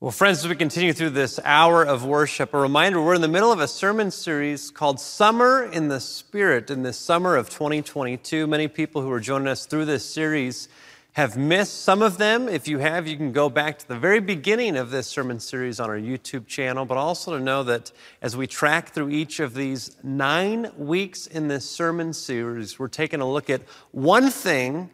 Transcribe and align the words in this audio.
Well, 0.00 0.12
friends, 0.12 0.38
as 0.38 0.48
we 0.48 0.54
continue 0.54 0.92
through 0.92 1.10
this 1.10 1.40
hour 1.44 1.82
of 1.82 2.04
worship, 2.04 2.54
a 2.54 2.58
reminder 2.60 3.02
we're 3.02 3.16
in 3.16 3.20
the 3.20 3.26
middle 3.26 3.50
of 3.50 3.58
a 3.58 3.66
sermon 3.66 4.12
series 4.12 4.70
called 4.70 5.00
Summer 5.00 5.64
in 5.64 5.88
the 5.88 5.98
Spirit 5.98 6.70
in 6.70 6.84
this 6.84 6.96
summer 6.96 7.34
of 7.34 7.50
2022. 7.50 8.46
Many 8.46 8.68
people 8.68 9.02
who 9.02 9.10
are 9.10 9.18
joining 9.18 9.48
us 9.48 9.66
through 9.66 9.86
this 9.86 10.08
series 10.08 10.68
have 11.14 11.36
missed 11.36 11.82
some 11.82 12.00
of 12.00 12.16
them. 12.16 12.48
If 12.48 12.68
you 12.68 12.78
have, 12.78 13.08
you 13.08 13.16
can 13.16 13.32
go 13.32 13.50
back 13.50 13.76
to 13.80 13.88
the 13.88 13.98
very 13.98 14.20
beginning 14.20 14.76
of 14.76 14.92
this 14.92 15.08
sermon 15.08 15.40
series 15.40 15.80
on 15.80 15.90
our 15.90 15.98
YouTube 15.98 16.46
channel, 16.46 16.84
but 16.84 16.96
also 16.96 17.36
to 17.36 17.42
know 17.42 17.64
that 17.64 17.90
as 18.22 18.36
we 18.36 18.46
track 18.46 18.90
through 18.90 19.10
each 19.10 19.40
of 19.40 19.54
these 19.54 19.96
nine 20.04 20.70
weeks 20.76 21.26
in 21.26 21.48
this 21.48 21.68
sermon 21.68 22.12
series, 22.12 22.78
we're 22.78 22.86
taking 22.86 23.20
a 23.20 23.28
look 23.28 23.50
at 23.50 23.62
one 23.90 24.30
thing 24.30 24.90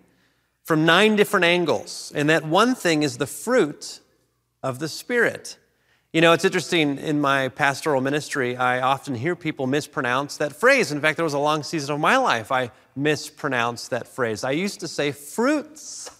from 0.62 0.86
nine 0.86 1.14
different 1.14 1.44
angles. 1.44 2.10
And 2.14 2.30
that 2.30 2.46
one 2.46 2.74
thing 2.74 3.02
is 3.02 3.18
the 3.18 3.26
fruit 3.26 4.00
of 4.64 4.78
the 4.78 4.88
Spirit. 4.88 5.58
You 6.14 6.22
know, 6.22 6.32
it's 6.32 6.44
interesting 6.44 6.96
in 6.98 7.20
my 7.20 7.48
pastoral 7.48 8.00
ministry, 8.00 8.56
I 8.56 8.80
often 8.80 9.14
hear 9.14 9.36
people 9.36 9.66
mispronounce 9.66 10.38
that 10.38 10.56
phrase. 10.56 10.90
In 10.90 11.00
fact, 11.00 11.16
there 11.16 11.24
was 11.24 11.34
a 11.34 11.38
long 11.38 11.62
season 11.62 11.94
of 11.94 12.00
my 12.00 12.16
life 12.16 12.50
I 12.50 12.70
mispronounced 12.96 13.90
that 13.90 14.08
phrase. 14.08 14.42
I 14.42 14.52
used 14.52 14.80
to 14.80 14.88
say 14.88 15.12
fruits 15.12 16.10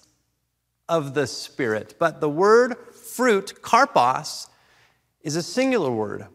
of 0.91 1.15
the 1.15 1.27
Spirit, 1.27 1.95
but 1.99 2.21
the 2.21 2.29
word 2.29 2.77
fruit, 2.93 3.55
karpos, 3.63 4.49
is 5.23 5.37
a 5.37 5.43
singular 5.43 5.91
word. 5.91 6.27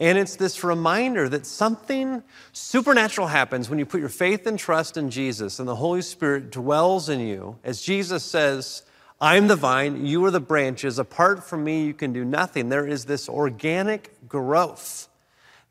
And 0.00 0.18
it's 0.18 0.34
this 0.34 0.64
reminder 0.64 1.28
that 1.28 1.46
something 1.46 2.24
supernatural 2.52 3.28
happens 3.28 3.70
when 3.70 3.78
you 3.78 3.86
put 3.86 4.00
your 4.00 4.08
faith 4.08 4.48
and 4.48 4.58
trust 4.58 4.96
in 4.96 5.10
Jesus 5.10 5.60
and 5.60 5.68
the 5.68 5.76
Holy 5.76 6.02
Spirit 6.02 6.50
dwells 6.50 7.08
in 7.08 7.20
you. 7.20 7.58
As 7.62 7.82
Jesus 7.82 8.24
says, 8.24 8.82
I'm 9.20 9.48
the 9.48 9.56
vine, 9.56 10.06
you 10.06 10.24
are 10.24 10.30
the 10.30 10.40
branches. 10.40 10.98
Apart 10.98 11.44
from 11.44 11.62
me, 11.62 11.84
you 11.84 11.92
can 11.92 12.12
do 12.12 12.24
nothing. 12.24 12.70
There 12.70 12.86
is 12.86 13.04
this 13.04 13.28
organic 13.28 14.28
growth 14.28 15.08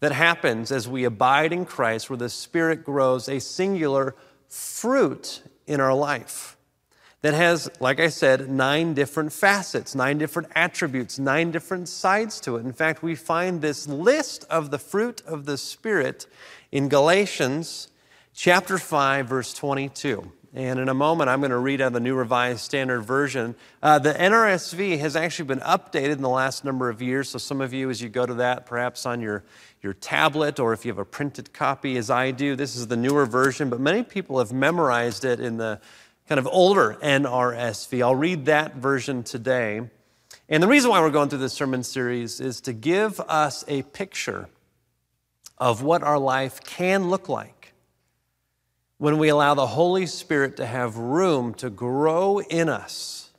that 0.02 0.12
happens 0.12 0.72
as 0.72 0.88
we 0.88 1.04
abide 1.04 1.52
in 1.52 1.66
Christ, 1.66 2.10
where 2.10 2.18
the 2.18 2.30
Spirit 2.30 2.84
grows 2.84 3.28
a 3.28 3.40
singular 3.40 4.16
fruit 4.48 5.42
in 5.66 5.80
our 5.80 5.94
life 5.94 6.58
that 7.22 7.34
has, 7.34 7.70
like 7.80 8.00
I 8.00 8.08
said, 8.08 8.50
nine 8.50 8.94
different 8.94 9.34
facets, 9.34 9.94
nine 9.94 10.18
different 10.18 10.50
attributes, 10.56 11.20
nine 11.20 11.52
different 11.52 11.90
sides 11.90 12.40
to 12.42 12.56
it. 12.56 12.66
In 12.66 12.72
fact, 12.72 13.04
we 13.04 13.16
find 13.16 13.62
this 13.62 13.88
list 13.88 14.46
of 14.50 14.72
the 14.72 14.80
fruit 14.80 15.22
of 15.26 15.46
the 15.46 15.58
Spirit 15.58 16.28
in 16.72 16.88
Galatians 16.88 17.90
chapter 18.34 18.78
5, 18.78 19.28
verse 19.28 19.54
22. 19.54 20.32
And 20.54 20.80
in 20.80 20.90
a 20.90 20.96
moment, 20.96 21.30
I'm 21.30 21.42
going 21.42 21.52
to 21.52 21.60
read 21.60 21.80
out 21.80 21.94
the 21.94 22.00
New 22.00 22.16
Revised 22.16 22.62
Standard 22.62 23.02
Version. 23.02 23.54
Uh, 23.84 24.00
the 24.00 24.14
NRSV 24.14 24.98
has 24.98 25.16
actually 25.16 25.46
been 25.46 25.60
updated 25.60 26.14
in 26.14 26.22
the 26.24 26.30
last 26.30 26.66
number 26.66 26.90
of 26.90 27.04
years. 27.04 27.30
So, 27.30 27.38
some 27.38 27.62
of 27.62 27.72
you, 27.72 27.92
as 27.92 28.02
you 28.02 28.10
go 28.10 28.26
to 28.26 28.34
that, 28.36 28.66
perhaps 28.66 29.06
on 29.06 29.22
your, 29.22 29.44
your 29.84 29.94
tablet 29.94 30.60
or 30.60 30.74
if 30.74 30.86
you 30.86 30.92
have 30.92 30.98
a 30.98 31.06
printed 31.06 31.54
copy, 31.54 31.98
as 31.98 32.10
I 32.10 32.32
do, 32.32 32.56
this 32.56 32.76
is 32.76 32.88
the 32.88 32.98
newer 32.98 33.28
version. 33.28 33.70
But 33.70 33.80
many 33.80 34.02
people 34.02 34.40
have 34.40 34.52
memorized 34.52 35.24
it 35.24 35.40
in 35.40 35.58
the 35.58 35.80
kind 36.28 36.40
of 36.40 36.48
older 36.48 36.98
NRSV. 37.04 38.02
I'll 38.02 38.16
read 38.16 38.46
that 38.46 38.76
version 38.76 39.22
today. 39.22 39.82
And 40.48 40.64
the 40.64 40.68
reason 40.68 40.90
why 40.90 41.00
we're 41.02 41.12
going 41.12 41.30
through 41.30 41.40
this 41.40 41.54
sermon 41.54 41.84
series 41.84 42.42
is 42.42 42.60
to 42.62 42.74
give 42.74 43.20
us 43.20 43.64
a 43.68 43.84
picture 43.84 44.50
of 45.60 45.84
what 45.84 46.02
our 46.02 46.18
life 46.18 46.64
can 46.64 47.12
look 47.12 47.30
like 47.30 47.59
when 49.00 49.18
we 49.18 49.30
allow 49.30 49.54
the 49.54 49.66
Holy 49.66 50.06
Spirit 50.06 50.58
to 50.58 50.66
have 50.66 50.98
room 50.98 51.54
to 51.56 51.70
grow 51.70 52.40
in 52.40 52.68
us, 52.68 53.32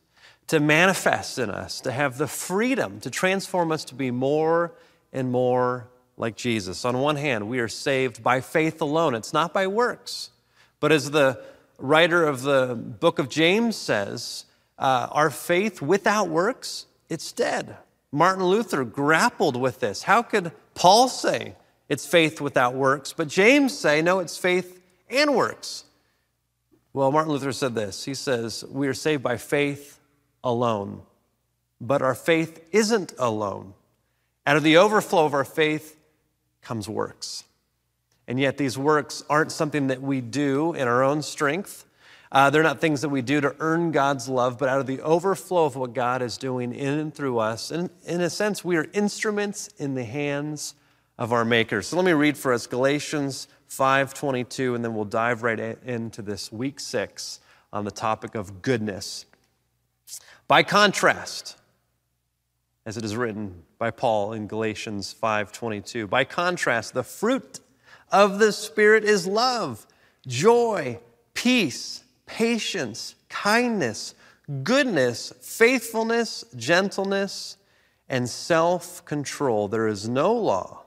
to 0.49 0.59
manifest 0.59 1.39
in 1.39 1.51
us, 1.51 1.83
to 1.83 1.93
have 1.93 2.17
the 2.17 2.27
freedom 2.27 2.99
to 2.99 3.11
transform 3.11 3.71
us 3.71 3.85
to 3.85 3.95
be 3.95 4.11
more 4.11 4.73
and 5.13 5.31
more 5.31 5.87
like 6.17 6.35
Jesus. 6.35 6.85
On 6.87 6.99
one 6.99 7.17
hand, 7.17 7.47
we 7.47 7.61
are 7.61 7.69
saved 7.69 8.23
by 8.23 8.41
faith 8.41 8.81
alone, 8.81 9.15
it's 9.15 9.35
not 9.35 9.53
by 9.53 9.67
works. 9.67 10.31
But 10.81 10.93
as 10.93 11.11
the 11.11 11.43
writer 11.79 12.27
of 12.27 12.41
the 12.41 12.75
book 12.75 13.19
of 13.19 13.29
James 13.29 13.77
says, 13.77 14.47
uh, 14.79 15.09
our 15.11 15.29
faith 15.29 15.83
without 15.83 16.29
works, 16.29 16.87
it's 17.11 17.33
dead. 17.33 17.77
Martin 18.11 18.45
Luther 18.45 18.83
grappled 18.85 19.57
with 19.57 19.81
this. 19.81 20.05
How 20.05 20.23
could 20.23 20.53
Paul 20.75 21.09
say 21.09 21.55
it's 21.91 22.07
faith 22.07 22.41
without 22.41 22.75
works, 22.75 23.13
but 23.13 23.29
James 23.29 23.77
say, 23.77 24.01
no, 24.01 24.21
it's 24.21 24.39
faith 24.39 24.80
and 25.11 25.35
works. 25.35 25.85
Well, 26.93 27.13
Martin 27.13 27.33
Luther 27.33 27.53
said 27.53 27.75
this 27.75 28.05
He 28.05 28.15
says, 28.15 28.65
We 28.69 28.89
are 28.89 28.95
saved 28.95 29.23
by 29.23 29.37
faith 29.37 30.01
alone, 30.43 31.03
but 31.81 32.03
our 32.03 32.15
faith 32.15 32.67
isn't 32.73 33.15
alone. 33.19 33.75
Out 34.47 34.57
of 34.57 34.63
the 34.63 34.79
overflow 34.79 35.25
of 35.25 35.35
our 35.35 35.45
faith 35.45 35.97
comes 36.63 36.89
works. 36.89 37.45
And 38.27 38.39
yet, 38.39 38.59
these 38.59 38.79
works 38.79 39.25
aren't 39.29 39.51
something 39.51 39.89
that 39.89 40.01
we 40.01 40.21
do 40.21 40.73
in 40.73 40.87
our 40.87 41.03
own 41.03 41.23
strength. 41.23 41.85
Uh, 42.33 42.49
they're 42.49 42.63
not 42.63 42.81
things 42.81 43.01
that 43.01 43.09
we 43.09 43.23
do 43.23 43.41
to 43.41 43.57
earn 43.59 43.91
God's 43.91 44.29
love, 44.29 44.57
but 44.57 44.69
out 44.69 44.79
of 44.79 44.87
the 44.87 45.01
overflow 45.01 45.65
of 45.65 45.75
what 45.75 45.95
God 45.95 46.23
is 46.23 46.39
doing 46.39 46.73
in 46.73 46.99
and 46.99 47.13
through 47.13 47.39
us. 47.39 47.73
And 47.73 47.91
in 48.07 48.21
a 48.21 48.31
sense, 48.31 48.65
we 48.65 48.77
are 48.77 48.87
instruments 48.93 49.69
in 49.79 49.95
the 49.95 50.05
hands 50.05 50.75
of 51.19 51.33
our 51.33 51.45
Maker. 51.45 51.83
So 51.83 51.97
let 51.97 52.05
me 52.05 52.13
read 52.13 52.39
for 52.39 52.53
us 52.53 52.69
Galatians 52.69 53.49
522, 53.71 54.75
and 54.75 54.85
then 54.85 54.95
we'll 54.97 55.05
dive 55.05 55.45
right 55.45 55.61
into 55.61 56.23
this 56.23 56.51
week 56.51 56.81
six 56.81 57.39
on 57.73 57.85
the 57.85 57.91
topic 57.93 58.35
of 58.35 58.63
goodness. 58.63 59.27
By 60.49 60.65
contrast, 60.65 61.57
as 62.85 62.97
it 62.97 63.05
is 63.05 63.15
written 63.15 63.63
by 63.79 63.93
Paul 63.93 64.33
in 64.33 64.49
Galatians 64.49 65.13
5:22, 65.15 66.09
by 66.09 66.25
contrast, 66.25 66.95
the 66.95 67.05
fruit 67.05 67.61
of 68.11 68.41
the 68.41 68.53
Spirit 68.53 69.05
is 69.05 69.29
love, 69.29 69.87
joy, 70.27 70.99
peace, 71.35 72.03
patience, 72.27 73.15
kindness, 73.29 74.17
goodness, 74.65 75.33
faithfulness, 75.41 76.45
gentleness, 76.57 77.57
and 78.09 78.29
self 78.29 79.05
control. 79.05 79.69
There 79.69 79.87
is 79.87 80.09
no 80.09 80.35
law 80.35 80.83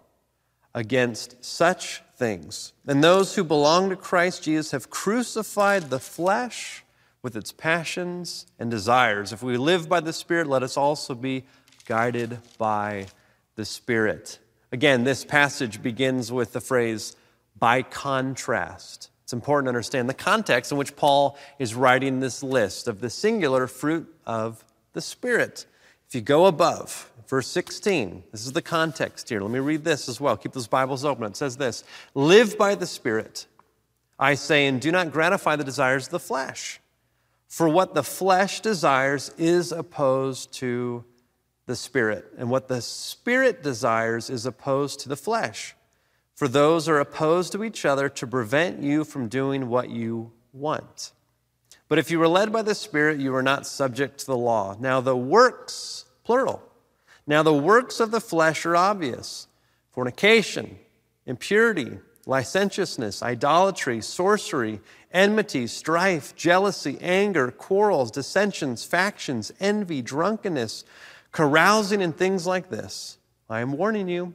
against 0.73 1.45
such 1.45 2.01
things. 2.23 2.71
And 2.87 3.03
those 3.03 3.35
who 3.35 3.43
belong 3.43 3.89
to 3.89 3.97
Christ 3.97 4.43
Jesus 4.43 4.71
have 4.71 4.89
crucified 4.89 5.89
the 5.89 5.99
flesh 5.99 6.85
with 7.21 7.35
its 7.35 7.51
passions 7.51 8.45
and 8.57 8.71
desires. 8.71 9.33
If 9.33 9.43
we 9.43 9.57
live 9.57 9.89
by 9.89 9.99
the 9.99 10.13
Spirit, 10.13 10.47
let 10.47 10.63
us 10.63 10.77
also 10.77 11.15
be 11.15 11.43
guided 11.85 12.39
by 12.57 13.07
the 13.55 13.65
Spirit. 13.65 14.39
Again, 14.71 15.03
this 15.03 15.25
passage 15.25 15.83
begins 15.83 16.31
with 16.31 16.53
the 16.53 16.61
phrase, 16.61 17.13
by 17.59 17.81
contrast. 17.81 19.09
It's 19.23 19.33
important 19.33 19.65
to 19.65 19.71
understand 19.71 20.07
the 20.07 20.13
context 20.13 20.71
in 20.71 20.77
which 20.77 20.95
Paul 20.95 21.37
is 21.59 21.75
writing 21.75 22.21
this 22.21 22.41
list 22.41 22.87
of 22.87 23.01
the 23.01 23.09
singular 23.09 23.67
fruit 23.67 24.07
of 24.25 24.63
the 24.93 25.01
Spirit. 25.01 25.65
If 26.13 26.17
you 26.17 26.21
go 26.21 26.45
above, 26.45 27.11
verse 27.27 27.47
16, 27.47 28.25
this 28.31 28.45
is 28.45 28.51
the 28.51 28.61
context 28.61 29.29
here. 29.29 29.41
Let 29.41 29.49
me 29.49 29.57
read 29.57 29.83
this 29.83 30.07
as 30.07 30.21
well. 30.21 30.37
Keep 30.37 30.51
those 30.51 30.67
Bibles 30.67 31.03
open. 31.03 31.25
It 31.25 31.35
says 31.35 31.57
this 31.57 31.83
Live 32.13 32.55
by 32.55 32.75
the 32.75 32.85
Spirit, 32.85 33.47
I 34.19 34.35
say, 34.35 34.67
and 34.67 34.79
do 34.79 34.91
not 34.91 35.11
gratify 35.11 35.55
the 35.55 35.63
desires 35.63 36.05
of 36.05 36.11
the 36.11 36.19
flesh. 36.19 36.79
For 37.47 37.67
what 37.67 37.95
the 37.95 38.03
flesh 38.03 38.59
desires 38.59 39.31
is 39.39 39.71
opposed 39.71 40.53
to 40.59 41.03
the 41.65 41.75
Spirit, 41.75 42.31
and 42.37 42.47
what 42.47 42.67
the 42.67 42.83
Spirit 42.83 43.63
desires 43.63 44.29
is 44.29 44.45
opposed 44.45 44.99
to 44.99 45.09
the 45.09 45.17
flesh. 45.17 45.73
For 46.35 46.47
those 46.47 46.87
are 46.87 46.99
opposed 46.99 47.53
to 47.53 47.63
each 47.63 47.85
other 47.85 48.07
to 48.07 48.27
prevent 48.27 48.83
you 48.83 49.03
from 49.03 49.29
doing 49.29 49.67
what 49.67 49.89
you 49.89 50.31
want. 50.51 51.11
But 51.89 51.99
if 51.99 52.09
you 52.09 52.19
were 52.19 52.27
led 52.27 52.51
by 52.51 52.61
the 52.61 52.75
Spirit, 52.75 53.19
you 53.19 53.31
were 53.31 53.43
not 53.43 53.67
subject 53.67 54.19
to 54.19 54.25
the 54.25 54.37
law. 54.37 54.75
Now, 54.79 55.01
the 55.01 55.17
works, 55.17 56.05
plural, 56.23 56.63
now, 57.25 57.41
the 57.41 57.53
works 57.53 57.99
of 57.99 58.11
the 58.11 58.19
flesh 58.19 58.65
are 58.65 58.75
obvious 58.75 59.47
fornication, 59.91 60.77
impurity, 61.25 61.99
licentiousness, 62.25 63.21
idolatry, 63.21 64.01
sorcery, 64.01 64.81
enmity, 65.11 65.67
strife, 65.67 66.35
jealousy, 66.35 66.97
anger, 66.99 67.51
quarrels, 67.51 68.11
dissensions, 68.11 68.83
factions, 68.83 69.53
envy, 69.59 70.01
drunkenness, 70.01 70.83
carousing, 71.31 72.01
and 72.01 72.17
things 72.17 72.45
like 72.45 72.69
this. 72.69 73.17
I 73.49 73.61
am 73.61 73.73
warning 73.73 74.09
you, 74.09 74.33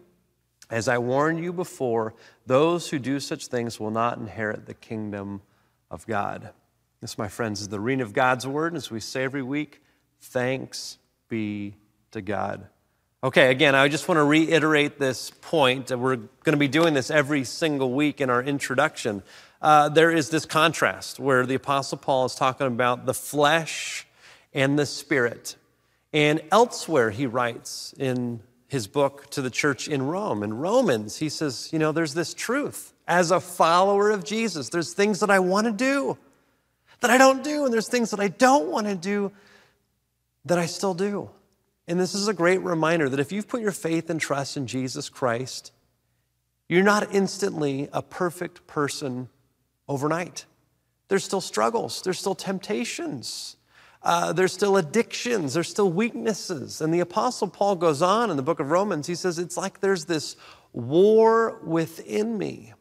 as 0.71 0.87
I 0.89 0.99
warned 0.99 1.43
you 1.43 1.53
before, 1.53 2.15
those 2.47 2.89
who 2.89 2.99
do 2.99 3.21
such 3.21 3.49
things 3.49 3.81
will 3.81 3.91
not 3.91 4.19
inherit 4.19 4.67
the 4.67 4.75
kingdom 4.75 5.43
of 5.91 6.07
God. 6.07 6.51
This, 7.01 7.17
my 7.17 7.29
friends, 7.29 7.61
is 7.61 7.69
the 7.69 7.79
reading 7.79 8.01
of 8.01 8.13
God's 8.13 8.45
word. 8.45 8.75
As 8.75 8.91
we 8.91 8.99
say 8.99 9.23
every 9.23 9.43
week, 9.43 9.83
thanks 10.21 10.99
be 11.29 11.75
to 12.11 12.21
God. 12.21 12.67
Okay, 13.23 13.51
again, 13.51 13.77
I 13.77 13.87
just 13.89 14.09
want 14.09 14.19
to 14.19 14.25
reiterate 14.25 14.99
this 14.99 15.31
point. 15.41 15.91
We're 15.91 16.17
going 16.17 16.53
to 16.53 16.57
be 16.57 16.67
doing 16.67 16.95
this 16.95 17.11
every 17.11 17.45
single 17.45 17.93
week 17.93 18.21
in 18.21 18.31
our 18.31 18.43
introduction. 18.43 19.23
Uh, 19.63 19.89
there 19.89 20.11
is 20.11 20.31
this 20.31 20.45
contrast 20.45 21.21
where 21.21 21.47
the 21.47 21.55
Apostle 21.55 21.99
Paul 21.99 22.27
is 22.27 22.35
talking 22.35 22.67
about 22.67 23.07
the 23.07 23.15
flesh 23.15 24.05
and 24.53 24.77
the 24.77 24.87
spirit. 24.87 25.55
And 26.13 26.41
elsewhere, 26.51 27.11
he 27.11 27.27
writes 27.27 27.95
in 27.97 28.41
his 28.67 28.89
book 28.89 29.31
to 29.31 29.43
the 29.43 29.51
church 29.51 29.87
in 29.87 30.03
Rome. 30.03 30.43
In 30.43 30.55
Romans, 30.55 31.17
he 31.19 31.29
says, 31.29 31.71
You 31.73 31.79
know, 31.79 31.93
there's 31.93 32.15
this 32.15 32.35
truth. 32.35 32.93
As 33.07 33.31
a 33.31 33.41
follower 33.41 34.11
of 34.11 34.25
Jesus, 34.25 34.69
there's 34.69 34.93
things 34.95 35.21
that 35.21 35.31
I 35.31 35.39
want 35.39 35.67
to 35.67 35.73
do 35.73 36.19
that 37.01 37.11
I 37.11 37.19
don't 37.19 37.45
do, 37.45 37.65
and 37.65 37.73
there's 37.73 37.89
things 37.89 38.11
that 38.11 38.21
I 38.21 38.29
don't 38.29 38.71
want 38.71 38.87
to 38.87 38.95
do 38.95 39.33
that 40.45 40.59
I 40.59 40.67
still 40.67 40.95
do. 40.95 41.31
And 41.87 41.99
this 41.99 42.15
is 42.15 42.29
a 42.29 42.35
great 42.35 42.61
reminder 42.63 43.09
that 43.09 43.21
if 43.21 43.33
you've 43.33 43.49
put 43.49 43.61
your 43.61 43.73
faith 43.73 44.11
and 44.11 44.21
trust 44.21 44.57
in 44.57 44.67
Jesus 44.67 45.09
Christ, 45.09 45.73
you're 46.69 46.83
not 46.83 47.15
instantly 47.15 47.89
a 47.93 48.03
perfect 48.03 48.67
person 48.67 49.29
overnight. 49.89 50.45
There's 51.09 51.25
still 51.25 51.41
struggles, 51.41 52.03
there's 52.03 52.19
still 52.19 52.35
temptations, 52.35 53.57
uh, 54.03 54.35
there's 54.35 54.53
still 54.53 54.77
addictions, 54.77 55.55
there's 55.55 55.69
still 55.69 55.91
weaknesses. 55.91 56.83
And 56.83 56.93
the 56.93 57.01
Apostle 57.01 57.49
Paul 57.49 57.77
goes 57.77 58.03
on 58.03 58.31
in 58.31 58.37
the 58.37 58.43
book 58.43 58.61
of 58.61 58.71
Romans, 58.71 59.07
he 59.07 59.15
says, 59.15 59.39
It's 59.39 59.57
like 59.57 59.81
there's 59.81 60.05
this 60.05 60.37
war 60.75 61.59
within 61.65 62.37
me. 62.37 62.75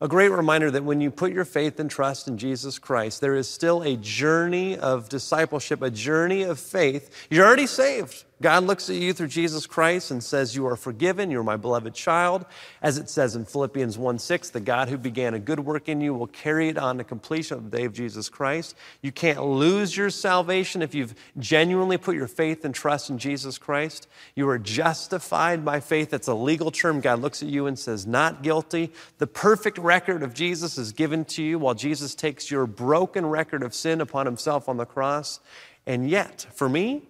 A 0.00 0.08
great 0.08 0.30
reminder 0.30 0.70
that 0.72 0.84
when 0.84 1.00
you 1.00 1.10
put 1.10 1.32
your 1.32 1.44
faith 1.44 1.78
and 1.78 1.88
trust 1.88 2.26
in 2.26 2.36
Jesus 2.36 2.78
Christ, 2.78 3.20
there 3.20 3.36
is 3.36 3.48
still 3.48 3.82
a 3.82 3.96
journey 3.96 4.76
of 4.76 5.08
discipleship, 5.08 5.82
a 5.82 5.90
journey 5.90 6.42
of 6.42 6.58
faith. 6.58 7.26
You're 7.30 7.46
already 7.46 7.66
saved. 7.66 8.24
God 8.42 8.64
looks 8.64 8.90
at 8.90 8.96
you 8.96 9.12
through 9.12 9.28
Jesus 9.28 9.64
Christ 9.64 10.10
and 10.10 10.22
says, 10.22 10.56
You 10.56 10.66
are 10.66 10.74
forgiven, 10.74 11.30
you're 11.30 11.44
my 11.44 11.56
beloved 11.56 11.94
child. 11.94 12.44
As 12.82 12.98
it 12.98 13.08
says 13.08 13.36
in 13.36 13.44
Philippians 13.44 13.96
1 13.96 14.18
6, 14.18 14.50
the 14.50 14.60
God 14.60 14.88
who 14.88 14.98
began 14.98 15.34
a 15.34 15.38
good 15.38 15.60
work 15.60 15.88
in 15.88 16.00
you 16.00 16.12
will 16.14 16.26
carry 16.26 16.68
it 16.68 16.76
on 16.76 16.98
to 16.98 17.04
completion 17.04 17.58
of 17.58 17.70
the 17.70 17.76
day 17.76 17.84
of 17.84 17.92
Jesus 17.92 18.28
Christ. 18.28 18.74
You 19.02 19.12
can't 19.12 19.42
lose 19.44 19.96
your 19.96 20.10
salvation 20.10 20.82
if 20.82 20.96
you've 20.96 21.14
genuinely 21.38 21.96
put 21.96 22.16
your 22.16 22.26
faith 22.26 22.64
and 22.64 22.74
trust 22.74 23.08
in 23.08 23.18
Jesus 23.18 23.56
Christ. 23.56 24.08
You 24.34 24.48
are 24.48 24.58
justified 24.58 25.64
by 25.64 25.78
faith. 25.78 26.10
That's 26.10 26.28
a 26.28 26.34
legal 26.34 26.72
term. 26.72 27.00
God 27.00 27.20
looks 27.20 27.40
at 27.40 27.48
you 27.48 27.66
and 27.66 27.78
says, 27.78 28.04
Not 28.04 28.42
guilty. 28.42 28.92
The 29.18 29.28
perfect 29.28 29.78
record 29.78 30.24
of 30.24 30.34
Jesus 30.34 30.76
is 30.76 30.92
given 30.92 31.24
to 31.26 31.42
you 31.42 31.60
while 31.60 31.74
Jesus 31.74 32.16
takes 32.16 32.50
your 32.50 32.66
broken 32.66 33.26
record 33.26 33.62
of 33.62 33.74
sin 33.74 34.00
upon 34.00 34.26
himself 34.26 34.68
on 34.68 34.76
the 34.76 34.86
cross. 34.86 35.38
And 35.86 36.10
yet, 36.10 36.46
for 36.54 36.68
me, 36.68 37.02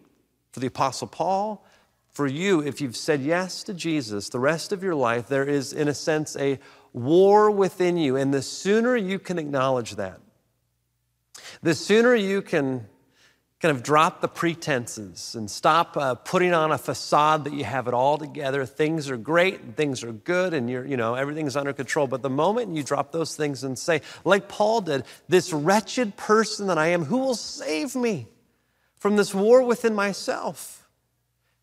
for 0.55 0.61
the 0.61 0.69
Apostle 0.69 1.09
Paul, 1.09 1.67
for 2.13 2.29
you, 2.29 2.61
if 2.61 2.81
you've 2.81 2.97
said 2.97 3.23
yes 3.23 3.65
to 3.65 3.75
Jesus 3.75 4.29
the 4.29 4.39
rest 4.39 4.71
of 4.71 4.85
your 4.85 4.95
life, 4.95 5.27
there 5.27 5.43
is, 5.43 5.73
in 5.73 5.89
a 5.89 5.95
sense, 5.95 6.37
a 6.37 6.61
war 6.93 7.51
within 7.51 7.97
you. 7.97 8.15
And 8.15 8.33
the 8.33 8.41
sooner 8.41 8.95
you 8.97 9.19
can 9.19 9.37
acknowledge 9.41 9.97
that, 9.97 10.21
the 11.61 11.75
sooner 11.75 12.15
you 12.15 12.41
can 12.41 12.87
kind 13.59 13.77
of 13.77 13.83
drop 13.83 14.21
the 14.21 14.29
pretenses 14.29 15.35
and 15.35 15.51
stop 15.51 15.97
uh, 15.97 16.15
putting 16.15 16.55
on 16.55 16.71
a 16.71 16.79
facade 16.79 17.43
that 17.43 17.53
you 17.53 17.65
have 17.65 17.89
it 17.89 17.95
all 17.95 18.17
together. 18.17 18.65
Things 18.65 19.11
are 19.11 19.17
great, 19.17 19.61
and 19.61 19.77
things 19.77 20.05
are 20.05 20.13
good, 20.13 20.55
and 20.55 20.71
you're, 20.71 20.87
you 20.87 20.97
know, 20.97 21.17
everything's 21.17 21.57
under 21.57 21.73
control. 21.73 22.07
But 22.07 22.23
the 22.23 22.31
moment 22.31 22.77
you 22.77 22.85
drop 22.85 23.11
those 23.11 23.35
things 23.35 23.65
and 23.65 23.77
say, 23.77 24.03
like 24.25 24.47
Paul 24.47 24.83
did, 24.83 25.05
this 25.29 25.53
wretched 25.53 26.17
person 26.17 26.69
that 26.69 26.79
I 26.79 26.89
am, 26.89 27.07
who 27.07 27.19
will 27.19 27.35
save 27.35 27.97
me? 27.97 28.29
From 29.05 29.17
this 29.17 29.35
war 29.35 29.63
within 29.63 29.95
myself. 29.95 30.89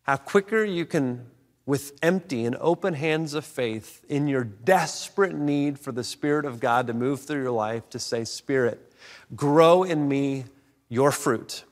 How 0.02 0.16
quicker 0.16 0.64
you 0.64 0.86
can, 0.86 1.26
with 1.66 1.98
empty 2.00 2.44
and 2.44 2.54
open 2.60 2.94
hands 2.94 3.34
of 3.34 3.44
faith, 3.44 4.00
in 4.08 4.28
your 4.28 4.44
desperate 4.44 5.34
need 5.34 5.76
for 5.76 5.90
the 5.90 6.04
Spirit 6.04 6.44
of 6.44 6.60
God 6.60 6.86
to 6.86 6.92
move 6.92 7.22
through 7.22 7.42
your 7.42 7.50
life, 7.50 7.90
to 7.90 7.98
say, 7.98 8.22
Spirit, 8.22 8.92
grow 9.34 9.82
in 9.82 10.06
me 10.06 10.44
your 10.88 11.10
fruit 11.10 11.64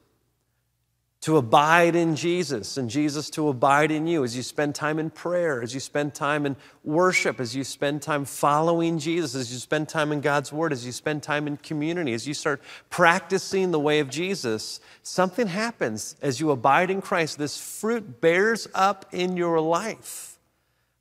to 1.20 1.37
abide 1.37 1.94
in 1.94 2.17
Jesus 2.17 2.78
and 2.78 2.88
Jesus 2.88 3.28
to 3.31 3.49
abide 3.49 3.90
in 3.90 4.06
you 4.06 4.25
as 4.25 4.34
you 4.34 4.43
spend 4.43 4.75
time 4.75 4.99
in 4.99 5.11
prayer, 5.11 5.62
as 5.62 5.75
you 5.75 5.81
spend 5.81 6.14
time 6.14 6.46
in 6.46 6.56
worship, 6.82 7.40
as 7.40 7.55
you 7.55 7.62
spend 7.62 8.00
time 8.00 8.25
following 8.25 8.99
Jesus, 8.99 9.34
as 9.34 9.52
you 9.52 9.58
spend 9.58 9.88
time 9.88 10.12
in 10.12 10.22
God's 10.22 10.50
Word, 10.50 10.72
as 10.72 10.87
you 10.87 10.93
spend 10.93 11.22
time 11.22 11.46
in 11.46 11.58
community, 11.58 12.14
as 12.14 12.26
you 12.26 12.32
start 12.32 12.62
practicing 12.88 13.70
the 13.70 13.78
way 13.78 14.00
of 14.00 14.08
Jesus, 14.08 14.81
something 15.02 15.46
happens 15.46 16.17
as 16.22 16.40
you 16.40 16.50
abide 16.50 16.90
in 16.90 17.02
Christ. 17.02 17.37
This 17.37 17.61
fruit 17.61 18.22
bears 18.22 18.67
up 18.75 19.05
in 19.12 19.37
your 19.37 19.61
life. 19.61 20.38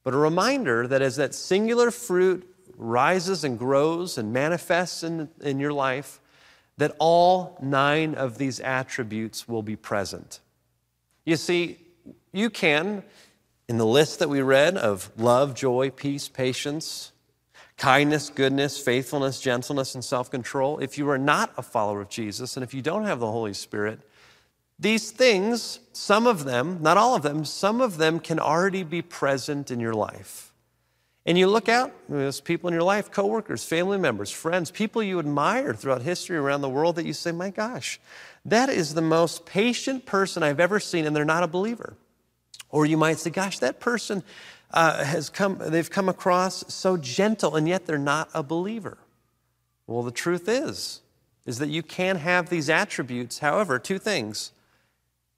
But 0.04 0.14
a 0.14 0.18
reminder 0.18 0.86
that 0.86 1.02
as 1.02 1.16
that 1.16 1.34
singular 1.34 1.92
fruit 1.92 2.46
rises 2.76 3.46
and 3.46 3.58
grows 3.58 4.18
and 4.18 4.34
manifests 4.34 5.04
in, 5.04 5.30
in 5.42 5.60
your 5.60 5.74
life, 5.74 6.20
that 6.80 6.96
all 6.98 7.58
nine 7.62 8.16
of 8.16 8.38
these 8.38 8.62
attributes 8.62 9.50
will 9.50 9.62
be 9.62 9.76
present. 9.76 10.40
You 11.26 11.36
see, 11.36 11.78
you 12.32 12.50
can, 12.50 13.04
in 13.68 13.78
the 13.78 13.86
list 13.86 14.20
that 14.20 14.30
we 14.30 14.42
read 14.42 14.78
of 14.78 15.12
love, 15.18 15.56
joy, 15.56 15.90
peace, 15.90 16.30
patience, 16.30 17.12
kindness, 17.76 18.30
goodness, 18.30 18.80
faithfulness, 18.80 19.42
gentleness, 19.42 19.94
and 19.94 20.06
self 20.06 20.32
control, 20.32 20.80
if 20.80 20.98
you 20.98 21.10
are 21.10 21.18
not 21.18 21.52
a 21.58 21.62
follower 21.62 22.00
of 22.00 22.10
Jesus 22.10 22.56
and 22.56 22.64
if 22.64 22.74
you 22.74 22.82
don't 22.82 23.04
have 23.04 23.20
the 23.20 23.30
Holy 23.30 23.54
Spirit, 23.54 24.00
these 24.80 25.12
things, 25.12 25.82
some 25.92 26.26
of 26.26 26.46
them, 26.46 26.78
not 26.82 26.96
all 26.96 27.14
of 27.14 27.24
them, 27.24 27.44
some 27.44 27.82
of 27.82 27.98
them 27.98 28.22
can 28.22 28.40
already 28.40 28.84
be 28.84 29.02
present 29.02 29.70
in 29.70 29.82
your 29.82 29.94
life. 29.94 30.49
And 31.30 31.38
you 31.38 31.46
look 31.46 31.70
out, 31.70 31.94
there's 32.10 32.42
people 32.42 32.70
in 32.70 32.74
your 32.74 32.82
life, 32.82 33.12
coworkers, 33.12 33.64
family 33.64 34.00
members, 34.00 34.32
friends, 34.32 34.72
people 34.72 35.04
you 35.04 35.20
admire 35.20 35.76
throughout 35.76 36.02
history 36.02 36.36
around 36.36 36.62
the 36.62 36.70
world 36.70 36.96
that 36.96 37.06
you 37.06 37.14
say, 37.14 37.32
my 37.32 37.52
gosh, 37.52 38.00
that 38.46 38.68
is 38.68 38.96
the 38.96 39.04
most 39.04 39.46
patient 39.46 40.08
person 40.08 40.42
I've 40.42 40.60
ever 40.60 40.80
seen, 40.80 41.06
and 41.06 41.16
they're 41.16 41.24
not 41.24 41.44
a 41.44 41.48
believer. 41.48 41.94
Or 42.72 42.88
you 42.88 42.98
might 42.98 43.20
say, 43.20 43.30
gosh, 43.30 43.60
that 43.60 43.80
person 43.80 44.24
uh, 44.72 45.04
has 45.04 45.30
come, 45.30 45.60
they've 45.60 45.88
come 45.88 46.10
across 46.10 46.74
so 46.74 46.98
gentle, 46.98 47.56
and 47.56 47.68
yet 47.68 47.86
they're 47.86 48.00
not 48.00 48.32
a 48.34 48.42
believer. 48.42 48.98
Well, 49.86 50.02
the 50.02 50.10
truth 50.10 50.50
is, 50.50 51.02
is 51.46 51.60
that 51.60 51.70
you 51.70 51.84
can 51.84 52.16
have 52.16 52.50
these 52.50 52.72
attributes. 52.72 53.38
However, 53.38 53.78
two 53.78 54.00
things. 54.00 54.52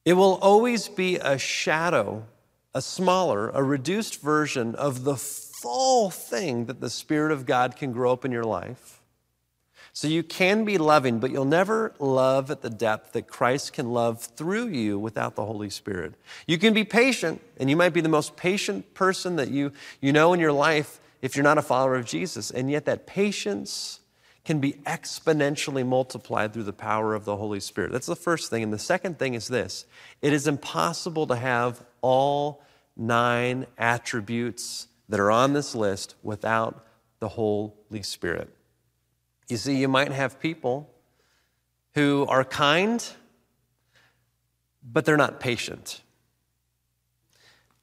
It 0.05 0.13
will 0.13 0.35
always 0.35 0.87
be 0.87 1.17
a 1.17 1.37
shadow, 1.37 2.27
a 2.73 2.81
smaller, 2.81 3.49
a 3.49 3.61
reduced 3.61 4.21
version 4.21 4.73
of 4.75 5.03
the 5.03 5.17
full 5.61 6.09
thing 6.09 6.65
that 6.65 6.81
the 6.81 6.89
Spirit 6.89 7.31
of 7.31 7.45
God 7.45 7.75
can 7.75 7.91
grow 7.91 8.11
up 8.11 8.25
in 8.25 8.31
your 8.31 8.43
life. 8.43 9.01
So 9.93 10.07
you 10.07 10.23
can 10.23 10.63
be 10.63 10.77
loving, 10.77 11.19
but 11.19 11.31
you'll 11.31 11.45
never 11.45 11.93
love 11.99 12.49
at 12.49 12.61
the 12.61 12.69
depth 12.69 13.11
that 13.13 13.27
Christ 13.27 13.73
can 13.73 13.91
love 13.91 14.21
through 14.21 14.69
you 14.69 14.97
without 14.97 15.35
the 15.35 15.45
Holy 15.45 15.69
Spirit. 15.69 16.13
You 16.47 16.57
can 16.57 16.73
be 16.73 16.85
patient, 16.85 17.41
and 17.57 17.69
you 17.69 17.75
might 17.75 17.93
be 17.93 18.01
the 18.01 18.09
most 18.09 18.37
patient 18.37 18.93
person 18.93 19.35
that 19.35 19.51
you, 19.51 19.73
you 19.99 20.13
know 20.13 20.33
in 20.33 20.39
your 20.39 20.53
life 20.53 20.99
if 21.21 21.35
you're 21.35 21.43
not 21.43 21.57
a 21.57 21.61
follower 21.61 21.95
of 21.95 22.05
Jesus. 22.05 22.51
And 22.51 22.71
yet 22.71 22.85
that 22.85 23.05
patience 23.05 23.99
can 24.45 24.59
be 24.59 24.73
exponentially 24.85 25.85
multiplied 25.85 26.53
through 26.53 26.63
the 26.63 26.73
power 26.73 27.13
of 27.13 27.25
the 27.25 27.35
Holy 27.35 27.59
Spirit. 27.59 27.91
That's 27.91 28.07
the 28.07 28.15
first 28.15 28.49
thing. 28.49 28.63
And 28.63 28.73
the 28.73 28.79
second 28.79 29.19
thing 29.19 29.35
is 29.35 29.47
this 29.47 29.85
it 30.21 30.33
is 30.33 30.47
impossible 30.47 31.27
to 31.27 31.35
have 31.35 31.83
all 32.01 32.63
nine 32.95 33.67
attributes 33.77 34.87
that 35.11 35.19
are 35.19 35.29
on 35.29 35.51
this 35.51 35.75
list 35.75 36.15
without 36.23 36.85
the 37.19 37.27
Holy 37.27 38.01
Spirit. 38.01 38.49
You 39.49 39.57
see, 39.57 39.75
you 39.75 39.89
might 39.89 40.13
have 40.13 40.39
people 40.39 40.89
who 41.95 42.25
are 42.29 42.45
kind, 42.45 43.05
but 44.81 45.03
they're 45.03 45.17
not 45.17 45.41
patient. 45.41 46.01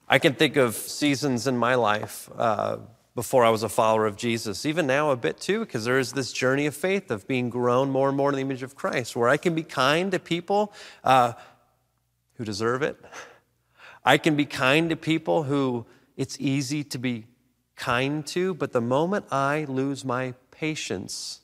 I 0.08 0.18
can 0.18 0.32
think 0.32 0.56
of 0.56 0.74
seasons 0.74 1.46
in 1.46 1.58
my 1.58 1.74
life 1.74 2.30
uh, 2.34 2.78
before 3.14 3.44
I 3.44 3.50
was 3.50 3.62
a 3.62 3.68
follower 3.68 4.06
of 4.06 4.16
Jesus, 4.16 4.64
even 4.64 4.86
now 4.86 5.10
a 5.10 5.16
bit 5.16 5.38
too, 5.38 5.60
because 5.60 5.84
there 5.84 5.98
is 5.98 6.14
this 6.14 6.32
journey 6.32 6.64
of 6.64 6.74
faith 6.74 7.10
of 7.10 7.28
being 7.28 7.50
grown 7.50 7.90
more 7.90 8.08
and 8.08 8.16
more 8.16 8.30
in 8.30 8.36
the 8.36 8.40
image 8.40 8.62
of 8.62 8.74
Christ, 8.74 9.14
where 9.14 9.28
I 9.28 9.36
can 9.36 9.54
be 9.54 9.64
kind 9.64 10.12
to 10.12 10.18
people 10.18 10.72
uh, 11.04 11.34
who 12.36 12.46
deserve 12.46 12.80
it. 12.80 12.98
I 14.02 14.16
can 14.16 14.34
be 14.34 14.46
kind 14.46 14.88
to 14.88 14.96
people 14.96 15.42
who 15.42 15.84
it's 16.18 16.36
easy 16.40 16.82
to 16.82 16.98
be 16.98 17.26
kind 17.76 18.26
to, 18.26 18.52
but 18.52 18.72
the 18.72 18.80
moment 18.80 19.26
I 19.30 19.64
lose 19.68 20.04
my 20.04 20.34
patience 20.50 21.40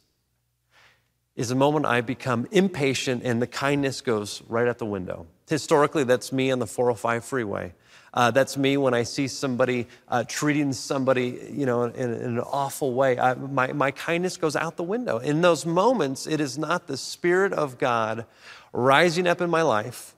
is 1.37 1.49
the 1.49 1.55
moment 1.55 1.87
I 1.87 2.01
become 2.01 2.49
impatient 2.51 3.23
and 3.25 3.41
the 3.41 3.47
kindness 3.47 4.01
goes 4.01 4.43
right 4.49 4.67
out 4.67 4.79
the 4.79 4.87
window. 4.87 5.29
Historically, 5.49 6.03
that's 6.03 6.33
me 6.33 6.51
on 6.51 6.59
the 6.59 6.67
405 6.67 7.25
freeway. 7.25 7.73
Uh, 8.13 8.33
that's 8.33 8.57
me 8.57 8.77
when 8.77 8.95
I 8.95 9.05
see 9.05 9.29
somebody 9.29 9.87
uh, 10.09 10.25
treating 10.27 10.73
somebody, 10.73 11.51
you 11.53 11.67
know, 11.67 11.85
in, 11.85 12.13
in 12.13 12.39
an 12.39 12.41
awful 12.41 12.95
way. 12.95 13.17
I, 13.19 13.35
my, 13.35 13.73
my 13.73 13.93
kindness 13.93 14.37
goes 14.37 14.57
out 14.57 14.77
the 14.77 14.83
window. 14.83 15.19
In 15.19 15.41
those 15.41 15.65
moments, 15.65 16.27
it 16.27 16.41
is 16.41 16.59
not 16.59 16.89
the 16.89 16.97
Spirit 16.97 17.53
of 17.53 17.79
God 17.79 18.27
rising 18.73 19.29
up 19.29 19.41
in 19.41 19.51
my 19.51 19.63
life. 19.63 20.17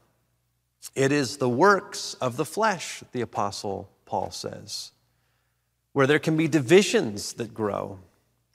It 0.94 1.12
is 1.12 1.36
the 1.36 1.48
works 1.48 2.14
of 2.22 2.38
the 2.38 2.44
flesh, 2.46 3.02
the 3.12 3.20
Apostle 3.20 3.90
Paul 4.06 4.30
says, 4.30 4.92
where 5.92 6.06
there 6.06 6.18
can 6.18 6.36
be 6.36 6.48
divisions 6.48 7.34
that 7.34 7.52
grow, 7.52 7.98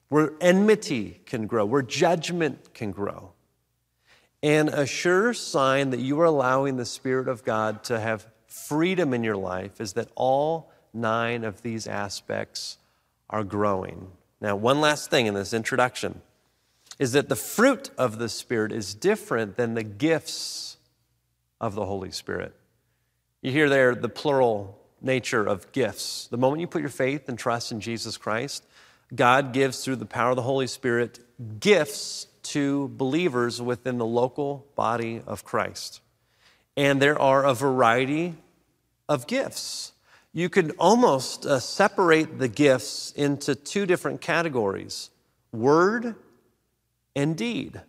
where 0.10 0.34
enmity 0.42 1.22
can 1.26 1.46
grow, 1.46 1.66
where 1.66 1.82
judgment 1.82 2.74
can 2.74 2.92
grow. 2.92 3.34
And 4.44 4.70
a 4.70 4.88
sure 4.88 5.34
sign 5.34 5.92
that 5.92 6.00
you 6.00 6.20
are 6.20 6.26
allowing 6.26 6.78
the 6.78 6.86
Spirit 6.86 7.28
of 7.28 7.44
God 7.44 7.84
to 7.86 8.00
have 8.00 8.28
freedom 8.48 9.14
in 9.14 9.24
your 9.24 9.38
life 9.38 9.80
is 9.80 9.94
that 9.94 10.10
all 10.16 10.72
nine 10.94 11.44
of 11.44 11.62
these 11.62 11.88
aspects 11.88 12.78
are 13.30 13.44
growing. 13.44 14.12
Now, 14.42 14.56
one 14.56 14.82
last 14.82 15.10
thing 15.10 15.28
in 15.28 15.34
this 15.34 15.54
introduction 15.54 16.22
is 17.00 17.14
that 17.14 17.30
the 17.30 17.36
fruit 17.36 17.92
of 17.98 18.18
the 18.18 18.30
Spirit 18.30 18.72
is 18.72 18.94
different 18.94 19.58
than 19.58 19.76
the 19.76 19.84
gifts 19.84 20.78
of 21.60 21.76
the 21.76 21.86
Holy 21.86 22.12
Spirit. 22.12 22.56
You 23.42 23.52
hear 23.52 23.70
there 23.70 23.96
the 23.96 24.10
plural 24.10 24.81
nature 25.02 25.46
of 25.46 25.72
gifts. 25.72 26.28
The 26.28 26.38
moment 26.38 26.62
you 26.62 26.68
put 26.68 26.82
your 26.82 26.90
faith 26.90 27.28
and 27.28 27.38
trust 27.38 27.72
in 27.72 27.80
Jesus 27.80 28.18
Christ, 28.18 28.66
God 29.14 29.54
gives 29.54 29.84
through 29.84 29.98
the 29.98 30.06
power 30.06 30.30
of 30.32 30.36
the 30.36 30.42
Holy 30.42 30.68
Spirit 30.68 31.20
gifts 31.60 32.28
to 32.44 32.90
believers 32.90 33.62
within 33.62 33.98
the 33.98 34.06
local 34.06 34.66
body 34.76 35.22
of 35.26 35.44
Christ. 35.44 36.02
And 36.78 37.02
there 37.02 37.20
are 37.20 37.46
a 37.46 37.54
variety 37.54 38.36
of 39.10 39.28
gifts. 39.28 39.92
You 40.34 40.50
could 40.50 40.74
almost 40.80 41.46
uh, 41.46 41.60
separate 41.60 42.40
the 42.40 42.48
gifts 42.48 43.12
into 43.12 43.56
two 43.56 43.86
different 43.86 44.22
categories 44.22 45.10
word 45.52 46.16
and 47.14 47.36
deed. 47.36 47.82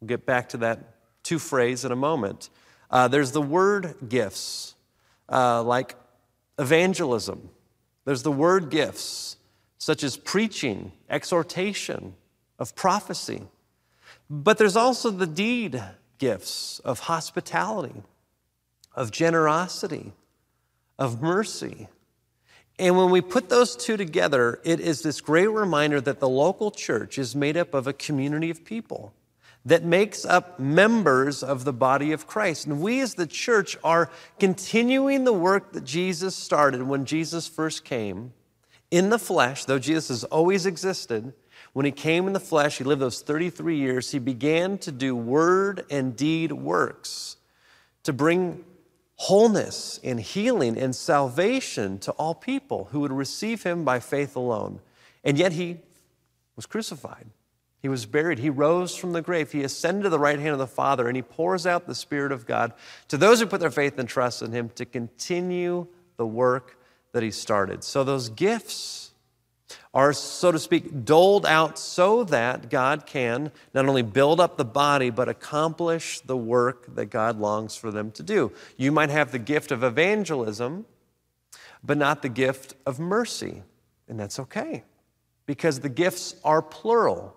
We'll 0.00 0.08
get 0.08 0.24
back 0.24 0.50
to 0.50 0.56
that 0.58 0.78
two 1.22 1.38
phrase 1.38 1.84
in 1.84 1.92
a 1.92 1.96
moment. 1.96 2.48
Uh, 2.90 3.08
there's 3.08 3.32
the 3.32 3.42
word 3.42 3.96
gifts, 4.08 4.74
uh, 5.28 5.62
like 5.62 5.96
evangelism. 6.58 7.50
There's 8.04 8.22
the 8.22 8.32
word 8.32 8.70
gifts, 8.70 9.36
such 9.78 10.02
as 10.02 10.16
preaching, 10.16 10.92
exhortation, 11.08 12.14
of 12.58 12.74
prophecy. 12.74 13.42
But 14.30 14.58
there's 14.58 14.76
also 14.76 15.10
the 15.10 15.26
deed 15.26 15.82
gifts 16.18 16.78
of 16.80 17.00
hospitality, 17.00 18.02
of 18.94 19.10
generosity, 19.10 20.12
of 20.98 21.20
mercy. 21.20 21.88
And 22.78 22.96
when 22.96 23.10
we 23.10 23.20
put 23.20 23.48
those 23.48 23.76
two 23.76 23.96
together, 23.96 24.60
it 24.64 24.80
is 24.80 25.02
this 25.02 25.20
great 25.20 25.48
reminder 25.48 26.00
that 26.00 26.20
the 26.20 26.28
local 26.28 26.70
church 26.70 27.18
is 27.18 27.34
made 27.34 27.56
up 27.56 27.74
of 27.74 27.86
a 27.86 27.92
community 27.92 28.50
of 28.50 28.64
people 28.64 29.12
that 29.64 29.84
makes 29.84 30.24
up 30.24 30.58
members 30.60 31.42
of 31.42 31.64
the 31.64 31.72
body 31.72 32.12
of 32.12 32.26
Christ. 32.26 32.66
And 32.66 32.80
we 32.80 33.00
as 33.00 33.14
the 33.14 33.26
church 33.26 33.76
are 33.82 34.10
continuing 34.38 35.24
the 35.24 35.32
work 35.32 35.72
that 35.72 35.84
Jesus 35.84 36.36
started 36.36 36.82
when 36.82 37.06
Jesus 37.06 37.48
first 37.48 37.84
came 37.84 38.32
in 38.90 39.10
the 39.10 39.18
flesh, 39.18 39.64
though 39.64 39.78
Jesus 39.78 40.08
has 40.08 40.24
always 40.24 40.66
existed. 40.66 41.32
When 41.72 41.86
he 41.86 41.92
came 41.92 42.26
in 42.26 42.32
the 42.34 42.40
flesh, 42.40 42.78
he 42.78 42.84
lived 42.84 43.00
those 43.00 43.22
33 43.22 43.76
years, 43.76 44.10
he 44.10 44.18
began 44.18 44.78
to 44.78 44.92
do 44.92 45.16
word 45.16 45.84
and 45.90 46.14
deed 46.14 46.52
works 46.52 47.36
to 48.04 48.12
bring 48.12 48.64
wholeness 49.16 49.98
and 50.04 50.20
healing 50.20 50.78
and 50.78 50.94
salvation 50.94 51.98
to 52.00 52.12
all 52.12 52.34
people 52.34 52.88
who 52.92 53.00
would 53.00 53.12
receive 53.12 53.62
him 53.62 53.84
by 53.84 53.98
faith 53.98 54.36
alone. 54.36 54.80
And 55.24 55.38
yet 55.38 55.52
he 55.52 55.78
was 56.54 56.66
crucified. 56.66 57.26
He 57.84 57.90
was 57.90 58.06
buried. 58.06 58.38
He 58.38 58.48
rose 58.48 58.96
from 58.96 59.12
the 59.12 59.20
grave. 59.20 59.52
He 59.52 59.62
ascended 59.62 60.04
to 60.04 60.08
the 60.08 60.18
right 60.18 60.38
hand 60.38 60.52
of 60.52 60.58
the 60.58 60.66
Father, 60.66 61.06
and 61.06 61.14
He 61.14 61.20
pours 61.20 61.66
out 61.66 61.86
the 61.86 61.94
Spirit 61.94 62.32
of 62.32 62.46
God 62.46 62.72
to 63.08 63.18
those 63.18 63.40
who 63.40 63.46
put 63.46 63.60
their 63.60 63.70
faith 63.70 63.98
and 63.98 64.08
trust 64.08 64.40
in 64.40 64.52
Him 64.52 64.70
to 64.76 64.86
continue 64.86 65.86
the 66.16 66.26
work 66.26 66.78
that 67.12 67.22
He 67.22 67.30
started. 67.30 67.84
So, 67.84 68.02
those 68.02 68.30
gifts 68.30 69.10
are, 69.92 70.14
so 70.14 70.50
to 70.50 70.58
speak, 70.58 71.04
doled 71.04 71.44
out 71.44 71.78
so 71.78 72.24
that 72.24 72.70
God 72.70 73.04
can 73.04 73.52
not 73.74 73.84
only 73.84 74.00
build 74.00 74.40
up 74.40 74.56
the 74.56 74.64
body, 74.64 75.10
but 75.10 75.28
accomplish 75.28 76.20
the 76.20 76.38
work 76.38 76.94
that 76.94 77.10
God 77.10 77.38
longs 77.38 77.76
for 77.76 77.90
them 77.90 78.10
to 78.12 78.22
do. 78.22 78.50
You 78.78 78.92
might 78.92 79.10
have 79.10 79.30
the 79.30 79.38
gift 79.38 79.70
of 79.70 79.84
evangelism, 79.84 80.86
but 81.82 81.98
not 81.98 82.22
the 82.22 82.30
gift 82.30 82.76
of 82.86 82.98
mercy, 82.98 83.62
and 84.08 84.18
that's 84.18 84.38
okay 84.38 84.84
because 85.44 85.80
the 85.80 85.90
gifts 85.90 86.34
are 86.44 86.62
plural. 86.62 87.36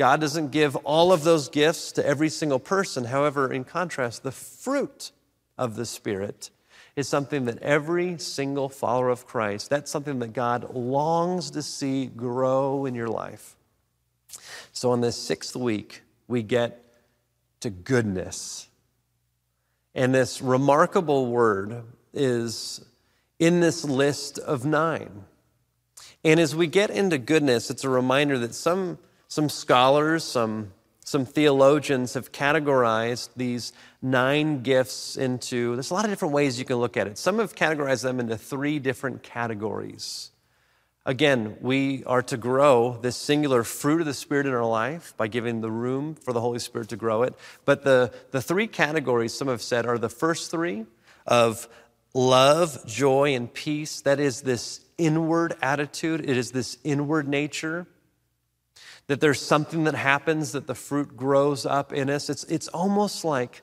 God 0.00 0.18
doesn't 0.18 0.50
give 0.50 0.76
all 0.76 1.12
of 1.12 1.24
those 1.24 1.50
gifts 1.50 1.92
to 1.92 2.06
every 2.06 2.30
single 2.30 2.58
person. 2.58 3.04
However, 3.04 3.52
in 3.52 3.64
contrast, 3.64 4.22
the 4.22 4.32
fruit 4.32 5.12
of 5.58 5.76
the 5.76 5.84
Spirit 5.84 6.48
is 6.96 7.06
something 7.06 7.44
that 7.44 7.58
every 7.58 8.16
single 8.16 8.70
follower 8.70 9.10
of 9.10 9.26
Christ, 9.26 9.68
that's 9.68 9.90
something 9.90 10.18
that 10.20 10.32
God 10.32 10.74
longs 10.74 11.50
to 11.50 11.60
see 11.60 12.06
grow 12.06 12.86
in 12.86 12.94
your 12.94 13.08
life. 13.08 13.56
So, 14.72 14.90
on 14.90 15.02
this 15.02 15.16
sixth 15.16 15.54
week, 15.54 16.00
we 16.28 16.42
get 16.42 16.82
to 17.60 17.68
goodness. 17.68 18.68
And 19.94 20.14
this 20.14 20.40
remarkable 20.40 21.26
word 21.26 21.82
is 22.14 22.82
in 23.38 23.60
this 23.60 23.84
list 23.84 24.38
of 24.38 24.64
nine. 24.64 25.26
And 26.24 26.40
as 26.40 26.56
we 26.56 26.68
get 26.68 26.88
into 26.88 27.18
goodness, 27.18 27.68
it's 27.68 27.84
a 27.84 27.90
reminder 27.90 28.38
that 28.38 28.54
some 28.54 28.96
some 29.30 29.48
scholars, 29.48 30.24
some, 30.24 30.72
some 31.04 31.24
theologians 31.24 32.14
have 32.14 32.32
categorized 32.32 33.28
these 33.36 33.72
nine 34.02 34.60
gifts 34.62 35.16
into, 35.16 35.76
there's 35.76 35.92
a 35.92 35.94
lot 35.94 36.04
of 36.04 36.10
different 36.10 36.34
ways 36.34 36.58
you 36.58 36.64
can 36.64 36.76
look 36.76 36.96
at 36.96 37.06
it. 37.06 37.16
Some 37.16 37.38
have 37.38 37.54
categorized 37.54 38.02
them 38.02 38.18
into 38.18 38.36
three 38.36 38.80
different 38.80 39.22
categories. 39.22 40.32
Again, 41.06 41.56
we 41.60 42.02
are 42.06 42.22
to 42.22 42.36
grow 42.36 42.98
this 43.00 43.14
singular 43.14 43.62
fruit 43.62 44.00
of 44.00 44.06
the 44.08 44.14
Spirit 44.14 44.46
in 44.46 44.52
our 44.52 44.66
life 44.66 45.14
by 45.16 45.28
giving 45.28 45.60
the 45.60 45.70
room 45.70 46.16
for 46.16 46.32
the 46.32 46.40
Holy 46.40 46.58
Spirit 46.58 46.88
to 46.88 46.96
grow 46.96 47.22
it. 47.22 47.34
But 47.64 47.84
the, 47.84 48.12
the 48.32 48.42
three 48.42 48.66
categories, 48.66 49.32
some 49.32 49.46
have 49.46 49.62
said, 49.62 49.86
are 49.86 49.96
the 49.96 50.08
first 50.08 50.50
three 50.50 50.86
of 51.24 51.68
love, 52.14 52.84
joy, 52.84 53.36
and 53.36 53.52
peace. 53.54 54.00
That 54.00 54.18
is 54.18 54.40
this 54.40 54.80
inward 54.98 55.54
attitude, 55.62 56.28
it 56.28 56.36
is 56.36 56.50
this 56.50 56.78
inward 56.82 57.28
nature 57.28 57.86
that 59.10 59.20
there's 59.20 59.40
something 59.40 59.82
that 59.82 59.96
happens, 59.96 60.52
that 60.52 60.68
the 60.68 60.74
fruit 60.76 61.16
grows 61.16 61.66
up 61.66 61.92
in 61.92 62.08
us. 62.08 62.30
It's, 62.30 62.44
it's 62.44 62.68
almost 62.68 63.24
like 63.24 63.62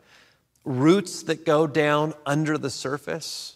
roots 0.65 1.23
that 1.23 1.45
go 1.45 1.65
down 1.67 2.13
under 2.25 2.57
the 2.57 2.69
surface. 2.69 3.55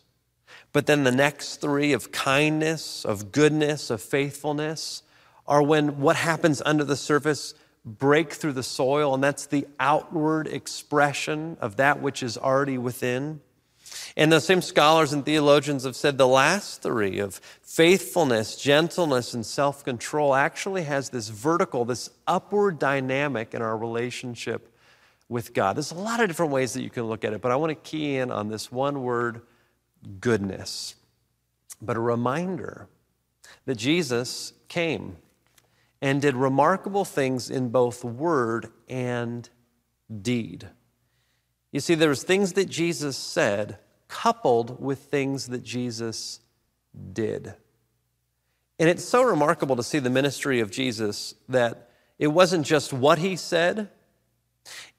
But 0.72 0.86
then 0.86 1.04
the 1.04 1.12
next 1.12 1.58
three 1.58 1.92
of 1.92 2.14
kindness, 2.14 3.04
of 3.04 3.34
goodness, 3.34 3.90
of 3.90 4.02
faithfulness 4.02 5.04
are 5.46 5.62
when 5.62 6.00
what 6.00 6.16
happens 6.16 6.62
under 6.66 6.86
the 6.86 6.96
surface 6.96 7.54
break 7.84 8.32
through 8.32 8.54
the 8.54 8.64
soil, 8.64 9.14
and 9.14 9.22
that's 9.22 9.48
the 9.48 9.68
outward 9.78 10.48
expression 10.48 11.58
of 11.60 11.76
that 11.76 12.02
which 12.02 12.24
is 12.24 12.38
already 12.38 12.78
within. 12.78 13.42
And 14.16 14.32
those 14.32 14.46
same 14.46 14.62
scholars 14.62 15.14
and 15.14 15.26
theologians 15.26 15.84
have 15.84 15.96
said 15.96 16.18
the 16.18 16.28
last 16.28 16.82
three 16.82 17.20
of 17.20 17.36
faithfulness, 17.62 18.56
gentleness, 18.56 19.34
and 19.34 19.46
self 19.46 19.84
control 19.84 20.36
actually 20.36 20.84
has 20.84 21.10
this 21.10 21.30
vertical, 21.30 21.86
this 21.86 22.10
upward 22.28 22.80
dynamic 22.80 23.54
in 23.54 23.62
our 23.62 23.78
relationship 23.78 24.76
with 25.30 25.54
God. 25.54 25.78
There's 25.78 25.92
a 25.92 25.96
lot 25.96 26.20
of 26.20 26.28
different 26.28 26.52
ways 26.52 26.74
that 26.74 26.84
you 26.84 26.90
can 26.90 27.04
look 27.04 27.24
at 27.24 27.34
it, 27.34 27.42
but 27.42 27.52
I 27.52 27.56
want 27.56 27.70
to 27.70 27.90
key 27.90 28.18
in 28.18 28.32
on 28.32 28.50
this 28.50 28.72
one 28.72 29.02
word 29.02 29.42
goodness. 30.20 30.96
But 31.82 31.98
a 31.98 32.02
reminder 32.02 32.88
that 33.66 33.76
Jesus 33.76 34.54
came 34.68 35.18
and 36.02 36.22
did 36.22 36.36
remarkable 36.36 37.06
things 37.06 37.50
in 37.50 37.70
both 37.70 38.04
word 38.04 38.72
and 38.90 39.50
deed. 40.22 40.68
You 41.72 41.80
see, 41.80 41.96
there's 41.96 42.24
things 42.24 42.54
that 42.54 42.70
Jesus 42.70 43.16
said 43.16 43.78
coupled 44.12 44.84
with 44.84 45.00
things 45.00 45.48
that 45.48 45.64
Jesus 45.64 46.42
did. 47.14 47.54
And 48.78 48.90
it's 48.90 49.06
so 49.06 49.24
remarkable 49.24 49.78
to 49.78 49.84
see 49.84 50.00
the 50.00 50.10
ministry 50.10 50.60
of 50.60 50.70
Jesus 50.70 51.34
that 51.48 51.90
it 52.20 52.28
wasn't 52.28 52.66
just 52.66 52.92
what 52.92 53.20
he 53.20 53.38
said 53.38 53.90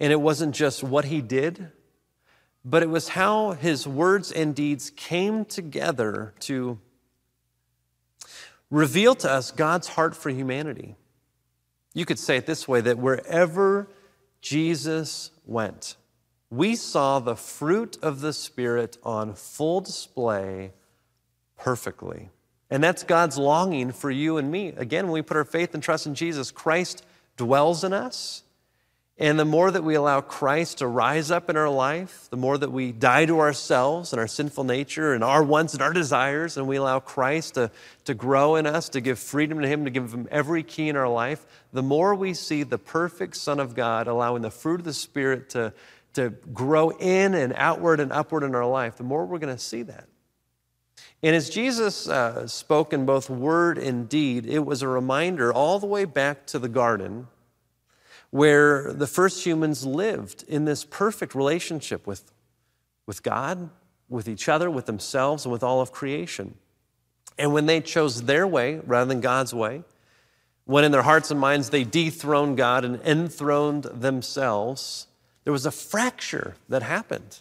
and 0.00 0.12
it 0.12 0.20
wasn't 0.20 0.54
just 0.54 0.82
what 0.82 1.04
he 1.04 1.20
did, 1.20 1.70
but 2.64 2.82
it 2.82 2.88
was 2.88 3.08
how 3.08 3.52
his 3.52 3.86
words 3.86 4.32
and 4.32 4.54
deeds 4.54 4.90
came 4.90 5.44
together 5.44 6.32
to 6.40 6.78
reveal 8.70 9.14
to 9.16 9.30
us 9.30 9.50
God's 9.50 9.88
heart 9.88 10.16
for 10.16 10.30
humanity. 10.30 10.96
You 11.92 12.06
could 12.06 12.18
say 12.18 12.38
it 12.38 12.46
this 12.46 12.66
way 12.66 12.80
that 12.80 12.96
wherever 12.96 13.88
Jesus 14.40 15.30
went, 15.44 15.96
we 16.52 16.76
saw 16.76 17.18
the 17.18 17.34
fruit 17.34 17.96
of 18.02 18.20
the 18.20 18.34
Spirit 18.34 18.98
on 19.02 19.32
full 19.32 19.80
display 19.80 20.72
perfectly. 21.56 22.28
And 22.68 22.84
that's 22.84 23.04
God's 23.04 23.38
longing 23.38 23.90
for 23.90 24.10
you 24.10 24.36
and 24.36 24.50
me. 24.50 24.68
Again, 24.68 25.06
when 25.06 25.14
we 25.14 25.22
put 25.22 25.38
our 25.38 25.44
faith 25.44 25.72
and 25.72 25.82
trust 25.82 26.06
in 26.06 26.14
Jesus, 26.14 26.50
Christ 26.50 27.06
dwells 27.38 27.84
in 27.84 27.94
us 27.94 28.42
And 29.18 29.38
the 29.38 29.44
more 29.44 29.70
that 29.70 29.84
we 29.84 29.94
allow 29.94 30.20
Christ 30.20 30.78
to 30.78 30.86
rise 30.86 31.30
up 31.30 31.50
in 31.50 31.56
our 31.56 31.68
life, 31.68 32.28
the 32.30 32.36
more 32.36 32.56
that 32.56 32.72
we 32.72 32.92
die 32.92 33.26
to 33.26 33.40
ourselves 33.40 34.12
and 34.12 34.18
our 34.18 34.26
sinful 34.26 34.64
nature 34.64 35.12
and 35.12 35.22
our 35.22 35.44
wants 35.44 35.74
and 35.74 35.82
our 35.82 35.92
desires, 35.92 36.56
and 36.56 36.66
we 36.66 36.76
allow 36.76 36.98
Christ 36.98 37.54
to, 37.54 37.70
to 38.06 38.14
grow 38.14 38.56
in 38.56 38.66
us, 38.66 38.88
to 38.90 39.00
give 39.00 39.18
freedom 39.18 39.60
to 39.60 39.68
Him, 39.68 39.84
to 39.84 39.90
give 39.90 40.12
Him 40.12 40.26
every 40.30 40.62
key 40.62 40.88
in 40.88 40.96
our 40.96 41.08
life, 41.08 41.44
the 41.72 41.82
more 41.82 42.14
we 42.14 42.32
see 42.32 42.62
the 42.62 42.78
perfect 42.78 43.36
Son 43.36 43.60
of 43.60 43.74
God 43.74 44.08
allowing 44.08 44.42
the 44.42 44.50
fruit 44.50 44.80
of 44.80 44.84
the 44.84 44.94
Spirit 44.94 45.50
to, 45.50 45.74
to 46.14 46.30
grow 46.52 46.90
in 46.90 47.34
and 47.34 47.52
outward 47.56 48.00
and 48.00 48.12
upward 48.12 48.42
in 48.42 48.54
our 48.54 48.66
life, 48.66 48.96
the 48.96 49.04
more 49.04 49.24
we're 49.24 49.38
going 49.38 49.54
to 49.54 49.62
see 49.62 49.82
that. 49.82 50.08
And 51.22 51.36
as 51.36 51.48
Jesus 51.48 52.08
uh, 52.08 52.46
spoke 52.46 52.92
in 52.92 53.06
both 53.06 53.30
word 53.30 53.78
and 53.78 54.08
deed, 54.08 54.44
it 54.46 54.60
was 54.60 54.82
a 54.82 54.88
reminder 54.88 55.52
all 55.52 55.78
the 55.78 55.86
way 55.86 56.04
back 56.04 56.46
to 56.46 56.58
the 56.58 56.68
garden 56.68 57.28
where 58.30 58.92
the 58.92 59.06
first 59.06 59.44
humans 59.44 59.86
lived 59.86 60.44
in 60.48 60.64
this 60.64 60.84
perfect 60.84 61.34
relationship 61.34 62.06
with, 62.06 62.32
with 63.06 63.22
God, 63.22 63.70
with 64.08 64.28
each 64.28 64.48
other, 64.48 64.70
with 64.70 64.86
themselves, 64.86 65.44
and 65.44 65.52
with 65.52 65.62
all 65.62 65.80
of 65.80 65.92
creation. 65.92 66.54
And 67.38 67.52
when 67.52 67.66
they 67.66 67.80
chose 67.80 68.22
their 68.22 68.46
way 68.46 68.80
rather 68.84 69.08
than 69.08 69.20
God's 69.20 69.54
way, 69.54 69.84
when 70.64 70.84
in 70.84 70.92
their 70.92 71.02
hearts 71.02 71.30
and 71.30 71.38
minds 71.38 71.70
they 71.70 71.84
dethroned 71.84 72.56
God 72.56 72.84
and 72.84 73.00
enthroned 73.02 73.84
themselves, 73.84 75.06
there 75.44 75.52
was 75.52 75.66
a 75.66 75.70
fracture 75.70 76.56
that 76.68 76.82
happened 76.82 77.40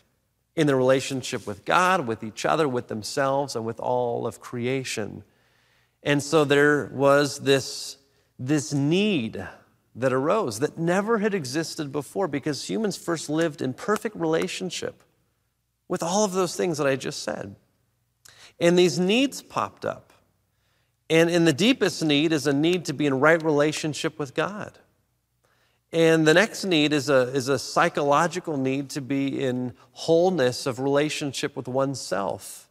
in 0.55 0.67
their 0.67 0.75
relationship 0.75 1.47
with 1.47 1.65
God, 1.65 2.07
with 2.07 2.23
each 2.23 2.45
other, 2.45 2.67
with 2.67 2.87
themselves, 2.87 3.55
and 3.55 3.65
with 3.65 3.79
all 3.79 4.27
of 4.27 4.41
creation. 4.41 5.23
And 6.03 6.21
so 6.21 6.43
there 6.43 6.89
was 6.93 7.39
this, 7.39 7.97
this 8.37 8.73
need 8.73 9.47
that 9.95 10.13
arose 10.13 10.59
that 10.59 10.77
never 10.77 11.19
had 11.19 11.33
existed 11.33 11.91
before 11.91 12.27
because 12.27 12.69
humans 12.69 12.97
first 12.97 13.29
lived 13.29 13.61
in 13.61 13.73
perfect 13.73 14.15
relationship 14.15 15.03
with 15.87 16.01
all 16.01 16.23
of 16.23 16.31
those 16.31 16.55
things 16.55 16.77
that 16.77 16.87
I 16.87 16.95
just 16.95 17.21
said. 17.21 17.55
And 18.59 18.77
these 18.77 18.99
needs 18.99 19.41
popped 19.41 19.85
up. 19.85 20.13
And 21.09 21.29
in 21.29 21.43
the 21.43 21.53
deepest 21.53 22.03
need 22.03 22.31
is 22.31 22.47
a 22.47 22.53
need 22.53 22.85
to 22.85 22.93
be 22.93 23.05
in 23.05 23.19
right 23.19 23.41
relationship 23.43 24.17
with 24.17 24.33
God. 24.33 24.79
And 25.93 26.25
the 26.25 26.33
next 26.33 26.63
need 26.63 26.93
is 26.93 27.09
a, 27.09 27.33
is 27.33 27.49
a 27.49 27.59
psychological 27.59 28.55
need 28.55 28.89
to 28.91 29.01
be 29.01 29.43
in 29.43 29.73
wholeness 29.91 30.65
of 30.65 30.79
relationship 30.79 31.55
with 31.55 31.67
oneself. 31.67 32.69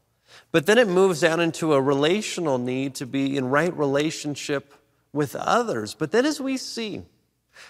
But 0.52 0.66
then 0.66 0.78
it 0.78 0.88
moves 0.88 1.20
down 1.20 1.40
into 1.40 1.74
a 1.74 1.80
relational 1.80 2.58
need 2.58 2.94
to 2.96 3.06
be 3.06 3.36
in 3.36 3.50
right 3.50 3.76
relationship 3.76 4.74
with 5.12 5.36
others. 5.36 5.94
But 5.94 6.12
then, 6.12 6.24
as 6.24 6.40
we 6.40 6.56
see 6.56 7.02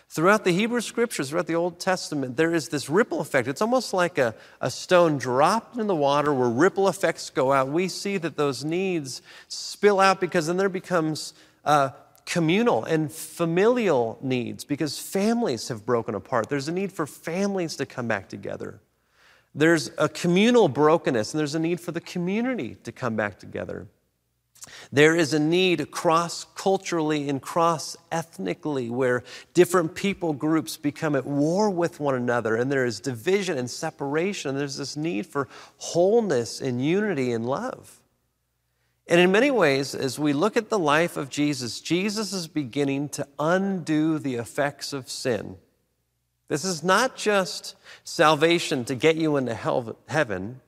throughout 0.08 0.44
the 0.44 0.52
Hebrew 0.52 0.80
scriptures, 0.80 1.30
throughout 1.30 1.46
the 1.46 1.56
Old 1.56 1.80
Testament, 1.80 2.36
there 2.36 2.54
is 2.54 2.68
this 2.68 2.88
ripple 2.88 3.20
effect. 3.20 3.48
It's 3.48 3.62
almost 3.62 3.92
like 3.92 4.18
a, 4.18 4.34
a 4.60 4.70
stone 4.70 5.18
dropped 5.18 5.76
in 5.78 5.86
the 5.88 5.96
water 5.96 6.32
where 6.32 6.48
ripple 6.48 6.88
effects 6.88 7.28
go 7.30 7.52
out. 7.52 7.68
We 7.68 7.88
see 7.88 8.18
that 8.18 8.36
those 8.36 8.64
needs 8.64 9.20
spill 9.48 10.00
out 10.00 10.20
because 10.20 10.46
then 10.46 10.58
there 10.58 10.68
becomes 10.68 11.34
uh, 11.64 11.90
communal 12.30 12.84
and 12.84 13.10
familial 13.10 14.16
needs 14.22 14.64
because 14.64 15.00
families 15.00 15.66
have 15.66 15.84
broken 15.84 16.14
apart. 16.14 16.48
There's 16.48 16.68
a 16.68 16.72
need 16.72 16.92
for 16.92 17.04
families 17.04 17.74
to 17.76 17.84
come 17.84 18.06
back 18.06 18.28
together. 18.28 18.80
There's 19.52 19.90
a 19.98 20.08
communal 20.08 20.68
brokenness, 20.68 21.34
and 21.34 21.40
there's 21.40 21.56
a 21.56 21.58
need 21.58 21.80
for 21.80 21.90
the 21.90 22.00
community 22.00 22.76
to 22.84 22.92
come 22.92 23.16
back 23.16 23.40
together. 23.40 23.88
There 24.92 25.16
is 25.16 25.34
a 25.34 25.40
need 25.40 25.90
cross 25.90 26.46
culturally 26.54 27.28
and 27.28 27.42
cross 27.42 27.96
ethnically 28.12 28.90
where 28.90 29.24
different 29.52 29.96
people 29.96 30.32
groups 30.32 30.76
become 30.76 31.16
at 31.16 31.26
war 31.26 31.68
with 31.68 31.98
one 31.98 32.14
another, 32.14 32.54
and 32.54 32.70
there 32.70 32.84
is 32.84 33.00
division 33.00 33.58
and 33.58 33.68
separation. 33.68 34.50
And 34.50 34.60
there's 34.60 34.76
this 34.76 34.96
need 34.96 35.26
for 35.26 35.48
wholeness 35.78 36.60
and 36.60 36.84
unity 36.84 37.32
and 37.32 37.44
love. 37.44 37.99
And 39.10 39.20
in 39.20 39.32
many 39.32 39.50
ways, 39.50 39.96
as 39.96 40.20
we 40.20 40.32
look 40.32 40.56
at 40.56 40.68
the 40.70 40.78
life 40.78 41.16
of 41.16 41.28
Jesus, 41.28 41.80
Jesus 41.80 42.32
is 42.32 42.46
beginning 42.46 43.08
to 43.10 43.26
undo 43.40 44.20
the 44.20 44.36
effects 44.36 44.92
of 44.92 45.10
sin. 45.10 45.56
This 46.46 46.64
is 46.64 46.84
not 46.84 47.16
just 47.16 47.74
salvation 48.04 48.84
to 48.84 48.94
get 48.94 49.16
you 49.16 49.36
into 49.36 49.52
heaven. 50.06 50.60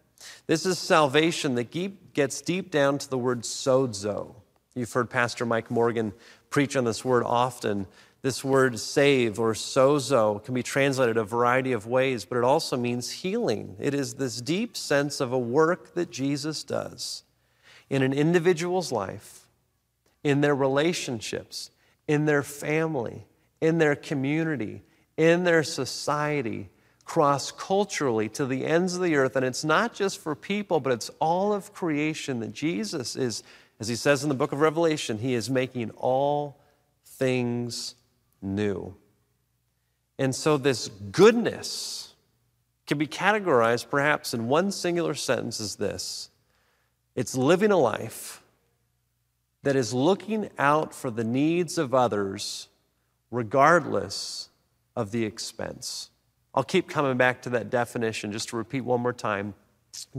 This 0.48 0.66
is 0.66 0.76
salvation 0.76 1.54
that 1.54 1.70
gets 2.14 2.40
deep 2.40 2.72
down 2.72 2.98
to 2.98 3.08
the 3.08 3.16
word 3.16 3.42
sozo. 3.42 4.34
You've 4.74 4.92
heard 4.92 5.08
Pastor 5.08 5.46
Mike 5.46 5.70
Morgan 5.70 6.12
preach 6.50 6.74
on 6.74 6.84
this 6.84 7.04
word 7.04 7.22
often. 7.24 7.86
This 8.22 8.42
word 8.42 8.80
save 8.80 9.38
or 9.38 9.54
sozo 9.54 10.44
can 10.44 10.54
be 10.54 10.64
translated 10.64 11.16
a 11.16 11.22
variety 11.22 11.72
of 11.72 11.86
ways, 11.86 12.24
but 12.24 12.38
it 12.38 12.44
also 12.44 12.76
means 12.76 13.08
healing. 13.08 13.76
It 13.78 13.94
is 13.94 14.14
this 14.14 14.40
deep 14.40 14.76
sense 14.76 15.20
of 15.20 15.32
a 15.32 15.38
work 15.38 15.94
that 15.94 16.10
Jesus 16.10 16.64
does 16.64 17.22
in 17.92 18.02
an 18.02 18.14
individual's 18.14 18.90
life, 18.90 19.46
in 20.24 20.40
their 20.40 20.54
relationships, 20.54 21.70
in 22.08 22.24
their 22.24 22.42
family, 22.42 23.26
in 23.60 23.76
their 23.76 23.94
community, 23.94 24.82
in 25.18 25.44
their 25.44 25.62
society, 25.62 26.70
cross 27.04 27.52
culturally 27.52 28.30
to 28.30 28.46
the 28.46 28.64
ends 28.64 28.96
of 28.96 29.02
the 29.02 29.14
earth. 29.14 29.36
And 29.36 29.44
it's 29.44 29.62
not 29.62 29.92
just 29.92 30.18
for 30.18 30.34
people, 30.34 30.80
but 30.80 30.94
it's 30.94 31.10
all 31.20 31.52
of 31.52 31.74
creation 31.74 32.40
that 32.40 32.54
Jesus 32.54 33.14
is, 33.14 33.42
as 33.78 33.88
he 33.88 33.94
says 33.94 34.22
in 34.22 34.30
the 34.30 34.34
book 34.34 34.52
of 34.52 34.62
Revelation, 34.62 35.18
he 35.18 35.34
is 35.34 35.50
making 35.50 35.90
all 35.90 36.58
things 37.04 37.94
new. 38.40 38.96
And 40.18 40.34
so 40.34 40.56
this 40.56 40.88
goodness 40.88 42.14
can 42.86 42.96
be 42.96 43.06
categorized 43.06 43.90
perhaps 43.90 44.32
in 44.32 44.48
one 44.48 44.72
singular 44.72 45.12
sentence 45.12 45.60
as 45.60 45.76
this 45.76 46.30
it's 47.14 47.36
living 47.36 47.70
a 47.70 47.76
life 47.76 48.42
that 49.62 49.76
is 49.76 49.94
looking 49.94 50.50
out 50.58 50.94
for 50.94 51.10
the 51.10 51.24
needs 51.24 51.78
of 51.78 51.94
others 51.94 52.68
regardless 53.30 54.48
of 54.96 55.10
the 55.10 55.24
expense. 55.24 56.10
I'll 56.54 56.64
keep 56.64 56.88
coming 56.88 57.16
back 57.16 57.42
to 57.42 57.50
that 57.50 57.70
definition 57.70 58.32
just 58.32 58.50
to 58.50 58.56
repeat 58.56 58.82
one 58.82 59.00
more 59.00 59.12
time. 59.12 59.54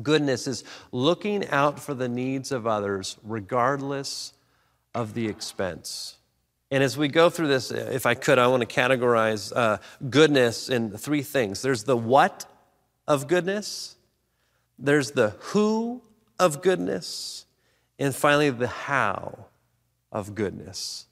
Goodness 0.02 0.48
is 0.48 0.64
looking 0.92 1.48
out 1.50 1.80
for 1.80 1.94
the 1.94 2.10
needs 2.10 2.52
of 2.52 2.66
others 2.66 3.18
regardless 3.24 4.34
of 4.96 5.14
the 5.14 5.28
expense. 5.28 6.18
And 6.72 6.84
as 6.84 6.98
we 6.98 7.08
go 7.08 7.30
through 7.30 7.50
this, 7.50 7.70
if 7.70 8.08
I 8.08 8.16
could, 8.16 8.40
I 8.40 8.48
want 8.48 8.68
to 8.68 8.76
categorize 8.82 9.54
uh, 9.56 9.78
goodness 10.10 10.70
in 10.70 10.98
three 10.98 11.22
things 11.22 11.62
there's 11.62 11.84
the 11.84 11.98
what 11.98 12.46
of 13.08 13.28
goodness, 13.28 13.96
there's 14.80 15.12
the 15.12 15.36
who 15.40 16.02
of 16.40 16.62
goodness, 16.62 17.46
and 18.00 18.14
finally 18.14 18.50
the 18.50 18.68
how 18.68 19.46
of 20.12 20.36
goodness. 20.36 21.06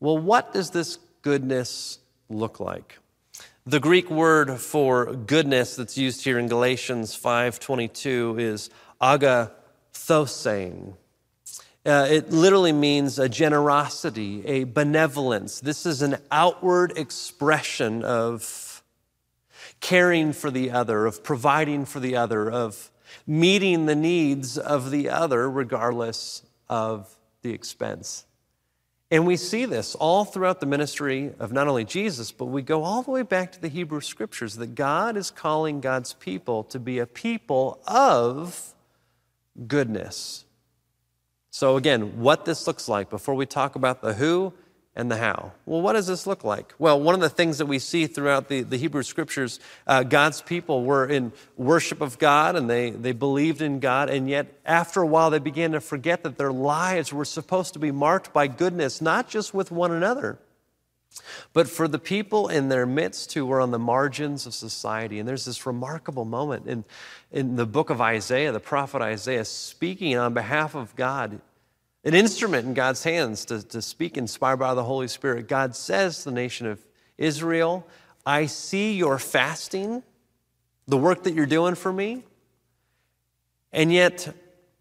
Well, 0.00 0.18
what 0.18 0.52
does 0.52 0.70
this 0.70 0.98
goodness 1.22 1.98
look 2.28 2.60
like? 2.60 2.98
The 3.66 3.80
Greek 3.80 4.10
word 4.10 4.60
for 4.60 5.12
goodness 5.14 5.74
that's 5.74 5.98
used 5.98 6.22
here 6.22 6.38
in 6.38 6.46
Galatians 6.46 7.16
5:22 7.16 8.36
is 8.38 8.70
agathosune. 9.00 10.94
Uh, 11.84 12.06
it 12.10 12.30
literally 12.30 12.72
means 12.72 13.18
a 13.18 13.28
generosity, 13.28 14.44
a 14.46 14.64
benevolence. 14.64 15.60
This 15.60 15.86
is 15.86 16.02
an 16.02 16.16
outward 16.30 16.96
expression 16.96 18.04
of 18.04 18.82
caring 19.80 20.32
for 20.32 20.50
the 20.50 20.70
other, 20.70 21.06
of 21.06 21.22
providing 21.22 21.84
for 21.84 22.00
the 22.00 22.16
other, 22.16 22.50
of 22.50 22.90
meeting 23.26 23.86
the 23.86 23.96
needs 23.96 24.58
of 24.58 24.90
the 24.90 25.08
other, 25.08 25.50
regardless 25.50 26.42
of 26.68 27.16
the 27.42 27.52
expense. 27.52 28.26
And 29.10 29.24
we 29.26 29.36
see 29.36 29.66
this 29.66 29.94
all 29.94 30.24
throughout 30.24 30.58
the 30.58 30.66
ministry 30.66 31.32
of 31.38 31.52
not 31.52 31.68
only 31.68 31.84
Jesus, 31.84 32.32
but 32.32 32.46
we 32.46 32.62
go 32.62 32.82
all 32.82 33.02
the 33.02 33.12
way 33.12 33.22
back 33.22 33.52
to 33.52 33.60
the 33.60 33.68
Hebrew 33.68 34.00
scriptures 34.00 34.56
that 34.56 34.74
God 34.74 35.16
is 35.16 35.30
calling 35.30 35.80
God's 35.80 36.12
people 36.14 36.64
to 36.64 36.80
be 36.80 36.98
a 36.98 37.06
people 37.06 37.80
of 37.86 38.74
goodness. 39.68 40.44
So, 41.50 41.76
again, 41.76 42.20
what 42.20 42.44
this 42.44 42.66
looks 42.66 42.88
like 42.88 43.08
before 43.08 43.34
we 43.34 43.46
talk 43.46 43.76
about 43.76 44.02
the 44.02 44.14
who, 44.14 44.52
and 44.96 45.10
the 45.10 45.18
how. 45.18 45.52
Well, 45.66 45.82
what 45.82 45.92
does 45.92 46.06
this 46.06 46.26
look 46.26 46.42
like? 46.42 46.72
Well, 46.78 46.98
one 46.98 47.14
of 47.14 47.20
the 47.20 47.28
things 47.28 47.58
that 47.58 47.66
we 47.66 47.78
see 47.78 48.06
throughout 48.06 48.48
the, 48.48 48.62
the 48.62 48.78
Hebrew 48.78 49.02
scriptures, 49.02 49.60
uh, 49.86 50.02
God's 50.02 50.40
people 50.40 50.84
were 50.84 51.06
in 51.06 51.32
worship 51.56 52.00
of 52.00 52.18
God 52.18 52.56
and 52.56 52.68
they, 52.68 52.90
they 52.90 53.12
believed 53.12 53.60
in 53.60 53.78
God, 53.78 54.08
and 54.08 54.28
yet 54.28 54.58
after 54.64 55.02
a 55.02 55.06
while 55.06 55.28
they 55.28 55.38
began 55.38 55.72
to 55.72 55.80
forget 55.80 56.22
that 56.22 56.38
their 56.38 56.52
lives 56.52 57.12
were 57.12 57.26
supposed 57.26 57.74
to 57.74 57.78
be 57.78 57.90
marked 57.90 58.32
by 58.32 58.46
goodness, 58.46 59.02
not 59.02 59.28
just 59.28 59.52
with 59.52 59.70
one 59.70 59.92
another, 59.92 60.38
but 61.52 61.68
for 61.68 61.86
the 61.86 61.98
people 61.98 62.48
in 62.48 62.70
their 62.70 62.86
midst 62.86 63.34
who 63.34 63.44
were 63.44 63.60
on 63.60 63.72
the 63.72 63.78
margins 63.78 64.46
of 64.46 64.54
society. 64.54 65.18
And 65.18 65.28
there's 65.28 65.44
this 65.44 65.66
remarkable 65.66 66.24
moment 66.24 66.66
in, 66.66 66.84
in 67.30 67.56
the 67.56 67.66
book 67.66 67.90
of 67.90 68.00
Isaiah, 68.00 68.50
the 68.50 68.60
prophet 68.60 69.02
Isaiah, 69.02 69.44
speaking 69.44 70.16
on 70.16 70.32
behalf 70.32 70.74
of 70.74 70.96
God 70.96 71.40
an 72.06 72.14
instrument 72.14 72.64
in 72.68 72.72
God's 72.72 73.02
hands 73.02 73.44
to, 73.46 73.66
to 73.66 73.82
speak 73.82 74.16
inspired 74.16 74.58
by 74.58 74.74
the 74.74 74.84
Holy 74.84 75.08
Spirit. 75.08 75.48
God 75.48 75.74
says 75.74 76.18
to 76.18 76.26
the 76.26 76.36
nation 76.36 76.68
of 76.68 76.82
Israel, 77.18 77.84
I 78.24 78.46
see 78.46 78.94
your 78.94 79.18
fasting, 79.18 80.04
the 80.86 80.96
work 80.96 81.24
that 81.24 81.34
you're 81.34 81.46
doing 81.46 81.74
for 81.74 81.92
me, 81.92 82.22
and 83.72 83.92
yet 83.92 84.32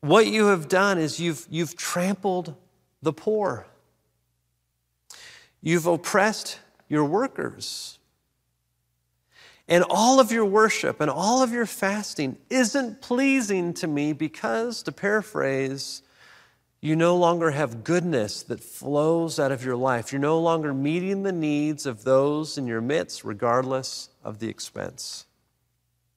what 0.01 0.27
you 0.27 0.47
have 0.47 0.69
done 0.69 0.99
is 0.99 1.19
you've, 1.19 1.47
you've 1.49 1.75
trampled 1.75 2.53
the 3.01 3.11
poor. 3.11 3.65
You've 5.61 5.87
oppressed 5.87 6.59
your 6.87 7.05
workers. 7.05 7.97
And 9.67 9.83
all 9.89 10.19
of 10.19 10.31
your 10.31 10.45
worship 10.45 11.01
and 11.01 11.09
all 11.09 11.41
of 11.41 11.51
your 11.51 11.65
fasting 11.65 12.37
isn't 12.51 13.01
pleasing 13.01 13.73
to 13.75 13.87
me 13.87 14.13
because, 14.13 14.83
to 14.83 14.91
paraphrase, 14.91 16.03
you 16.85 16.95
no 16.95 17.15
longer 17.15 17.49
have 17.49 17.83
goodness 17.83 18.43
that 18.43 18.63
flows 18.63 19.39
out 19.39 19.51
of 19.51 19.65
your 19.65 19.75
life. 19.75 20.11
You're 20.11 20.21
no 20.21 20.39
longer 20.39 20.71
meeting 20.71 21.23
the 21.23 21.31
needs 21.31 21.87
of 21.87 22.03
those 22.03 22.59
in 22.59 22.67
your 22.67 22.79
midst, 22.79 23.23
regardless 23.23 24.09
of 24.23 24.37
the 24.37 24.49
expense. 24.49 25.25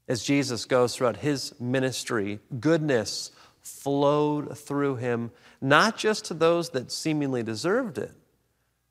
As 0.06 0.22
Jesus 0.22 0.66
goes 0.66 0.94
throughout 0.94 1.16
his 1.16 1.58
ministry, 1.58 2.40
goodness 2.60 3.30
flowed 3.62 4.58
through 4.58 4.96
him, 4.96 5.30
not 5.62 5.96
just 5.96 6.26
to 6.26 6.34
those 6.34 6.68
that 6.70 6.92
seemingly 6.92 7.42
deserved 7.42 7.96
it, 7.96 8.12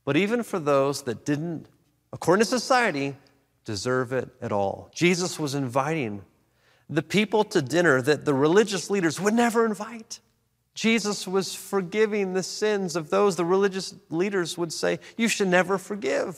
but 0.03 0.17
even 0.17 0.41
for 0.41 0.57
those 0.57 1.03
that 1.03 1.25
didn't, 1.25 1.67
according 2.11 2.41
to 2.43 2.49
society, 2.49 3.15
deserve 3.65 4.13
it 4.13 4.29
at 4.41 4.51
all. 4.51 4.89
Jesus 4.95 5.37
was 5.37 5.53
inviting 5.53 6.23
the 6.89 7.03
people 7.03 7.43
to 7.43 7.61
dinner 7.61 8.01
that 8.01 8.25
the 8.25 8.33
religious 8.33 8.89
leaders 8.89 9.19
would 9.19 9.35
never 9.35 9.63
invite. 9.63 10.21
Jesus 10.77 11.27
was 11.27 11.55
forgiving 11.55 12.35
the 12.35 12.43
sins 12.43 12.95
of 12.95 13.09
those 13.09 13.35
the 13.35 13.43
religious 13.43 13.95
leaders 14.11 14.59
would 14.59 14.71
say, 14.71 14.99
You 15.17 15.27
should 15.27 15.47
never 15.47 15.79
forgive. 15.79 16.37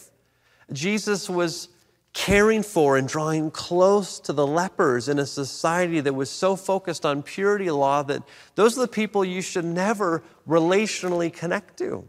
Jesus 0.72 1.30
was 1.30 1.68
caring 2.14 2.64
for 2.64 2.96
and 2.96 3.06
drawing 3.06 3.52
close 3.52 4.18
to 4.22 4.32
the 4.32 4.48
lepers 4.48 5.10
in 5.10 5.20
a 5.20 5.26
society 5.26 6.00
that 6.00 6.14
was 6.14 6.30
so 6.30 6.56
focused 6.56 7.06
on 7.06 7.22
purity 7.22 7.70
law 7.70 8.02
that 8.04 8.24
those 8.56 8.78
are 8.78 8.82
the 8.82 8.88
people 8.88 9.26
you 9.26 9.42
should 9.42 9.66
never 9.66 10.24
relationally 10.48 11.34
connect 11.34 11.76
to. 11.80 12.08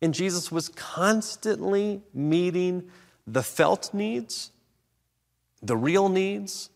And 0.00 0.14
Jesus 0.14 0.50
was 0.50 0.70
constantly 0.70 2.00
meeting 2.14 2.88
the 3.26 3.42
felt 3.42 3.92
needs, 3.92 4.52
the 5.60 5.76
real 5.76 6.08
needs, 6.08 6.70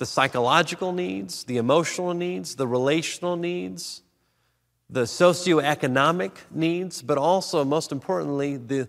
the 0.00 0.06
psychological 0.06 0.92
needs, 0.92 1.44
the 1.44 1.58
emotional 1.58 2.14
needs, 2.14 2.56
the 2.56 2.66
relational 2.66 3.36
needs, 3.36 4.00
the 4.88 5.02
socioeconomic 5.02 6.32
needs, 6.50 7.02
but 7.02 7.18
also, 7.18 7.66
most 7.66 7.92
importantly, 7.92 8.56
the, 8.56 8.88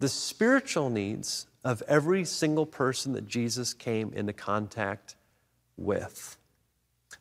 the 0.00 0.08
spiritual 0.08 0.90
needs 0.90 1.46
of 1.64 1.82
every 1.88 2.26
single 2.26 2.66
person 2.66 3.14
that 3.14 3.26
Jesus 3.26 3.72
came 3.72 4.12
into 4.12 4.34
contact 4.34 5.16
with. 5.78 6.36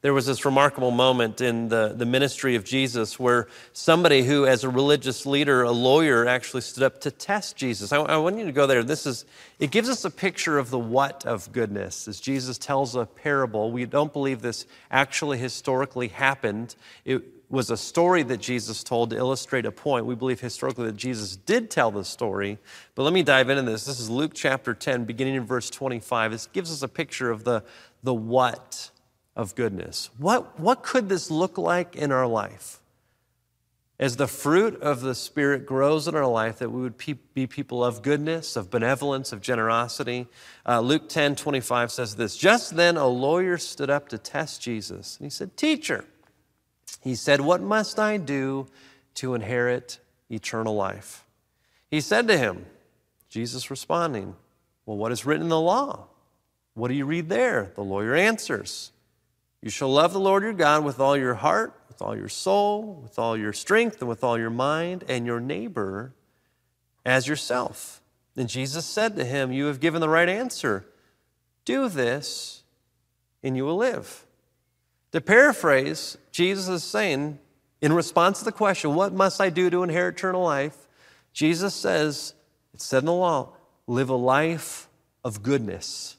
There 0.04 0.14
was 0.14 0.26
this 0.26 0.44
remarkable 0.44 0.92
moment 0.92 1.40
in 1.40 1.70
the, 1.70 1.94
the 1.96 2.06
ministry 2.06 2.58
of 2.58 2.66
Jesus 2.66 3.18
where 3.18 3.48
somebody 3.72 4.24
who, 4.24 4.46
as 4.46 4.66
a 4.66 4.70
religious 4.70 5.26
leader, 5.26 5.64
a 5.64 5.72
lawyer, 5.72 6.28
actually 6.28 6.60
stood 6.60 6.84
up 6.84 7.00
to 7.02 7.12
test 7.12 7.56
Jesus. 7.56 7.94
I, 7.94 8.00
I 8.00 8.18
want 8.18 8.38
you 8.38 8.44
to 8.44 8.52
go 8.52 8.68
there. 8.68 8.84
This 8.84 9.06
is, 9.06 9.24
it 9.60 9.72
gives 9.72 9.88
us 9.88 10.04
a 10.04 10.12
picture 10.12 10.58
of 10.58 10.72
the 10.72 10.78
what 10.78 11.26
of 11.26 11.50
goodness. 11.54 12.10
As 12.10 12.20
Jesus 12.20 12.58
tells 12.58 12.98
a 12.98 13.06
parable, 13.06 13.72
we 13.72 13.86
don't 13.86 14.12
believe 14.12 14.42
this 14.42 14.66
actually 14.92 15.38
historically 15.38 16.10
happened. 16.10 16.76
It 17.06 17.24
was 17.50 17.70
a 17.70 17.78
story 17.78 18.24
that 18.24 18.42
Jesus 18.42 18.84
told 18.84 19.12
to 19.12 19.16
illustrate 19.16 19.66
a 19.66 19.72
point. 19.72 20.06
We 20.06 20.16
believe 20.16 20.42
historically 20.42 20.88
that 20.88 20.98
Jesus 20.98 21.38
did 21.38 21.72
tell 21.72 21.92
the 21.92 22.04
story. 22.04 22.58
But 22.96 23.04
let 23.04 23.14
me 23.14 23.24
dive 23.24 23.50
into 23.50 23.62
this. 23.62 23.86
This 23.86 24.02
is 24.02 24.10
Luke 24.10 24.34
chapter 24.34 24.74
10, 24.74 25.06
beginning 25.06 25.36
in 25.36 25.46
verse 25.46 25.70
25. 25.70 26.34
This 26.34 26.48
gives 26.48 26.74
us 26.74 26.84
a 26.84 26.90
picture 26.90 27.32
of 27.32 27.46
the, 27.46 27.64
the 28.04 28.14
what 28.14 28.90
of 29.36 29.56
goodness. 29.56 30.10
What, 30.18 30.60
what 30.60 30.84
could 30.84 31.10
this 31.10 31.32
look 31.32 31.58
like 31.58 31.96
in 31.96 32.12
our 32.12 32.28
life? 32.28 32.80
As 34.00 34.18
the 34.18 34.28
fruit 34.28 34.82
of 34.82 35.02
the 35.02 35.16
Spirit 35.16 35.66
grows 35.66 36.08
in 36.08 36.16
our 36.16 36.28
life, 36.28 36.60
that 36.60 36.72
we 36.72 36.82
would 36.82 36.98
pe- 36.98 37.16
be 37.34 37.48
people 37.48 37.84
of 37.84 38.02
goodness, 38.02 38.56
of 38.56 38.70
benevolence, 38.70 39.32
of 39.32 39.40
generosity. 39.40 40.28
Uh, 40.68 40.82
Luke 40.82 41.08
10 41.08 41.36
25 41.36 41.92
says 41.92 42.16
this 42.16 42.36
Just 42.36 42.76
then 42.76 42.98
a 42.98 43.08
lawyer 43.08 43.58
stood 43.58 43.90
up 43.90 44.10
to 44.10 44.18
test 44.18 44.62
Jesus. 44.62 45.18
And 45.18 45.26
he 45.26 45.30
said, 45.30 45.56
Teacher, 45.56 46.06
he 47.02 47.16
said, 47.16 47.42
What 47.42 47.62
must 47.62 48.00
I 48.00 48.18
do 48.18 48.68
to 49.16 49.36
inherit 49.36 50.00
eternal 50.30 50.76
life? 50.76 51.24
He 51.90 52.02
said 52.02 52.28
to 52.28 52.38
him, 52.38 52.66
Jesus 53.30 53.70
responding, 53.70 54.36
Well, 54.86 54.98
what 54.98 55.12
is 55.12 55.26
written 55.26 55.44
in 55.44 55.50
the 55.50 55.62
law? 55.62 56.08
What 56.74 56.88
do 56.88 56.96
you 56.96 57.06
read 57.06 57.30
there? 57.30 57.72
The 57.76 57.84
lawyer 57.84 58.16
answers, 58.16 58.92
you 59.64 59.70
shall 59.70 59.94
love 59.94 60.12
the 60.12 60.20
Lord 60.20 60.44
your 60.44 60.52
God 60.52 60.84
with 60.84 61.00
all 61.00 61.16
your 61.16 61.36
heart, 61.36 61.74
with 61.88 62.02
all 62.02 62.18
your 62.18 62.28
soul, 62.28 63.00
with 63.02 63.18
all 63.18 63.38
your 63.38 63.54
strength, 63.54 64.02
and 64.02 64.10
with 64.10 64.22
all 64.22 64.38
your 64.38 64.50
mind, 64.50 65.06
and 65.08 65.26
your 65.26 65.40
neighbor 65.40 66.14
as 67.06 67.30
yourself. 67.30 68.02
And 68.36 68.50
Jesus 68.50 68.86
said 68.86 69.16
to 69.16 69.24
him, 69.24 69.54
You 69.54 69.68
have 69.68 69.80
given 69.80 70.02
the 70.02 70.10
right 70.10 70.28
answer. 70.28 70.86
Do 71.64 71.88
this, 71.88 72.64
and 73.42 73.56
you 73.56 73.64
will 73.64 73.78
live. 73.78 74.26
To 75.14 75.22
paraphrase, 75.22 76.18
Jesus 76.34 76.68
is 76.68 76.84
saying, 76.84 77.40
in 77.82 77.94
response 77.94 78.40
to 78.40 78.46
the 78.46 78.52
question, 78.52 78.96
What 78.96 79.14
must 79.14 79.40
I 79.40 79.50
do 79.50 79.70
to 79.70 79.84
inherit 79.84 80.16
eternal 80.16 80.44
life? 80.44 80.76
Jesus 81.32 81.74
says, 81.74 82.34
It's 82.74 82.84
said 82.84 83.04
in 83.04 83.06
the 83.06 83.14
law, 83.14 83.54
live 83.88 84.10
a 84.10 84.16
life 84.16 84.90
of 85.24 85.42
goodness 85.42 86.18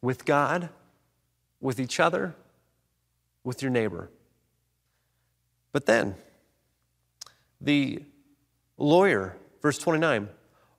with 0.00 0.24
God 0.24 0.70
with 1.60 1.78
each 1.78 2.00
other, 2.00 2.34
with 3.44 3.62
your 3.62 3.70
neighbor. 3.70 4.10
But 5.72 5.86
then, 5.86 6.16
the 7.60 8.02
lawyer, 8.76 9.36
verse 9.62 9.78
29, 9.78 10.28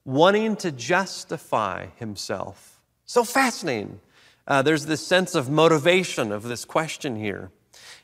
wanting 0.04 0.56
to 0.58 0.72
justify 0.72 1.88
himself. 1.98 2.82
So 3.06 3.24
fascinating. 3.24 4.00
Uh, 4.48 4.62
there's 4.62 4.86
this 4.86 5.06
sense 5.06 5.36
of 5.36 5.50
motivation 5.50 6.32
of 6.32 6.44
this 6.44 6.65
question 6.65 7.15
here. 7.15 7.52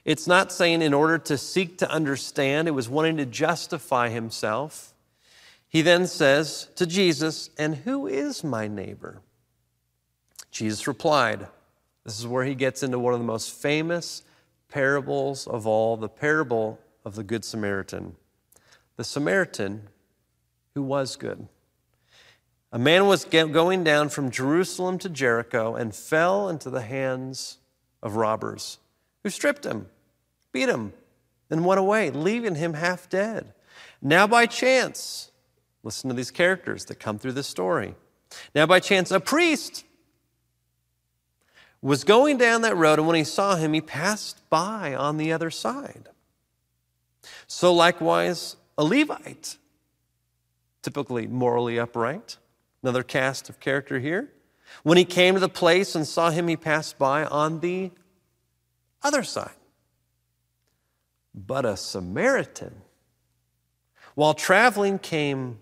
It's 0.06 0.28
not 0.28 0.52
saying 0.52 0.82
in 0.82 0.94
order 0.94 1.18
to 1.18 1.38
seek 1.38 1.80
to 1.80 1.92
understand, 1.92 2.68
it 2.68 2.72
was 2.72 2.88
wanting 2.88 3.18
to 3.18 3.26
justify 3.26 4.10
himself. 4.10 4.94
He 5.68 5.82
then 5.82 6.08
says 6.08 6.70
to 6.76 6.86
Jesus, 6.86 7.50
And 7.58 7.76
who 7.76 8.08
is 8.08 8.44
my 8.44 8.68
neighbor? 8.68 9.22
Jesus 10.50 10.88
replied, 10.88 11.48
this 12.08 12.22
is 12.22 12.26
where 12.26 12.46
he 12.46 12.56
gets 12.56 12.84
into 12.84 12.98
one 12.98 13.12
of 13.12 13.20
the 13.20 13.26
most 13.26 13.52
famous 13.52 14.24
parables 14.70 15.46
of 15.46 15.68
all 15.68 15.98
the 15.98 16.08
parable 16.08 16.80
of 17.04 17.16
the 17.16 17.24
Good 17.24 17.44
Samaritan. 17.44 18.16
The 18.96 19.04
Samaritan 19.04 19.90
who 20.74 20.84
was 20.84 21.18
good. 21.18 21.50
A 22.72 22.80
man 22.80 23.08
was 23.08 23.26
going 23.26 23.84
down 23.84 24.08
from 24.08 24.32
Jerusalem 24.32 24.98
to 25.00 25.10
Jericho 25.10 25.76
and 25.76 25.94
fell 25.94 26.48
into 26.48 26.70
the 26.70 26.82
hands 26.82 27.58
of 28.02 28.16
robbers 28.16 28.78
who 29.22 29.30
stripped 29.30 29.66
him, 29.66 29.88
beat 30.54 30.70
him, 30.70 30.94
and 31.50 31.66
went 31.66 31.82
away, 31.82 32.10
leaving 32.10 32.56
him 32.56 32.76
half 32.76 33.10
dead. 33.10 33.54
Now, 34.02 34.28
by 34.28 34.46
chance, 34.46 35.30
listen 35.84 36.10
to 36.10 36.16
these 36.16 36.32
characters 36.32 36.86
that 36.86 37.02
come 37.02 37.20
through 37.20 37.34
this 37.34 37.48
story. 37.48 37.96
Now, 38.56 38.66
by 38.66 38.80
chance, 38.80 39.12
a 39.12 39.20
priest 39.20 39.84
was 41.88 42.04
going 42.04 42.38
down 42.38 42.62
that 42.64 42.76
road, 42.76 43.00
and 43.00 43.08
when 43.08 43.16
he 43.16 43.24
saw 43.24 43.56
him, 43.56 43.72
he 43.72 43.80
passed 43.80 44.42
by 44.50 44.94
on 44.94 45.16
the 45.16 45.32
other 45.32 45.50
side. 45.50 46.10
So, 47.48 47.74
likewise, 47.74 48.58
a 48.78 48.84
Levite, 48.84 49.58
typically 50.82 51.28
morally 51.28 51.80
upright, 51.80 52.36
another 52.84 53.04
cast 53.04 53.48
of 53.50 53.62
character 53.62 54.00
here. 54.00 54.30
When 54.84 54.98
he 54.98 55.06
came 55.06 55.36
to 55.36 55.40
the 55.40 55.48
place 55.48 55.96
and 55.96 56.06
saw 56.06 56.30
him, 56.30 56.50
he 56.50 56.58
passed 56.58 56.98
by 56.98 57.24
on 57.24 57.62
the 57.62 57.92
other 59.02 59.24
side. 59.24 59.56
But 61.34 61.66
a 61.66 61.78
Samaritan, 61.78 62.82
while 64.14 64.34
traveling, 64.34 65.00
came 65.00 65.60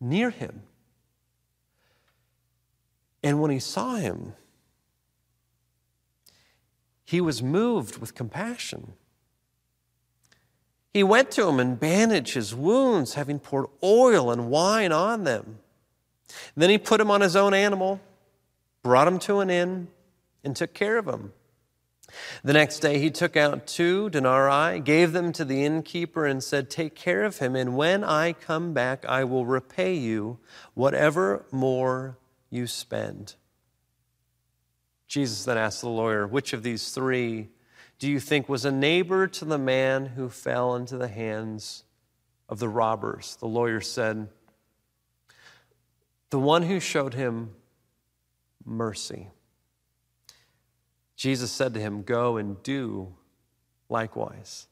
near 0.00 0.30
him. 0.30 0.62
And 3.20 3.40
when 3.40 3.50
he 3.50 3.58
saw 3.58 3.96
him, 3.96 4.34
he 7.10 7.20
was 7.20 7.42
moved 7.42 7.98
with 7.98 8.14
compassion. 8.14 8.92
He 10.94 11.02
went 11.02 11.32
to 11.32 11.48
him 11.48 11.58
and 11.58 11.78
bandaged 11.78 12.34
his 12.34 12.54
wounds, 12.54 13.14
having 13.14 13.40
poured 13.40 13.66
oil 13.82 14.30
and 14.30 14.48
wine 14.48 14.92
on 14.92 15.24
them. 15.24 15.58
then 16.54 16.70
he 16.70 16.78
put 16.78 17.00
him 17.00 17.10
on 17.10 17.20
his 17.20 17.34
own 17.34 17.52
animal, 17.52 18.00
brought 18.84 19.08
him 19.08 19.18
to 19.18 19.40
an 19.40 19.50
inn, 19.50 19.88
and 20.44 20.54
took 20.54 20.72
care 20.72 20.98
of 20.98 21.08
him. 21.08 21.32
The 22.44 22.52
next 22.52 22.78
day 22.78 23.00
he 23.00 23.10
took 23.10 23.36
out 23.36 23.66
two 23.66 24.08
denarii, 24.10 24.78
gave 24.78 25.10
them 25.10 25.32
to 25.32 25.44
the 25.44 25.64
innkeeper, 25.64 26.26
and 26.26 26.44
said, 26.44 26.70
Take 26.70 26.94
care 26.94 27.24
of 27.24 27.38
him, 27.38 27.56
and 27.56 27.76
when 27.76 28.04
I 28.04 28.34
come 28.34 28.72
back, 28.72 29.04
I 29.04 29.24
will 29.24 29.46
repay 29.46 29.94
you 29.94 30.38
whatever 30.74 31.44
more 31.50 32.18
you 32.50 32.68
spend. 32.68 33.34
Jesus 35.10 35.44
then 35.44 35.58
asked 35.58 35.80
the 35.80 35.88
lawyer, 35.88 36.24
Which 36.24 36.52
of 36.52 36.62
these 36.62 36.92
three 36.92 37.48
do 37.98 38.08
you 38.08 38.20
think 38.20 38.48
was 38.48 38.64
a 38.64 38.70
neighbor 38.70 39.26
to 39.26 39.44
the 39.44 39.58
man 39.58 40.06
who 40.06 40.28
fell 40.28 40.76
into 40.76 40.96
the 40.96 41.08
hands 41.08 41.82
of 42.48 42.60
the 42.60 42.68
robbers? 42.68 43.36
The 43.40 43.48
lawyer 43.48 43.80
said, 43.80 44.28
The 46.30 46.38
one 46.38 46.62
who 46.62 46.78
showed 46.78 47.14
him 47.14 47.50
mercy. 48.64 49.26
Jesus 51.16 51.50
said 51.50 51.74
to 51.74 51.80
him, 51.80 52.04
Go 52.04 52.36
and 52.36 52.62
do 52.62 53.12
likewise. 53.88 54.68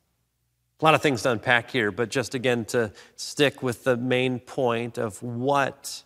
A 0.80 0.84
lot 0.84 0.94
of 0.94 1.02
things 1.02 1.22
to 1.22 1.32
unpack 1.32 1.72
here, 1.72 1.90
but 1.90 2.10
just 2.10 2.36
again 2.36 2.64
to 2.66 2.92
stick 3.16 3.60
with 3.60 3.82
the 3.82 3.96
main 3.96 4.38
point 4.38 4.98
of 4.98 5.20
what 5.20 6.04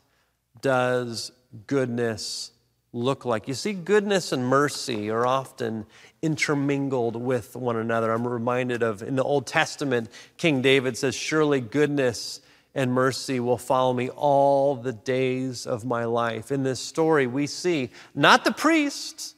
does 0.62 1.32
goodness 1.66 2.52
look 2.92 3.24
like? 3.24 3.48
You 3.48 3.54
see, 3.54 3.72
goodness 3.72 4.32
and 4.32 4.46
mercy 4.46 5.10
are 5.10 5.26
often 5.26 5.86
intermingled 6.20 7.16
with 7.16 7.56
one 7.56 7.76
another. 7.76 8.12
I'm 8.12 8.26
reminded 8.26 8.82
of 8.82 9.02
in 9.02 9.16
the 9.16 9.24
Old 9.24 9.46
Testament, 9.46 10.08
King 10.36 10.62
David 10.62 10.96
says, 10.96 11.14
Surely 11.14 11.60
goodness 11.60 12.40
and 12.74 12.92
mercy 12.92 13.40
will 13.40 13.58
follow 13.58 13.92
me 13.92 14.08
all 14.10 14.76
the 14.76 14.92
days 14.92 15.66
of 15.66 15.84
my 15.84 16.04
life. 16.04 16.50
In 16.50 16.62
this 16.62 16.80
story, 16.80 17.26
we 17.26 17.46
see 17.46 17.90
not 18.14 18.44
the 18.44 18.52
priest, 18.52 19.36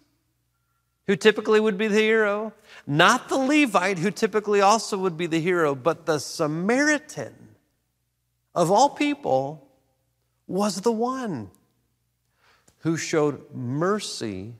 who 1.06 1.16
typically 1.16 1.60
would 1.60 1.76
be 1.76 1.88
the 1.88 2.00
hero, 2.00 2.52
not 2.86 3.28
the 3.28 3.36
Levite, 3.36 3.98
who 3.98 4.10
typically 4.10 4.60
also 4.60 4.96
would 4.98 5.16
be 5.16 5.26
the 5.26 5.40
hero, 5.40 5.74
but 5.74 6.06
the 6.06 6.18
Samaritan 6.18 7.34
of 8.54 8.70
all 8.70 8.88
people 8.88 9.68
was 10.46 10.80
the 10.82 10.92
one 10.92 11.50
who 12.84 12.98
showed 12.98 13.42
mercy 13.54 14.52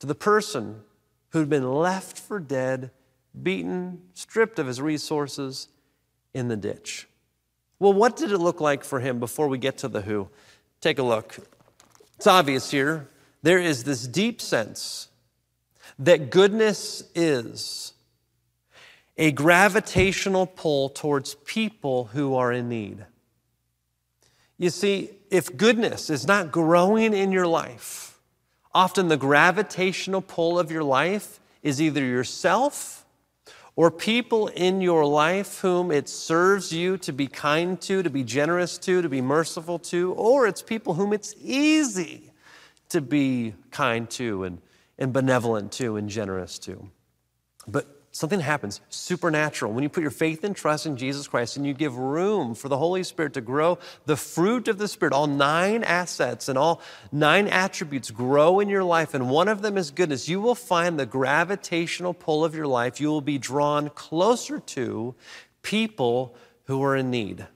to 0.00 0.06
the 0.08 0.14
person 0.14 0.82
who'd 1.30 1.48
been 1.48 1.72
left 1.72 2.18
for 2.18 2.40
dead, 2.40 2.90
beaten, 3.40 4.02
stripped 4.12 4.58
of 4.58 4.66
his 4.66 4.80
resources 4.80 5.68
in 6.34 6.48
the 6.48 6.56
ditch. 6.56 7.06
Well, 7.78 7.92
what 7.92 8.16
did 8.16 8.32
it 8.32 8.38
look 8.38 8.60
like 8.60 8.82
for 8.82 8.98
him 8.98 9.20
before 9.20 9.46
we 9.46 9.56
get 9.56 9.78
to 9.78 9.88
the 9.88 10.00
who? 10.00 10.28
Take 10.80 10.98
a 10.98 11.04
look. 11.04 11.38
It's 12.16 12.26
obvious 12.26 12.72
here. 12.72 13.08
There 13.44 13.60
is 13.60 13.84
this 13.84 14.08
deep 14.08 14.40
sense 14.40 15.06
that 15.96 16.30
goodness 16.30 17.04
is 17.14 17.92
a 19.16 19.30
gravitational 19.30 20.46
pull 20.46 20.88
towards 20.88 21.36
people 21.36 22.06
who 22.06 22.34
are 22.34 22.52
in 22.52 22.68
need. 22.68 23.06
You 24.58 24.70
see, 24.70 25.10
if 25.30 25.56
goodness 25.56 26.10
is 26.10 26.26
not 26.26 26.52
growing 26.52 27.14
in 27.14 27.32
your 27.32 27.46
life, 27.46 28.18
often 28.74 29.08
the 29.08 29.16
gravitational 29.16 30.20
pull 30.20 30.58
of 30.58 30.70
your 30.70 30.84
life 30.84 31.40
is 31.62 31.80
either 31.80 32.04
yourself 32.04 33.04
or 33.76 33.90
people 33.90 34.48
in 34.48 34.80
your 34.80 35.04
life 35.04 35.60
whom 35.60 35.90
it 35.90 36.08
serves 36.08 36.72
you 36.72 36.96
to 36.98 37.12
be 37.12 37.26
kind 37.26 37.80
to, 37.80 38.02
to 38.02 38.10
be 38.10 38.24
generous 38.24 38.78
to, 38.78 39.02
to 39.02 39.08
be 39.08 39.20
merciful 39.20 39.78
to, 39.78 40.12
or 40.14 40.46
it's 40.46 40.62
people 40.62 40.94
whom 40.94 41.12
it's 41.12 41.34
easy 41.40 42.32
to 42.88 43.00
be 43.00 43.54
kind 43.70 44.08
to 44.10 44.44
and 44.44 44.60
and 44.98 45.12
benevolent 45.12 45.72
to 45.72 45.96
and 45.96 46.08
generous 46.08 46.58
to. 46.58 46.90
But 47.66 47.97
something 48.10 48.40
happens 48.40 48.80
supernatural 48.88 49.72
when 49.72 49.82
you 49.82 49.88
put 49.88 50.02
your 50.02 50.10
faith 50.10 50.42
and 50.42 50.56
trust 50.56 50.86
in 50.86 50.96
Jesus 50.96 51.28
Christ 51.28 51.56
and 51.56 51.66
you 51.66 51.74
give 51.74 51.96
room 51.96 52.54
for 52.54 52.68
the 52.68 52.76
Holy 52.76 53.02
Spirit 53.02 53.34
to 53.34 53.40
grow 53.40 53.78
the 54.06 54.16
fruit 54.16 54.68
of 54.68 54.78
the 54.78 54.88
Spirit. 54.88 55.12
All 55.12 55.26
nine 55.26 55.84
assets 55.84 56.48
and 56.48 56.58
all 56.58 56.80
nine 57.12 57.46
attributes 57.46 58.10
grow 58.10 58.60
in 58.60 58.68
your 58.68 58.84
life, 58.84 59.14
and 59.14 59.30
one 59.30 59.48
of 59.48 59.62
them 59.62 59.76
is 59.76 59.90
goodness. 59.90 60.28
You 60.28 60.40
will 60.40 60.54
find 60.54 60.98
the 60.98 61.06
gravitational 61.06 62.14
pull 62.14 62.44
of 62.44 62.54
your 62.54 62.66
life. 62.66 63.00
You 63.00 63.08
will 63.08 63.20
be 63.20 63.38
drawn 63.38 63.90
closer 63.90 64.60
to 64.60 65.14
people 65.62 66.34
who 66.64 66.82
are 66.82 66.96
in 66.96 67.10
need. 67.10 67.46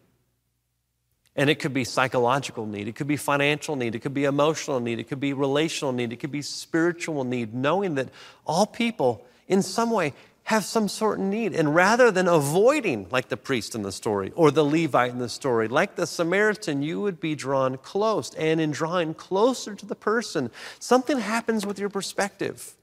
And 1.34 1.48
it 1.48 1.60
could 1.60 1.72
be 1.72 1.84
psychological 1.84 2.66
need, 2.66 2.88
it 2.88 2.94
could 2.94 3.06
be 3.06 3.16
financial 3.16 3.74
need, 3.74 3.94
it 3.94 4.00
could 4.00 4.12
be 4.12 4.24
emotional 4.24 4.80
need, 4.80 4.98
it 4.98 5.04
could 5.04 5.20
be 5.20 5.32
relational 5.32 5.92
need, 5.92 6.12
it 6.12 6.16
could 6.16 6.30
be 6.30 6.42
spiritual 6.42 7.24
need, 7.24 7.54
knowing 7.54 7.94
that 7.94 8.10
all 8.46 8.66
people 8.66 9.24
in 9.48 9.62
some 9.62 9.90
way 9.90 10.12
have 10.44 10.64
some 10.64 10.88
sort 10.88 11.18
of 11.18 11.24
need. 11.24 11.54
And 11.54 11.74
rather 11.74 12.10
than 12.10 12.28
avoiding, 12.28 13.06
like 13.10 13.28
the 13.28 13.36
priest 13.36 13.74
in 13.74 13.82
the 13.82 13.92
story 13.92 14.32
or 14.34 14.50
the 14.50 14.64
Levite 14.64 15.12
in 15.12 15.18
the 15.18 15.28
story, 15.28 15.68
like 15.68 15.96
the 15.96 16.06
Samaritan, 16.06 16.82
you 16.82 17.00
would 17.00 17.20
be 17.20 17.34
drawn 17.34 17.78
close. 17.78 18.34
And 18.34 18.60
in 18.60 18.70
drawing 18.70 19.14
closer 19.14 19.74
to 19.74 19.86
the 19.86 19.94
person, 19.94 20.50
something 20.78 21.18
happens 21.18 21.64
with 21.64 21.78
your 21.78 21.88
perspective 21.88 22.74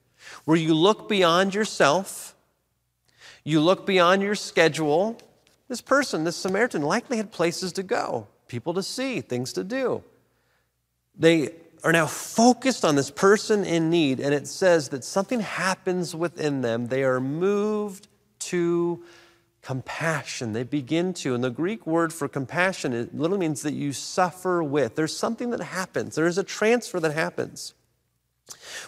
where 0.45 0.57
you 0.57 0.73
look 0.73 1.09
beyond 1.09 1.53
yourself, 1.53 2.35
you 3.43 3.61
look 3.61 3.85
beyond 3.85 4.21
your 4.21 4.35
schedule. 4.35 5.17
This 5.67 5.81
person, 5.81 6.23
this 6.23 6.35
Samaritan, 6.35 6.81
likely 6.81 7.17
had 7.17 7.31
places 7.31 7.73
to 7.73 7.83
go 7.83 8.27
people 8.49 8.73
to 8.73 8.83
see, 8.83 9.21
things 9.21 9.53
to 9.53 9.63
do. 9.63 10.03
They 11.17 11.51
are 11.83 11.91
now 11.91 12.05
focused 12.05 12.83
on 12.83 12.95
this 12.95 13.11
person 13.11 13.63
in 13.63 13.89
need, 13.89 14.19
and 14.19 14.33
it 14.33 14.47
says 14.47 14.89
that 14.89 15.03
something 15.03 15.39
happens 15.39 16.15
within 16.15 16.61
them. 16.61 16.87
They 16.87 17.03
are 17.03 17.19
moved 17.19 18.07
to 18.39 19.03
compassion. 19.61 20.53
They 20.53 20.63
begin 20.63 21.13
to, 21.15 21.35
and 21.35 21.43
the 21.43 21.49
Greek 21.49 21.85
word 21.85 22.13
for 22.13 22.27
compassion 22.27 22.93
it 22.93 23.15
literally 23.15 23.39
means 23.39 23.61
that 23.61 23.73
you 23.73 23.93
suffer 23.93 24.63
with. 24.63 24.95
There's 24.95 25.15
something 25.15 25.49
that 25.51 25.61
happens, 25.61 26.15
there 26.15 26.27
is 26.27 26.37
a 26.37 26.43
transfer 26.43 26.99
that 26.99 27.13
happens. 27.13 27.73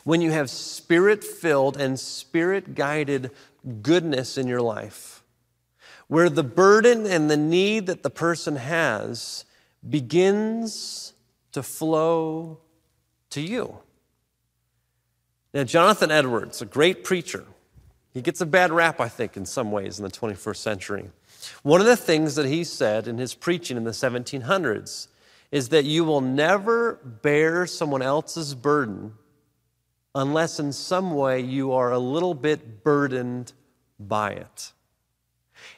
When 0.04 0.22
you 0.22 0.32
have 0.32 0.50
spirit 0.50 1.24
filled 1.24 1.80
and 1.80 2.00
spirit 2.00 2.74
guided 2.74 3.30
goodness 3.82 4.38
in 4.38 4.48
your 4.48 4.62
life, 4.62 5.24
where 6.08 6.30
the 6.30 6.44
burden 6.44 7.06
and 7.06 7.30
the 7.30 7.38
need 7.38 7.86
that 7.86 8.02
the 8.02 8.10
person 8.10 8.56
has 8.56 9.46
begins 9.88 11.14
to 11.52 11.62
flow 11.62 12.60
to 13.32 13.42
you. 13.42 13.80
Now, 15.54 15.64
Jonathan 15.64 16.12
Edwards, 16.12 16.62
a 16.62 16.66
great 16.66 17.04
preacher, 17.04 17.46
he 18.14 18.22
gets 18.22 18.42
a 18.42 18.46
bad 18.46 18.72
rap, 18.72 19.00
I 19.00 19.10
think, 19.10 19.36
in 19.36 19.46
some 19.46 19.72
ways 19.72 20.00
in 20.00 20.04
the 20.04 20.12
21st 20.12 20.58
century. 20.58 21.10
One 21.64 21.82
of 21.82 21.88
the 21.88 21.98
things 21.98 22.36
that 22.36 22.46
he 22.46 22.64
said 22.64 23.08
in 23.08 23.18
his 23.18 23.34
preaching 23.34 23.78
in 23.78 23.84
the 23.84 23.92
1700s 23.92 25.08
is 25.52 25.70
that 25.70 25.86
you 25.86 26.04
will 26.04 26.22
never 26.22 26.96
bear 26.96 27.66
someone 27.66 28.02
else's 28.02 28.54
burden 28.56 29.14
unless 30.14 30.60
in 30.60 30.74
some 30.74 31.14
way 31.14 31.40
you 31.40 31.72
are 31.74 31.92
a 31.92 32.00
little 32.00 32.34
bit 32.34 32.84
burdened 32.84 33.54
by 34.00 34.32
it. 34.32 34.72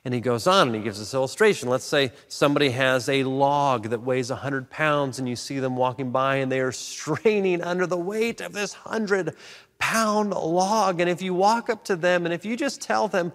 And 0.06 0.14
he 0.14 0.20
goes 0.20 0.48
on 0.48 0.68
and 0.68 0.76
he 0.76 0.82
gives 0.82 1.00
this 1.00 1.14
illustration. 1.14 1.70
Let's 1.70 1.86
say 1.86 2.12
somebody 2.28 2.72
has 2.72 3.08
a 3.08 3.24
log 3.24 3.90
that 3.90 4.02
weighs 4.02 4.30
100 4.30 4.70
pounds 4.70 5.18
and 5.18 5.30
you 5.30 5.38
see 5.38 5.60
them 5.60 5.78
walking 5.78 6.12
by 6.12 6.38
and 6.38 6.52
they 6.52 6.60
are 6.60 6.74
straining 6.74 7.62
under 7.62 7.88
the 7.88 7.98
weight 7.98 8.42
of 8.42 8.52
this 8.52 8.74
100 8.74 9.36
pound 9.80 10.32
log. 10.32 11.00
And 11.00 11.10
if 11.10 11.22
you 11.22 11.34
walk 11.34 11.70
up 11.70 11.86
to 11.86 11.96
them 11.96 12.26
and 12.26 12.34
if 12.34 12.44
you 12.44 12.58
just 12.58 12.82
tell 12.82 13.08
them, 13.08 13.32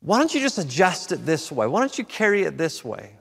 why 0.00 0.18
don't 0.18 0.34
you 0.34 0.40
just 0.40 0.58
adjust 0.58 1.12
it 1.12 1.24
this 1.24 1.50
way? 1.52 1.66
Why 1.66 1.80
don't 1.80 1.96
you 1.96 2.04
carry 2.04 2.42
it 2.42 2.58
this 2.58 2.84
way? 2.84 3.12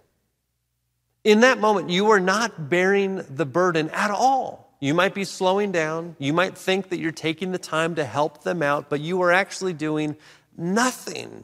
In 1.24 1.42
that 1.42 1.60
moment, 1.60 1.90
you 1.90 2.12
are 2.12 2.20
not 2.20 2.70
bearing 2.70 3.24
the 3.30 3.46
burden 3.46 3.90
at 3.90 4.12
all. 4.12 4.78
You 4.80 4.94
might 4.94 5.16
be 5.16 5.24
slowing 5.24 5.72
down. 5.72 6.16
You 6.20 6.34
might 6.34 6.58
think 6.58 6.90
that 6.90 7.00
you're 7.00 7.12
taking 7.12 7.52
the 7.52 7.58
time 7.58 7.96
to 7.96 8.06
help 8.06 8.44
them 8.44 8.62
out, 8.62 8.90
but 8.90 9.00
you 9.02 9.22
are 9.22 9.32
actually 9.32 9.74
doing 9.74 10.16
nothing 10.56 11.44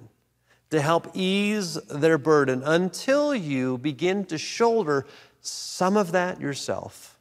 to 0.72 0.82
help 0.82 1.12
ease 1.14 1.76
their 1.90 2.18
burden 2.18 2.64
until 2.64 3.36
you 3.36 3.78
begin 3.78 4.26
to 4.26 4.38
shoulder 4.38 5.06
some 5.42 5.96
of 5.96 6.14
that 6.14 6.42
yourself. 6.42 7.20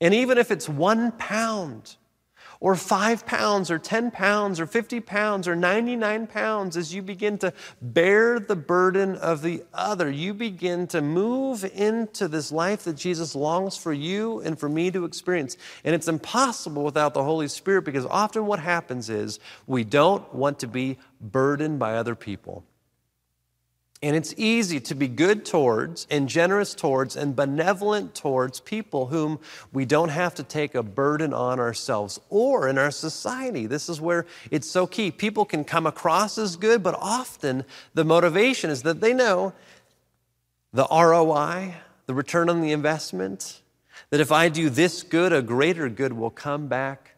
And 0.00 0.14
even 0.14 0.38
if 0.38 0.50
it's 0.50 0.68
one 0.68 1.12
pound, 1.12 1.96
or 2.62 2.76
five 2.76 3.26
pounds, 3.26 3.72
or 3.72 3.78
10 3.78 4.12
pounds, 4.12 4.60
or 4.60 4.66
50 4.66 5.00
pounds, 5.00 5.48
or 5.48 5.56
99 5.56 6.28
pounds, 6.28 6.76
as 6.76 6.94
you 6.94 7.02
begin 7.02 7.36
to 7.36 7.52
bear 7.82 8.38
the 8.38 8.54
burden 8.54 9.16
of 9.16 9.42
the 9.42 9.64
other, 9.74 10.08
you 10.08 10.32
begin 10.32 10.86
to 10.86 11.02
move 11.02 11.64
into 11.74 12.28
this 12.28 12.52
life 12.52 12.84
that 12.84 12.92
Jesus 12.92 13.34
longs 13.34 13.76
for 13.76 13.92
you 13.92 14.38
and 14.42 14.56
for 14.56 14.68
me 14.68 14.92
to 14.92 15.04
experience. 15.04 15.56
And 15.82 15.92
it's 15.92 16.06
impossible 16.06 16.84
without 16.84 17.14
the 17.14 17.24
Holy 17.24 17.48
Spirit 17.48 17.82
because 17.82 18.06
often 18.06 18.46
what 18.46 18.60
happens 18.60 19.10
is 19.10 19.40
we 19.66 19.82
don't 19.82 20.32
want 20.32 20.60
to 20.60 20.68
be 20.68 20.98
burdened 21.20 21.80
by 21.80 21.96
other 21.96 22.14
people. 22.14 22.62
And 24.02 24.16
it's 24.16 24.34
easy 24.36 24.80
to 24.80 24.96
be 24.96 25.06
good 25.06 25.44
towards 25.44 26.08
and 26.10 26.28
generous 26.28 26.74
towards 26.74 27.14
and 27.14 27.36
benevolent 27.36 28.16
towards 28.16 28.58
people 28.58 29.06
whom 29.06 29.38
we 29.72 29.84
don't 29.84 30.08
have 30.08 30.34
to 30.34 30.42
take 30.42 30.74
a 30.74 30.82
burden 30.82 31.32
on 31.32 31.60
ourselves 31.60 32.18
or 32.28 32.68
in 32.68 32.78
our 32.78 32.90
society. 32.90 33.66
This 33.66 33.88
is 33.88 34.00
where 34.00 34.26
it's 34.50 34.68
so 34.68 34.88
key. 34.88 35.12
People 35.12 35.44
can 35.44 35.62
come 35.62 35.86
across 35.86 36.36
as 36.36 36.56
good, 36.56 36.82
but 36.82 36.96
often 36.98 37.64
the 37.94 38.04
motivation 38.04 38.70
is 38.70 38.82
that 38.82 39.00
they 39.00 39.14
know 39.14 39.52
the 40.72 40.86
ROI, 40.90 41.74
the 42.06 42.14
return 42.14 42.48
on 42.48 42.60
the 42.60 42.72
investment, 42.72 43.62
that 44.10 44.20
if 44.20 44.32
I 44.32 44.48
do 44.48 44.68
this 44.68 45.04
good, 45.04 45.32
a 45.32 45.42
greater 45.42 45.88
good 45.88 46.12
will 46.12 46.30
come 46.30 46.66
back 46.66 47.12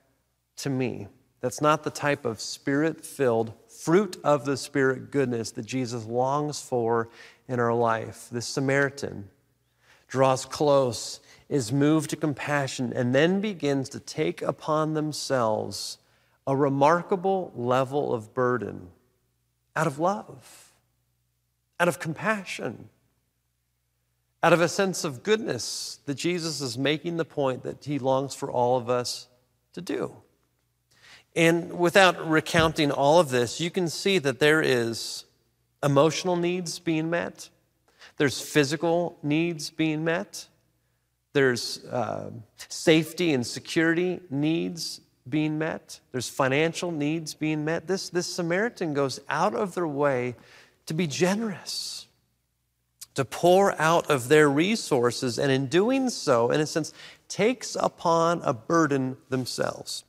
to 0.56 0.68
me. 0.68 1.08
That's 1.40 1.60
not 1.60 1.82
the 1.82 1.90
type 1.90 2.24
of 2.24 2.40
spirit 2.40 3.04
filled, 3.04 3.52
fruit 3.84 4.16
of 4.24 4.46
the 4.46 4.56
Spirit 4.56 5.10
goodness 5.10 5.50
that 5.50 5.66
Jesus 5.66 6.06
longs 6.06 6.58
for 6.58 7.10
in 7.46 7.60
our 7.60 7.74
life. 7.74 8.28
This 8.32 8.46
Samaritan 8.46 9.28
draws 10.08 10.46
close, 10.46 11.20
is 11.50 11.70
moved 11.70 12.08
to 12.08 12.16
compassion, 12.16 12.94
and 12.94 13.14
then 13.14 13.42
begins 13.42 13.90
to 13.90 14.00
take 14.00 14.40
upon 14.40 14.94
themselves 14.94 15.98
a 16.46 16.56
remarkable 16.56 17.52
level 17.54 18.14
of 18.14 18.32
burden 18.32 18.88
out 19.76 19.86
of 19.86 19.98
love, 19.98 20.72
out 21.78 21.88
of 21.88 21.98
compassion, 21.98 22.88
out 24.42 24.54
of 24.54 24.62
a 24.62 24.68
sense 24.68 25.04
of 25.04 25.22
goodness 25.22 25.98
that 26.06 26.14
Jesus 26.14 26.62
is 26.62 26.78
making 26.78 27.18
the 27.18 27.24
point 27.26 27.62
that 27.64 27.84
he 27.84 27.98
longs 27.98 28.34
for 28.34 28.50
all 28.50 28.78
of 28.78 28.88
us 28.88 29.28
to 29.74 29.82
do. 29.82 30.16
And 31.36 31.78
without 31.78 32.28
recounting 32.28 32.90
all 32.90 33.18
of 33.18 33.30
this, 33.30 33.60
you 33.60 33.70
can 33.70 33.88
see 33.88 34.18
that 34.18 34.38
there 34.38 34.62
is 34.62 35.24
emotional 35.82 36.36
needs 36.36 36.78
being 36.78 37.10
met, 37.10 37.48
there's 38.16 38.40
physical 38.40 39.18
needs 39.22 39.70
being 39.70 40.04
met, 40.04 40.46
there's 41.32 41.84
uh, 41.86 42.30
safety 42.68 43.34
and 43.34 43.44
security 43.44 44.20
needs 44.30 45.00
being 45.28 45.58
met, 45.58 46.00
there's 46.12 46.28
financial 46.28 46.92
needs 46.92 47.34
being 47.34 47.64
met. 47.64 47.88
This, 47.88 48.08
this 48.08 48.32
Samaritan 48.32 48.94
goes 48.94 49.20
out 49.28 49.54
of 49.54 49.74
their 49.74 49.88
way 49.88 50.36
to 50.86 50.94
be 50.94 51.06
generous, 51.06 52.06
to 53.14 53.24
pour 53.24 53.80
out 53.80 54.08
of 54.08 54.28
their 54.28 54.48
resources, 54.48 55.38
and 55.38 55.50
in 55.50 55.66
doing 55.66 56.10
so, 56.10 56.50
in 56.50 56.60
a 56.60 56.66
sense, 56.66 56.92
takes 57.26 57.76
upon 57.78 58.40
a 58.42 58.52
burden 58.52 59.16
themselves. 59.30 60.04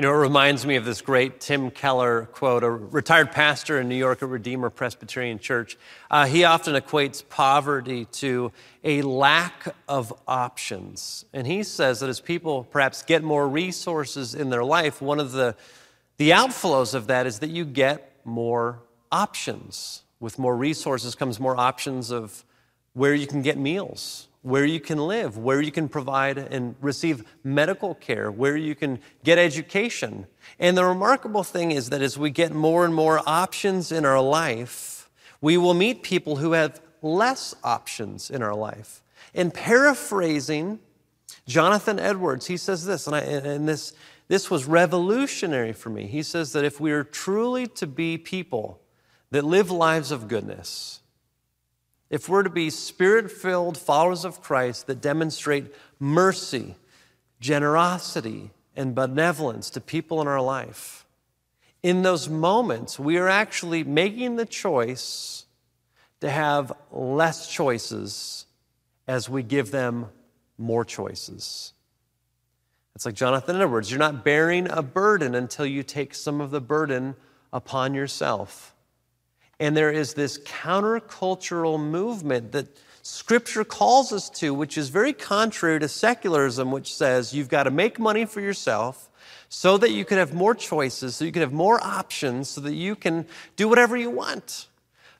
You 0.00 0.06
know, 0.06 0.14
it 0.14 0.16
reminds 0.16 0.64
me 0.64 0.76
of 0.76 0.86
this 0.86 1.02
great 1.02 1.40
Tim 1.40 1.70
Keller 1.70 2.24
quote, 2.32 2.64
a 2.64 2.70
retired 2.70 3.32
pastor 3.32 3.78
in 3.78 3.90
New 3.90 3.96
York 3.96 4.22
at 4.22 4.30
Redeemer 4.30 4.70
Presbyterian 4.70 5.38
Church. 5.38 5.76
Uh, 6.10 6.24
he 6.24 6.44
often 6.44 6.74
equates 6.74 7.22
poverty 7.28 8.06
to 8.12 8.50
a 8.82 9.02
lack 9.02 9.74
of 9.86 10.10
options. 10.26 11.26
And 11.34 11.46
he 11.46 11.62
says 11.62 12.00
that 12.00 12.08
as 12.08 12.18
people 12.18 12.64
perhaps 12.64 13.02
get 13.02 13.22
more 13.22 13.46
resources 13.46 14.34
in 14.34 14.48
their 14.48 14.64
life, 14.64 15.02
one 15.02 15.20
of 15.20 15.32
the, 15.32 15.54
the 16.16 16.30
outflows 16.30 16.94
of 16.94 17.08
that 17.08 17.26
is 17.26 17.40
that 17.40 17.50
you 17.50 17.66
get 17.66 18.22
more 18.24 18.78
options. 19.12 20.04
With 20.18 20.38
more 20.38 20.56
resources 20.56 21.14
comes 21.14 21.38
more 21.38 21.60
options 21.60 22.10
of 22.10 22.42
where 22.94 23.12
you 23.12 23.26
can 23.26 23.42
get 23.42 23.58
meals, 23.58 24.28
where 24.42 24.64
you 24.64 24.80
can 24.80 24.98
live, 24.98 25.36
where 25.36 25.60
you 25.60 25.70
can 25.70 25.88
provide 25.88 26.38
and 26.38 26.74
receive 26.80 27.24
medical 27.44 27.94
care, 27.94 28.30
where 28.30 28.56
you 28.56 28.74
can 28.74 28.98
get 29.22 29.38
education. 29.38 30.26
And 30.58 30.76
the 30.76 30.84
remarkable 30.84 31.44
thing 31.44 31.72
is 31.72 31.90
that 31.90 32.00
as 32.00 32.18
we 32.18 32.30
get 32.30 32.52
more 32.52 32.84
and 32.84 32.94
more 32.94 33.20
options 33.26 33.92
in 33.92 34.06
our 34.06 34.20
life, 34.20 35.10
we 35.40 35.56
will 35.56 35.74
meet 35.74 36.02
people 36.02 36.36
who 36.36 36.52
have 36.52 36.80
less 37.02 37.54
options 37.62 38.30
in 38.30 38.42
our 38.42 38.54
life. 38.54 39.02
In 39.34 39.50
paraphrasing 39.50 40.80
Jonathan 41.46 41.98
Edwards, 41.98 42.46
he 42.46 42.56
says 42.56 42.86
this, 42.86 43.06
and, 43.06 43.16
I, 43.16 43.20
and 43.20 43.68
this, 43.68 43.92
this 44.28 44.50
was 44.50 44.64
revolutionary 44.64 45.72
for 45.72 45.90
me. 45.90 46.06
He 46.06 46.22
says 46.22 46.52
that 46.52 46.64
if 46.64 46.80
we 46.80 46.92
are 46.92 47.04
truly 47.04 47.66
to 47.68 47.86
be 47.86 48.16
people 48.16 48.80
that 49.30 49.44
live 49.44 49.70
lives 49.70 50.10
of 50.10 50.28
goodness, 50.28 50.99
if 52.10 52.28
we're 52.28 52.42
to 52.42 52.50
be 52.50 52.68
spirit 52.70 53.30
filled 53.30 53.78
followers 53.78 54.24
of 54.24 54.42
Christ 54.42 54.88
that 54.88 55.00
demonstrate 55.00 55.72
mercy, 55.98 56.74
generosity, 57.40 58.50
and 58.76 58.94
benevolence 58.94 59.70
to 59.70 59.80
people 59.80 60.20
in 60.20 60.26
our 60.26 60.42
life, 60.42 61.06
in 61.82 62.02
those 62.02 62.28
moments, 62.28 62.98
we 62.98 63.16
are 63.16 63.28
actually 63.28 63.84
making 63.84 64.36
the 64.36 64.44
choice 64.44 65.46
to 66.20 66.28
have 66.28 66.72
less 66.90 67.48
choices 67.48 68.44
as 69.08 69.28
we 69.28 69.42
give 69.42 69.70
them 69.70 70.06
more 70.58 70.84
choices. 70.84 71.72
It's 72.94 73.06
like 73.06 73.14
Jonathan 73.14 73.60
Edwards 73.60 73.90
you're 73.90 73.98
not 73.98 74.24
bearing 74.24 74.70
a 74.70 74.82
burden 74.82 75.34
until 75.34 75.64
you 75.64 75.82
take 75.82 76.14
some 76.14 76.40
of 76.40 76.50
the 76.50 76.60
burden 76.60 77.14
upon 77.52 77.94
yourself. 77.94 78.74
And 79.60 79.76
there 79.76 79.90
is 79.90 80.14
this 80.14 80.38
countercultural 80.38 81.78
movement 81.78 82.52
that 82.52 82.66
Scripture 83.02 83.62
calls 83.62 84.12
us 84.12 84.30
to, 84.30 84.52
which 84.52 84.76
is 84.76 84.88
very 84.88 85.12
contrary 85.12 85.78
to 85.80 85.88
secularism, 85.88 86.72
which 86.72 86.94
says 86.94 87.34
you've 87.34 87.48
got 87.48 87.64
to 87.64 87.70
make 87.70 87.98
money 87.98 88.24
for 88.24 88.40
yourself 88.40 89.08
so 89.50 89.76
that 89.78 89.90
you 89.90 90.04
can 90.04 90.16
have 90.18 90.32
more 90.32 90.54
choices, 90.54 91.16
so 91.16 91.24
you 91.24 91.32
can 91.32 91.42
have 91.42 91.52
more 91.52 91.82
options, 91.82 92.48
so 92.48 92.60
that 92.62 92.74
you 92.74 92.96
can 92.96 93.26
do 93.56 93.68
whatever 93.68 93.96
you 93.96 94.10
want. 94.10 94.68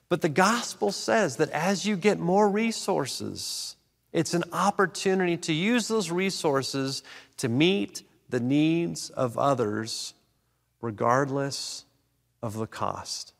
But 0.09 0.21
the 0.21 0.29
gospel 0.29 0.91
says 0.91 1.37
that 1.37 1.49
as 1.51 1.85
you 1.85 1.95
get 1.95 2.19
more 2.19 2.49
resources, 2.49 3.75
it's 4.11 4.33
an 4.33 4.43
opportunity 4.51 5.37
to 5.37 5.53
use 5.53 5.87
those 5.87 6.11
resources 6.11 7.03
to 7.37 7.47
meet 7.47 8.03
the 8.29 8.39
needs 8.39 9.09
of 9.11 9.37
others, 9.37 10.13
regardless 10.81 11.85
of 12.41 12.55
the 12.55 12.67
cost. 12.67 13.33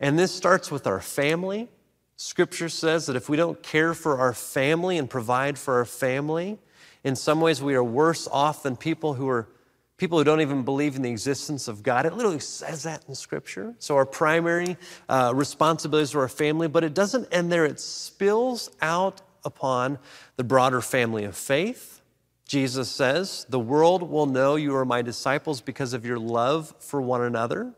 And 0.00 0.18
this 0.18 0.34
starts 0.34 0.70
with 0.70 0.86
our 0.86 1.00
family. 1.00 1.68
Scripture 2.16 2.68
says 2.68 3.06
that 3.06 3.16
if 3.16 3.28
we 3.28 3.36
don't 3.36 3.62
care 3.62 3.94
for 3.94 4.18
our 4.18 4.32
family 4.32 4.98
and 4.98 5.08
provide 5.08 5.58
for 5.58 5.74
our 5.74 5.84
family, 5.84 6.58
in 7.02 7.16
some 7.16 7.40
ways 7.40 7.62
we 7.62 7.74
are 7.74 7.84
worse 7.84 8.28
off 8.28 8.62
than 8.62 8.76
people 8.76 9.14
who 9.14 9.28
are 9.28 9.48
people 9.96 10.18
who 10.18 10.24
don't 10.24 10.40
even 10.40 10.64
believe 10.64 10.96
in 10.96 11.02
the 11.02 11.10
existence 11.10 11.68
of 11.68 11.82
God. 11.82 12.04
It 12.04 12.14
literally 12.14 12.40
says 12.40 12.82
that 12.82 13.04
in 13.08 13.14
Scripture. 13.14 13.74
So 13.78 13.94
our 13.94 14.04
primary 14.04 14.76
uh, 15.08 15.32
responsibilities 15.34 16.14
are 16.14 16.20
our 16.22 16.28
family, 16.28 16.66
but 16.66 16.82
it 16.82 16.94
doesn't 16.94 17.28
end 17.32 17.52
there. 17.52 17.64
It 17.64 17.78
spills 17.78 18.70
out 18.82 19.22
upon 19.44 19.98
the 20.36 20.44
broader 20.44 20.80
family 20.80 21.24
of 21.24 21.36
faith. 21.36 22.00
Jesus 22.46 22.90
says, 22.90 23.46
The 23.48 23.58
world 23.58 24.02
will 24.02 24.26
know 24.26 24.56
you 24.56 24.74
are 24.76 24.84
my 24.84 25.00
disciples 25.00 25.60
because 25.60 25.92
of 25.92 26.04
your 26.04 26.18
love 26.18 26.74
for 26.78 27.00
one 27.00 27.22
another. 27.22 27.72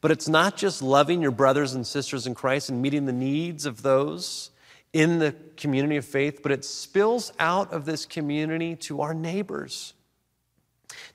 But 0.00 0.10
it's 0.10 0.28
not 0.28 0.56
just 0.56 0.82
loving 0.82 1.22
your 1.22 1.30
brothers 1.30 1.74
and 1.74 1.86
sisters 1.86 2.26
in 2.26 2.34
Christ 2.34 2.68
and 2.68 2.82
meeting 2.82 3.06
the 3.06 3.12
needs 3.12 3.66
of 3.66 3.82
those 3.82 4.50
in 4.92 5.18
the 5.18 5.34
community 5.56 5.96
of 5.96 6.04
faith, 6.04 6.40
but 6.42 6.52
it 6.52 6.64
spills 6.64 7.32
out 7.38 7.72
of 7.72 7.84
this 7.84 8.06
community 8.06 8.76
to 8.76 9.00
our 9.00 9.14
neighbors, 9.14 9.94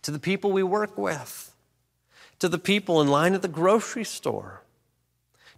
to 0.01 0.11
the 0.11 0.19
people 0.19 0.51
we 0.51 0.63
work 0.63 0.97
with, 0.97 1.53
to 2.39 2.49
the 2.49 2.59
people 2.59 3.01
in 3.01 3.07
line 3.07 3.33
at 3.33 3.41
the 3.41 3.47
grocery 3.47 4.03
store, 4.03 4.61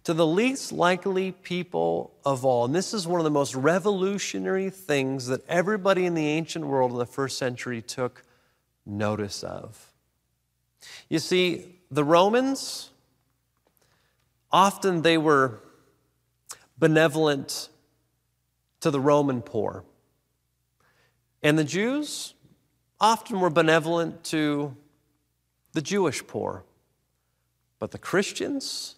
to 0.04 0.14
the 0.14 0.26
least 0.26 0.70
likely 0.70 1.32
people 1.32 2.12
of 2.24 2.44
all. 2.44 2.66
And 2.66 2.74
this 2.74 2.94
is 2.94 3.06
one 3.06 3.20
of 3.20 3.24
the 3.24 3.30
most 3.30 3.54
revolutionary 3.54 4.70
things 4.70 5.26
that 5.26 5.46
everybody 5.48 6.04
in 6.04 6.14
the 6.14 6.26
ancient 6.26 6.66
world 6.66 6.92
in 6.92 6.98
the 6.98 7.06
first 7.06 7.38
century 7.38 7.80
took 7.80 8.22
notice 8.86 9.42
of. 9.42 9.92
You 11.08 11.18
see, 11.18 11.76
the 11.90 12.04
Romans, 12.04 12.90
Often 14.54 15.02
they 15.02 15.18
were 15.18 15.58
benevolent 16.78 17.70
to 18.78 18.92
the 18.92 19.00
Roman 19.00 19.42
poor. 19.42 19.82
And 21.42 21.58
the 21.58 21.64
Jews 21.64 22.34
often 23.00 23.40
were 23.40 23.50
benevolent 23.50 24.22
to 24.26 24.76
the 25.72 25.82
Jewish 25.82 26.24
poor. 26.24 26.62
But 27.80 27.90
the 27.90 27.98
Christians 27.98 28.94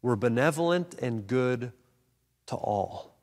were 0.00 0.16
benevolent 0.16 0.94
and 0.94 1.26
good 1.26 1.70
to 2.46 2.54
all. 2.54 3.18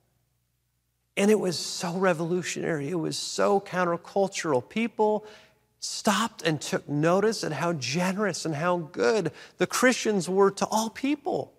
And 1.18 1.32
it 1.32 1.40
was 1.40 1.58
so 1.58 1.98
revolutionary. 1.98 2.90
It 2.90 3.00
was 3.00 3.18
so 3.18 3.60
countercultural. 3.60 4.70
People 4.70 5.26
stopped 5.82 6.44
and 6.44 6.62
took 6.62 6.88
notice 6.88 7.44
at 7.44 7.52
how 7.52 7.74
generous 7.74 8.46
and 8.46 8.56
how 8.56 8.78
good 8.78 9.32
the 9.58 9.68
Christians 9.68 10.30
were 10.30 10.52
to 10.52 10.66
all 10.68 10.92
people, 10.92 11.52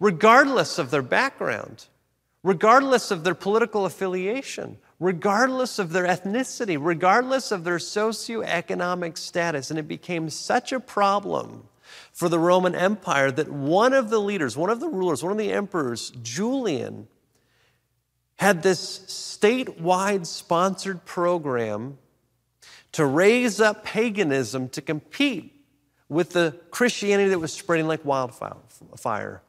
regardless 0.00 0.78
of 0.78 0.90
their 0.90 1.00
background, 1.00 1.86
regardless 2.42 3.12
of 3.12 3.22
their 3.22 3.36
political 3.36 3.86
affiliation, 3.86 4.78
regardless 4.98 5.78
of 5.78 5.92
their 5.92 6.06
ethnicity, 6.06 6.76
regardless 6.78 7.52
of 7.52 7.62
their 7.62 7.78
socioeconomic 7.78 9.16
status. 9.16 9.70
And 9.70 9.78
it 9.78 9.86
became 9.86 10.28
such 10.28 10.72
a 10.72 10.80
problem 10.80 11.68
for 12.12 12.28
the 12.28 12.40
Roman 12.40 12.74
Empire 12.74 13.30
that 13.30 13.48
one 13.48 13.92
of 13.92 14.10
the 14.10 14.20
leaders, 14.20 14.56
one 14.56 14.70
of 14.70 14.80
the 14.80 14.88
rulers, 14.88 15.22
one 15.22 15.32
of 15.32 15.38
the 15.38 15.52
emperors, 15.52 16.10
Julian, 16.20 17.06
had 18.36 18.64
this 18.64 18.98
statewide 19.06 20.26
sponsored 20.26 21.04
program 21.04 21.98
to 22.96 23.04
raise 23.04 23.60
up 23.60 23.84
paganism 23.84 24.70
to 24.70 24.80
compete 24.80 25.52
with 26.08 26.30
the 26.30 26.58
Christianity 26.70 27.28
that 27.28 27.38
was 27.38 27.52
spreading 27.52 27.86
like 27.86 28.02
wildfire. 28.06 29.42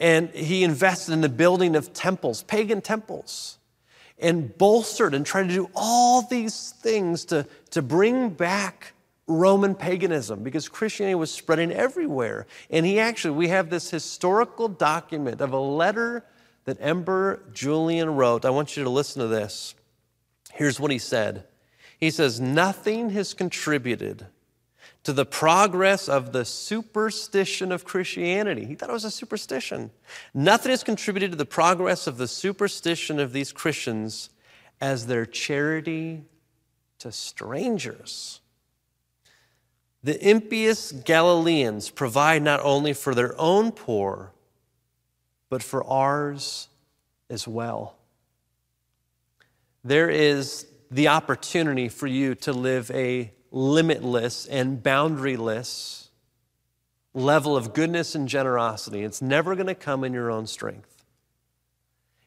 And 0.00 0.30
he 0.30 0.64
invested 0.64 1.12
in 1.12 1.20
the 1.20 1.28
building 1.28 1.76
of 1.76 1.92
temples, 1.92 2.42
pagan 2.42 2.80
temples, 2.80 3.58
and 4.18 4.58
bolstered 4.58 5.14
and 5.14 5.24
tried 5.24 5.48
to 5.48 5.54
do 5.54 5.70
all 5.76 6.22
these 6.22 6.70
things 6.82 7.24
to, 7.26 7.46
to 7.70 7.82
bring 7.82 8.30
back 8.30 8.94
Roman 9.28 9.76
paganism 9.76 10.42
because 10.42 10.68
Christianity 10.68 11.14
was 11.14 11.30
spreading 11.30 11.70
everywhere. 11.70 12.48
And 12.68 12.84
he 12.84 12.98
actually, 12.98 13.36
we 13.36 13.46
have 13.46 13.70
this 13.70 13.90
historical 13.90 14.66
document 14.66 15.40
of 15.40 15.52
a 15.52 15.60
letter 15.60 16.24
that 16.64 16.78
Emperor 16.80 17.44
Julian 17.52 18.16
wrote. 18.16 18.44
I 18.44 18.50
want 18.50 18.76
you 18.76 18.82
to 18.82 18.90
listen 18.90 19.22
to 19.22 19.28
this. 19.28 19.76
Here's 20.52 20.80
what 20.80 20.90
he 20.90 20.98
said 20.98 21.46
He 22.02 22.10
says, 22.10 22.40
Nothing 22.40 23.10
has 23.10 23.32
contributed 23.32 24.26
to 25.04 25.12
the 25.12 25.24
progress 25.24 26.08
of 26.08 26.32
the 26.32 26.44
superstition 26.44 27.70
of 27.70 27.84
Christianity. 27.84 28.64
He 28.64 28.74
thought 28.74 28.90
it 28.90 28.92
was 28.92 29.04
a 29.04 29.10
superstition. 29.10 29.92
Nothing 30.34 30.70
has 30.70 30.82
contributed 30.82 31.30
to 31.30 31.36
the 31.36 31.46
progress 31.46 32.08
of 32.08 32.18
the 32.18 32.26
superstition 32.26 33.20
of 33.20 33.32
these 33.32 33.52
Christians 33.52 34.30
as 34.80 35.06
their 35.06 35.24
charity 35.24 36.24
to 36.98 37.12
strangers. 37.12 38.40
The 40.02 40.28
impious 40.28 40.90
Galileans 40.90 41.88
provide 41.88 42.42
not 42.42 42.58
only 42.64 42.94
for 42.94 43.14
their 43.14 43.40
own 43.40 43.70
poor, 43.70 44.32
but 45.48 45.62
for 45.62 45.84
ours 45.84 46.66
as 47.30 47.46
well. 47.46 47.94
There 49.84 50.10
is 50.10 50.66
the 50.92 51.08
opportunity 51.08 51.88
for 51.88 52.06
you 52.06 52.34
to 52.34 52.52
live 52.52 52.90
a 52.90 53.32
limitless 53.50 54.46
and 54.46 54.82
boundaryless 54.82 56.08
level 57.14 57.56
of 57.56 57.72
goodness 57.72 58.14
and 58.14 58.28
generosity. 58.28 59.02
It's 59.02 59.22
never 59.22 59.54
going 59.54 59.66
to 59.68 59.74
come 59.74 60.04
in 60.04 60.12
your 60.12 60.30
own 60.30 60.46
strength. 60.46 61.04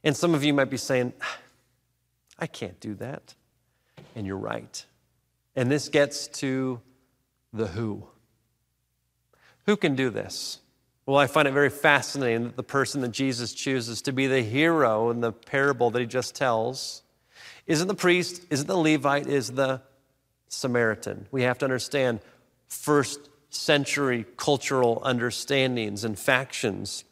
And 0.03 0.17
some 0.17 0.33
of 0.33 0.43
you 0.43 0.53
might 0.53 0.71
be 0.71 0.77
saying, 0.77 1.13
ah, 1.21 1.37
I 2.39 2.47
can't 2.47 2.79
do 2.79 2.95
that. 2.95 3.35
And 4.15 4.25
you're 4.25 4.35
right. 4.35 4.83
And 5.55 5.71
this 5.71 5.87
gets 5.87 6.27
to 6.39 6.81
the 7.53 7.67
who. 7.67 8.07
Who 9.67 9.77
can 9.77 9.95
do 9.95 10.09
this? 10.09 10.59
Well, 11.05 11.17
I 11.17 11.27
find 11.27 11.47
it 11.47 11.51
very 11.51 11.69
fascinating 11.69 12.45
that 12.45 12.55
the 12.55 12.63
person 12.63 13.01
that 13.01 13.11
Jesus 13.11 13.53
chooses 13.53 14.01
to 14.03 14.11
be 14.11 14.25
the 14.25 14.41
hero 14.41 15.11
in 15.11 15.21
the 15.21 15.31
parable 15.31 15.91
that 15.91 15.99
he 15.99 16.07
just 16.07 16.33
tells 16.35 17.03
isn't 17.67 17.87
the 17.87 17.95
priest, 17.95 18.45
isn't 18.49 18.67
the 18.67 18.77
Levite, 18.77 19.27
is 19.27 19.51
the 19.51 19.81
Samaritan. 20.47 21.27
We 21.31 21.43
have 21.43 21.57
to 21.59 21.65
understand 21.65 22.19
first 22.67 23.29
century 23.49 24.25
cultural 24.37 25.01
understandings 25.03 26.03
and 26.03 26.17
factions. 26.17 27.03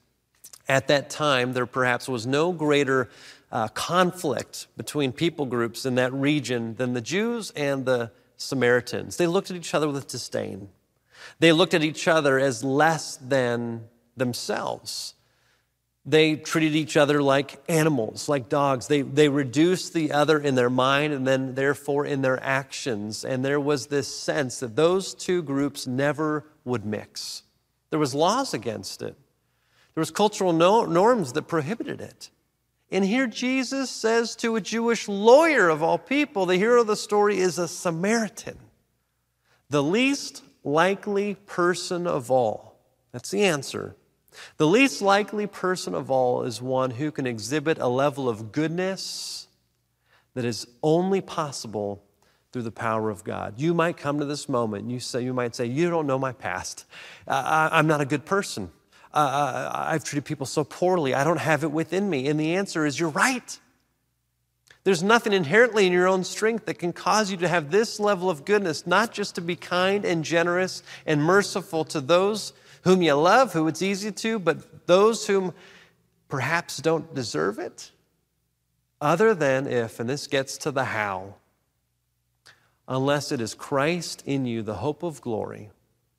At 0.68 0.88
that 0.88 1.10
time, 1.10 1.54
there 1.54 1.66
perhaps 1.66 2.08
was 2.08 2.26
no 2.26 2.52
greater 2.52 3.10
uh, 3.52 3.68
conflict 3.70 4.68
between 4.78 5.12
people 5.12 5.46
groups 5.46 5.86
in 5.86 5.96
that 5.96 6.14
region 6.14 6.76
than 6.76 6.94
the 6.94 7.02
Jews 7.02 7.52
and 7.52 7.86
the 7.86 8.12
Samaritans. 8.38 9.18
They 9.18 9.28
looked 9.28 9.52
at 9.52 9.58
each 9.58 9.74
other 9.74 9.88
with 9.88 10.08
disdain. 10.08 10.70
They 11.40 11.52
looked 11.52 11.74
at 11.74 11.84
each 11.84 12.08
other 12.08 12.40
as 12.40 12.64
less 12.64 13.18
than 13.18 13.86
themselves. 14.18 15.14
They 16.06 16.36
treated 16.36 16.76
each 16.76 16.98
other 16.98 17.22
like 17.22 17.64
animals, 17.70 18.28
like 18.28 18.50
dogs. 18.50 18.88
They, 18.88 19.04
they 19.04 19.30
reduced 19.30 19.94
the 19.94 20.12
other 20.12 20.38
in 20.38 20.56
their 20.56 20.70
mind 20.70 21.14
and 21.14 21.26
then, 21.26 21.56
therefore, 21.56 22.06
in 22.06 22.22
their 22.22 22.42
actions. 22.44 23.24
And 23.24 23.44
there 23.44 23.60
was 23.60 23.88
this 23.88 24.14
sense 24.14 24.60
that 24.60 24.76
those 24.76 25.14
two 25.14 25.42
groups 25.42 25.88
never 25.88 26.46
would 26.66 26.86
mix. 26.86 27.44
There 27.90 28.00
was 28.00 28.14
laws 28.14 28.54
against 28.54 29.02
it, 29.02 29.16
there 29.94 30.02
was 30.02 30.12
cultural 30.12 30.52
no, 30.52 30.86
norms 30.86 31.34
that 31.34 31.44
prohibited 31.44 32.02
it. 32.02 32.30
And 32.92 33.06
here 33.06 33.26
Jesus 33.26 33.90
says 33.90 34.36
to 34.38 34.56
a 34.56 34.62
Jewish 34.62 35.08
lawyer 35.08 35.70
of 35.70 35.82
all 35.82 35.98
people, 35.98 36.46
the 36.46 36.58
hero 36.58 36.82
of 36.82 36.88
the 36.88 36.96
story 36.96 37.40
is 37.40 37.58
a 37.58 37.68
Samaritan, 37.68 38.58
the 39.70 39.82
least 39.82 40.44
likely 40.64 41.36
person 41.36 42.06
of 42.06 42.30
all. 42.30 42.78
That's 43.12 43.32
the 43.32 43.46
answer. 43.46 43.96
The 44.58 44.68
least 44.68 45.02
likely 45.02 45.48
person 45.48 45.94
of 45.94 46.10
all 46.10 46.44
is 46.44 46.62
one 46.62 46.92
who 46.92 47.12
can 47.12 47.28
exhibit 47.28 47.78
a 47.80 47.88
level 47.88 48.30
of 48.30 48.52
goodness 48.52 49.48
that 50.34 50.46
is 50.46 50.68
only 50.82 51.22
possible 51.22 52.04
through 52.52 52.62
the 52.62 52.72
power 52.72 53.10
of 53.10 53.24
God. 53.24 53.56
You 53.58 53.74
might 53.74 53.98
come 53.98 54.20
to 54.20 54.26
this 54.26 54.48
moment 54.48 54.84
and 54.84 54.92
you, 54.92 55.00
say, 55.00 55.24
you 55.24 55.34
might 55.34 55.56
say, 55.56 55.66
You 55.66 55.90
don't 55.90 56.08
know 56.08 56.20
my 56.20 56.32
past. 56.32 56.86
Uh, 57.28 57.70
I, 57.72 57.80
am 57.80 57.88
not 57.88 58.00
a 58.00 58.06
good 58.06 58.26
person. 58.26 58.72
Uh, 59.12 59.72
I've 59.74 60.04
treated 60.04 60.26
people 60.26 60.46
so 60.46 60.64
poorly. 60.64 61.14
I 61.14 61.24
don't 61.24 61.40
have 61.40 61.64
it 61.64 61.72
within 61.72 62.10
me. 62.10 62.28
And 62.28 62.40
the 62.40 62.56
answer 62.56 62.86
is, 62.86 63.00
You're 63.00 63.10
right. 63.10 63.60
There's 64.84 65.02
nothing 65.02 65.34
inherently 65.34 65.88
in 65.88 65.94
your 65.94 66.08
own 66.08 66.24
strength 66.24 66.66
that 66.66 66.76
can 66.76 66.92
cause 66.92 67.32
you 67.32 67.38
to 67.38 67.48
have 67.48 67.72
this 67.72 68.00
level 68.00 68.30
of 68.30 68.44
goodness, 68.44 68.86
not 68.86 69.14
just 69.14 69.36
to 69.36 69.42
be 69.42 69.56
kind 69.56 70.04
and 70.04 70.26
generous 70.26 70.84
and 71.06 71.24
merciful 71.24 71.86
to 71.86 72.02
those 72.02 72.52
whom 72.84 73.02
you 73.02 73.14
love, 73.14 73.54
who 73.54 73.68
it's 73.68 73.82
easy 73.82 74.12
to, 74.12 74.40
but 74.40 74.88
those 74.88 75.28
whom 75.28 75.54
perhaps 76.28 76.78
don't 76.78 77.14
deserve 77.14 77.60
it? 77.60 77.92
Other 79.02 79.34
than 79.34 79.68
if, 79.68 80.00
and 80.00 80.10
this 80.10 80.28
gets 80.28 80.58
to 80.60 80.72
the 80.72 80.86
how, 80.86 81.36
unless 82.88 83.32
it 83.32 83.42
is 83.42 83.54
Christ 83.54 84.24
in 84.26 84.46
you, 84.46 84.62
the 84.62 84.76
hope 84.76 85.04
of 85.04 85.22
glory, 85.22 85.72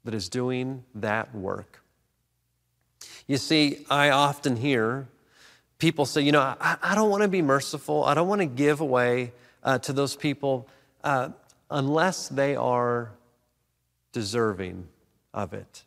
that 0.04 0.14
is 0.14 0.28
doing 0.28 0.84
that 0.94 1.34
work. 1.34 1.82
You 3.26 3.38
see, 3.38 3.86
I 3.88 4.10
often 4.10 4.56
hear 4.56 5.06
people 5.78 6.04
say, 6.04 6.20
you 6.20 6.32
know, 6.32 6.40
I, 6.40 6.76
I 6.82 6.94
don't 6.94 7.10
want 7.10 7.22
to 7.22 7.28
be 7.28 7.42
merciful. 7.42 8.04
I 8.04 8.14
don't 8.14 8.28
want 8.28 8.40
to 8.40 8.46
give 8.46 8.80
away 8.80 9.32
uh, 9.62 9.78
to 9.78 9.92
those 9.92 10.14
people 10.14 10.68
uh, 11.02 11.30
unless 11.70 12.28
they 12.28 12.54
are 12.54 13.12
deserving 14.12 14.86
of 15.32 15.54
it. 15.54 15.84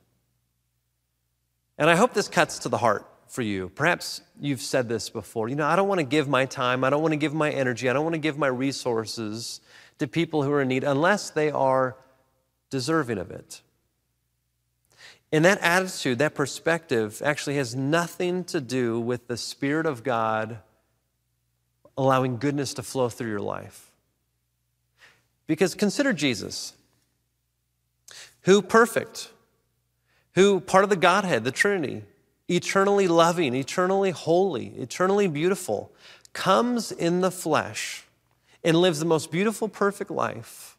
And 1.78 1.90
I 1.90 1.96
hope 1.96 2.14
this 2.14 2.28
cuts 2.28 2.60
to 2.60 2.70
the 2.70 2.78
heart 2.78 3.08
for 3.28 3.42
you. 3.42 3.70
Perhaps 3.70 4.22
you've 4.40 4.62
said 4.62 4.90
this 4.90 5.10
before. 5.10 5.50
You 5.50 5.56
know, 5.56 5.68
I 5.68 5.76
don't 5.76 5.88
want 5.88 6.00
to 6.00 6.06
give 6.06 6.28
my 6.28 6.46
time, 6.46 6.84
I 6.84 6.90
don't 6.90 7.02
want 7.02 7.12
to 7.12 7.18
give 7.18 7.34
my 7.34 7.52
energy, 7.52 7.90
I 7.90 7.94
don't 7.94 8.04
want 8.04 8.16
to 8.16 8.20
give 8.20 8.38
my 8.38 8.48
resources 8.48 9.62
to 10.00 10.08
people 10.08 10.44
who 10.44 10.52
are 10.52 10.62
in 10.62 10.68
need 10.68 10.84
unless 10.84 11.30
they 11.30 11.52
are 11.52 11.98
deserving 12.70 13.18
of 13.18 13.32
it. 13.32 13.62
And 15.32 15.44
that 15.44 15.60
attitude, 15.62 16.20
that 16.20 16.36
perspective, 16.36 17.22
actually 17.24 17.58
has 17.58 17.76
nothing 17.76 18.46
to 18.46 18.62
do 18.62 19.00
with 19.00 19.28
the 19.28 19.38
Spirit 19.38 19.86
of 19.86 20.04
God 20.04 20.60
allowing 21.98 22.38
goodness 22.38 22.76
to 22.76 22.84
flow 22.84 23.10
through 23.10 23.30
your 23.30 23.42
life. 23.42 23.92
Because 25.48 25.74
consider 25.76 26.14
Jesus, 26.14 26.74
who 28.42 28.62
perfect, 28.62 29.32
who, 30.38 30.60
part 30.60 30.84
of 30.84 30.92
the 30.92 30.96
Godhead, 30.96 31.44
the 31.44 31.52
Trinity, 31.52 32.04
eternally 32.48 33.08
loving, 33.08 33.56
eternally 33.56 34.12
holy, 34.12 34.68
eternally 34.78 35.28
beautiful, 35.28 35.92
comes 36.32 36.92
in 36.92 37.22
the 37.22 37.32
flesh 37.32 38.06
and 38.64 38.78
lives 38.78 39.00
the 39.00 39.06
most 39.06 39.32
beautiful, 39.32 39.68
perfect 39.68 40.12
life. 40.12 40.78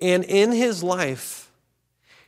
And 0.00 0.24
in 0.24 0.50
his 0.50 0.82
life, 0.82 1.52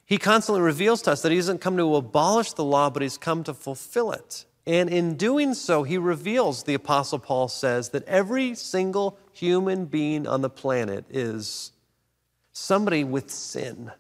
he 0.04 0.18
constantly 0.18 0.62
reveals 0.62 1.02
to 1.02 1.10
us 1.10 1.22
that 1.22 1.32
he 1.32 1.38
doesn't 1.38 1.60
come 1.60 1.76
to 1.76 1.96
abolish 1.96 2.52
the 2.52 2.62
law, 2.62 2.90
but 2.90 3.02
he's 3.02 3.18
come 3.18 3.42
to 3.42 3.52
fulfill 3.52 4.12
it. 4.12 4.44
And 4.68 4.88
in 4.88 5.16
doing 5.16 5.52
so, 5.52 5.82
he 5.82 5.98
reveals, 5.98 6.62
the 6.62 6.74
Apostle 6.74 7.18
Paul 7.18 7.48
says, 7.48 7.88
that 7.88 8.04
every 8.04 8.54
single 8.54 9.18
human 9.32 9.86
being 9.86 10.28
on 10.28 10.42
the 10.42 10.50
planet 10.50 11.06
is 11.10 11.72
somebody 12.52 13.02
with 13.02 13.32
sin 13.32 13.90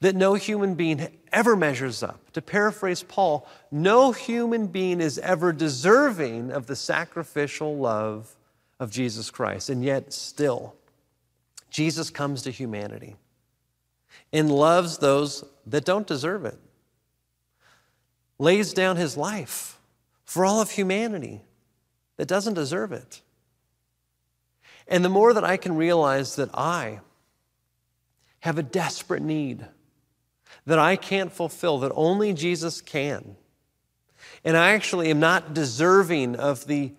that 0.00 0.16
no 0.16 0.34
human 0.34 0.74
being 0.74 1.08
ever 1.32 1.56
measures 1.56 2.02
up. 2.02 2.32
To 2.32 2.42
paraphrase 2.42 3.02
Paul, 3.02 3.48
no 3.70 4.12
human 4.12 4.66
being 4.66 5.00
is 5.00 5.18
ever 5.18 5.52
deserving 5.52 6.50
of 6.50 6.66
the 6.66 6.76
sacrificial 6.76 7.76
love 7.76 8.34
of 8.80 8.90
Jesus 8.90 9.30
Christ. 9.30 9.70
And 9.70 9.84
yet, 9.84 10.12
still, 10.12 10.74
Jesus 11.70 12.10
comes 12.10 12.42
to 12.42 12.50
humanity 12.50 13.16
and 14.32 14.50
loves 14.50 14.98
those 14.98 15.44
that 15.66 15.84
don't 15.84 16.06
deserve 16.06 16.44
it, 16.44 16.58
lays 18.38 18.72
down 18.72 18.96
his 18.96 19.16
life 19.16 19.78
for 20.24 20.44
all 20.44 20.60
of 20.60 20.70
humanity 20.70 21.42
that 22.16 22.28
doesn't 22.28 22.54
deserve 22.54 22.92
it. 22.92 23.22
And 24.86 25.04
the 25.04 25.08
more 25.10 25.32
that 25.34 25.44
I 25.44 25.56
can 25.56 25.76
realize 25.76 26.36
that 26.36 26.50
I 26.54 27.00
have 28.40 28.58
a 28.58 28.62
desperate 28.62 29.22
need 29.22 29.66
that 30.66 30.78
I 30.78 30.96
can't 30.96 31.32
fulfill, 31.32 31.78
that 31.78 31.92
only 31.94 32.32
Jesus 32.32 32.80
can. 32.80 33.36
And 34.44 34.56
I 34.56 34.72
actually 34.72 35.10
am 35.10 35.20
not 35.20 35.54
deserving 35.54 36.36
of 36.36 36.66
the 36.66 36.92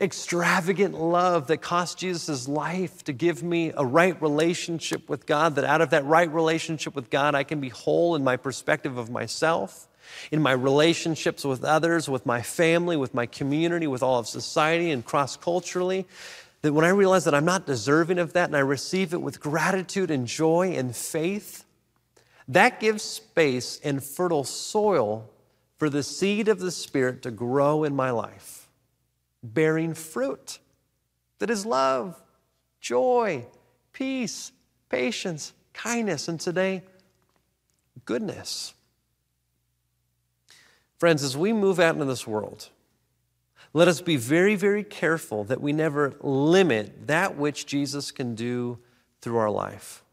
extravagant 0.00 0.94
love 0.94 1.46
that 1.46 1.58
cost 1.58 1.98
Jesus' 1.98 2.48
life 2.48 3.04
to 3.04 3.12
give 3.12 3.42
me 3.42 3.72
a 3.76 3.84
right 3.84 4.20
relationship 4.20 5.08
with 5.08 5.26
God, 5.26 5.54
that 5.54 5.64
out 5.64 5.80
of 5.80 5.90
that 5.90 6.04
right 6.04 6.30
relationship 6.32 6.96
with 6.96 7.08
God, 7.08 7.34
I 7.34 7.44
can 7.44 7.60
be 7.60 7.68
whole 7.68 8.16
in 8.16 8.24
my 8.24 8.36
perspective 8.36 8.98
of 8.98 9.10
myself, 9.10 9.86
in 10.32 10.42
my 10.42 10.52
relationships 10.52 11.44
with 11.44 11.62
others, 11.62 12.08
with 12.08 12.26
my 12.26 12.42
family, 12.42 12.96
with 12.96 13.14
my 13.14 13.26
community, 13.26 13.86
with 13.86 14.02
all 14.02 14.18
of 14.18 14.26
society, 14.26 14.90
and 14.90 15.04
cross 15.04 15.36
culturally. 15.36 16.06
That 16.62 16.72
when 16.72 16.84
I 16.84 16.90
realize 16.90 17.24
that 17.24 17.34
I'm 17.34 17.44
not 17.44 17.66
deserving 17.66 18.18
of 18.18 18.32
that 18.32 18.48
and 18.48 18.56
I 18.56 18.60
receive 18.60 19.12
it 19.12 19.20
with 19.20 19.40
gratitude 19.40 20.10
and 20.10 20.26
joy 20.26 20.74
and 20.76 20.94
faith, 20.94 21.64
that 22.48 22.80
gives 22.80 23.02
space 23.02 23.80
and 23.84 24.02
fertile 24.02 24.44
soil 24.44 25.28
for 25.76 25.90
the 25.90 26.02
seed 26.02 26.48
of 26.48 26.60
the 26.60 26.70
Spirit 26.70 27.22
to 27.22 27.30
grow 27.30 27.84
in 27.84 27.94
my 27.94 28.10
life 28.10 28.62
bearing 29.42 29.94
fruit 29.94 30.58
that 31.38 31.50
is 31.50 31.66
love, 31.66 32.20
joy, 32.80 33.44
peace, 33.92 34.52
patience, 34.88 35.52
kindness, 35.72 36.28
and 36.28 36.38
today, 36.38 36.82
goodness. 38.04 38.74
Friends, 40.98 41.24
as 41.24 41.36
we 41.36 41.52
move 41.52 41.80
out 41.80 41.94
into 41.94 42.04
this 42.04 42.26
world, 42.26 42.68
let 43.74 43.88
us 43.88 44.00
be 44.00 44.16
very, 44.16 44.54
very 44.54 44.84
careful 44.84 45.44
that 45.44 45.60
we 45.60 45.72
never 45.72 46.14
limit 46.20 47.06
that 47.06 47.36
which 47.36 47.66
Jesus 47.66 48.10
can 48.10 48.34
do 48.34 48.78
through 49.20 49.38
our 49.38 49.50
life. 49.50 50.04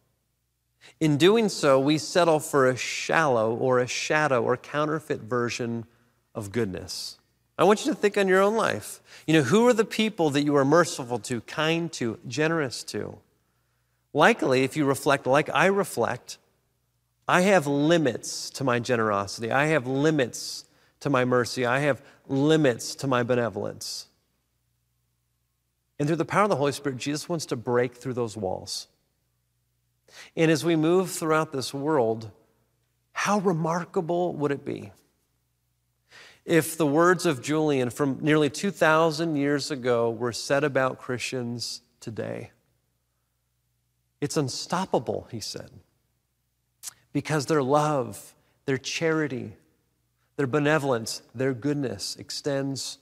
In 0.99 1.17
doing 1.17 1.49
so, 1.49 1.79
we 1.79 1.97
settle 1.97 2.39
for 2.39 2.67
a 2.67 2.77
shallow 2.77 3.53
or 3.53 3.79
a 3.79 3.87
shadow 3.87 4.43
or 4.43 4.55
counterfeit 4.57 5.21
version 5.21 5.85
of 6.33 6.51
goodness. 6.51 7.17
I 7.57 7.65
want 7.65 7.85
you 7.85 7.91
to 7.91 7.97
think 7.97 8.17
on 8.17 8.29
your 8.29 8.41
own 8.41 8.55
life. 8.55 9.01
You 9.27 9.33
know, 9.33 9.41
who 9.41 9.67
are 9.67 9.73
the 9.73 9.85
people 9.85 10.29
that 10.29 10.43
you 10.43 10.55
are 10.55 10.63
merciful 10.63 11.19
to, 11.19 11.41
kind 11.41 11.91
to, 11.93 12.17
generous 12.27 12.83
to? 12.85 13.17
Likely, 14.13 14.63
if 14.63 14.77
you 14.77 14.85
reflect 14.85 15.27
like 15.27 15.49
I 15.53 15.65
reflect, 15.65 16.37
I 17.27 17.41
have 17.41 17.67
limits 17.67 18.49
to 18.51 18.63
my 18.63 18.79
generosity. 18.79 19.51
I 19.51 19.67
have 19.67 19.85
limits 19.85 20.65
to 21.01 21.09
my 21.09 21.25
mercy. 21.25 21.65
I 21.65 21.79
have 21.79 22.01
limits 22.29 22.95
to 22.95 23.07
my 23.07 23.23
benevolence. 23.23 24.07
And 25.99 26.07
through 26.07 26.15
the 26.15 26.25
power 26.25 26.43
of 26.43 26.49
the 26.49 26.55
Holy 26.55 26.71
Spirit, 26.71 26.97
Jesus 26.97 27.27
wants 27.27 27.45
to 27.47 27.57
break 27.57 27.95
through 27.95 28.13
those 28.13 28.37
walls. 28.37 28.87
And 30.35 30.49
as 30.49 30.63
we 30.63 30.75
move 30.75 31.11
throughout 31.11 31.51
this 31.51 31.73
world, 31.73 32.31
how 33.11 33.39
remarkable 33.39 34.33
would 34.35 34.51
it 34.51 34.63
be 34.63 34.91
if 36.49 36.75
the 36.77 36.85
words 36.85 37.27
of 37.27 37.43
Julian 37.43 37.91
from 37.91 38.17
nearly 38.21 38.49
2,000 38.49 39.35
years 39.35 39.69
ago 39.69 40.09
were 40.09 40.33
said 40.33 40.63
about 40.63 40.97
Christians 40.97 41.83
today. 41.99 42.49
It's 44.19 44.35
unstoppable, 44.35 45.27
he 45.31 45.39
said, 45.39 45.69
because 47.13 47.45
their 47.45 47.61
love, 47.61 48.33
their 48.65 48.79
charity, 48.79 49.57
their 50.39 50.47
benevolence, 50.47 51.21
their 51.35 51.53
goodness 51.53 52.15
extends 52.15 52.99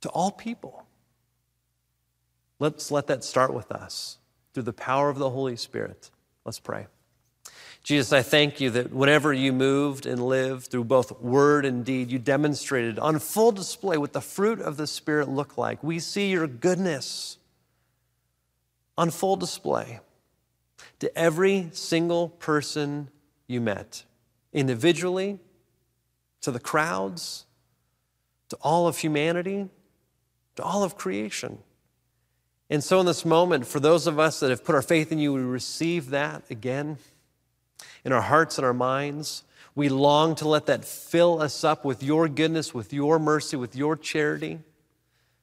to 0.00 0.08
all 0.08 0.32
people. 0.32 0.84
Let's 2.58 2.90
let 2.90 3.06
that 3.06 3.22
start 3.22 3.54
with 3.54 3.70
us 3.70 4.18
through 4.52 4.64
the 4.64 4.72
power 4.72 5.08
of 5.10 5.18
the 5.18 5.30
Holy 5.30 5.54
Spirit. 5.54 6.10
Let's 6.44 6.58
pray. 6.58 6.88
Jesus, 7.84 8.12
I 8.12 8.22
thank 8.22 8.60
you 8.60 8.68
that 8.70 8.92
whenever 8.92 9.32
you 9.32 9.52
moved 9.52 10.06
and 10.06 10.26
lived 10.26 10.66
through 10.66 10.82
both 10.82 11.20
word 11.20 11.64
and 11.64 11.84
deed, 11.84 12.10
you 12.10 12.18
demonstrated 12.18 12.98
on 12.98 13.20
full 13.20 13.52
display 13.52 13.96
what 13.96 14.12
the 14.12 14.20
fruit 14.20 14.60
of 14.60 14.76
the 14.76 14.88
Spirit 14.88 15.28
looked 15.28 15.56
like. 15.56 15.84
We 15.84 16.00
see 16.00 16.30
your 16.30 16.48
goodness 16.48 17.38
on 18.98 19.10
full 19.10 19.36
display 19.36 20.00
to 20.98 21.16
every 21.16 21.68
single 21.70 22.28
person 22.28 23.08
you 23.46 23.60
met, 23.60 24.02
individually, 24.52 25.38
to 26.42 26.50
the 26.50 26.60
crowds, 26.60 27.46
to 28.48 28.56
all 28.62 28.86
of 28.86 28.98
humanity, 28.98 29.68
to 30.56 30.62
all 30.62 30.82
of 30.82 30.96
creation. 30.96 31.58
And 32.68 32.84
so, 32.84 33.00
in 33.00 33.06
this 33.06 33.24
moment, 33.24 33.66
for 33.66 33.80
those 33.80 34.06
of 34.06 34.18
us 34.18 34.40
that 34.40 34.50
have 34.50 34.64
put 34.64 34.74
our 34.74 34.82
faith 34.82 35.10
in 35.10 35.18
you, 35.18 35.32
we 35.32 35.40
receive 35.40 36.10
that 36.10 36.44
again 36.50 36.98
in 38.04 38.12
our 38.12 38.20
hearts 38.20 38.58
and 38.58 38.64
our 38.64 38.74
minds. 38.74 39.44
We 39.74 39.88
long 39.88 40.34
to 40.36 40.48
let 40.48 40.66
that 40.66 40.84
fill 40.84 41.40
us 41.40 41.64
up 41.64 41.84
with 41.84 42.02
your 42.02 42.28
goodness, 42.28 42.74
with 42.74 42.92
your 42.92 43.18
mercy, 43.18 43.56
with 43.56 43.76
your 43.76 43.96
charity. 43.96 44.60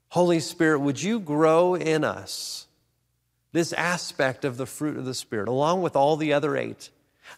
Holy 0.09 0.39
Spirit, 0.39 0.79
would 0.79 1.01
you 1.01 1.19
grow 1.19 1.75
in 1.75 2.03
us 2.03 2.67
this 3.51 3.73
aspect 3.73 4.45
of 4.45 4.57
the 4.57 4.65
fruit 4.65 4.97
of 4.97 5.05
the 5.05 5.13
Spirit, 5.13 5.47
along 5.47 5.81
with 5.81 5.95
all 5.95 6.15
the 6.15 6.33
other 6.33 6.55
eight, 6.55 6.89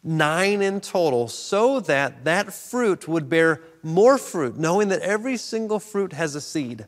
nine 0.03 0.61
in 0.61 0.81
total, 0.81 1.27
so 1.27 1.79
that 1.81 2.23
that 2.25 2.53
fruit 2.53 3.07
would 3.07 3.29
bear 3.29 3.61
more 3.83 4.17
fruit, 4.17 4.57
knowing 4.57 4.89
that 4.89 5.01
every 5.01 5.37
single 5.37 5.79
fruit 5.79 6.13
has 6.13 6.35
a 6.35 6.41
seed, 6.41 6.85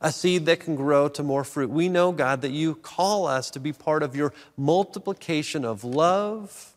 a 0.00 0.12
seed 0.12 0.46
that 0.46 0.60
can 0.60 0.76
grow 0.76 1.08
to 1.08 1.22
more 1.22 1.44
fruit. 1.44 1.70
We 1.70 1.88
know, 1.88 2.12
God, 2.12 2.42
that 2.42 2.52
you 2.52 2.74
call 2.74 3.26
us 3.26 3.50
to 3.50 3.60
be 3.60 3.72
part 3.72 4.02
of 4.02 4.16
your 4.16 4.32
multiplication 4.56 5.64
of 5.64 5.84
love 5.84 6.74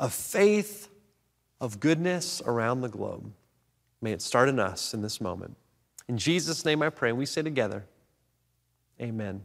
of 0.00 0.14
faith, 0.14 0.88
of 1.60 1.78
goodness 1.78 2.40
around 2.46 2.80
the 2.80 2.88
globe. 2.88 3.32
May 4.00 4.12
it 4.12 4.22
start 4.22 4.48
in 4.48 4.58
us 4.58 4.94
in 4.94 5.02
this 5.02 5.20
moment. 5.20 5.56
In 6.08 6.16
Jesus' 6.16 6.64
name 6.64 6.82
I 6.82 6.88
pray, 6.88 7.10
and 7.10 7.18
we 7.18 7.26
say 7.26 7.42
together, 7.42 7.84
Amen. 9.00 9.42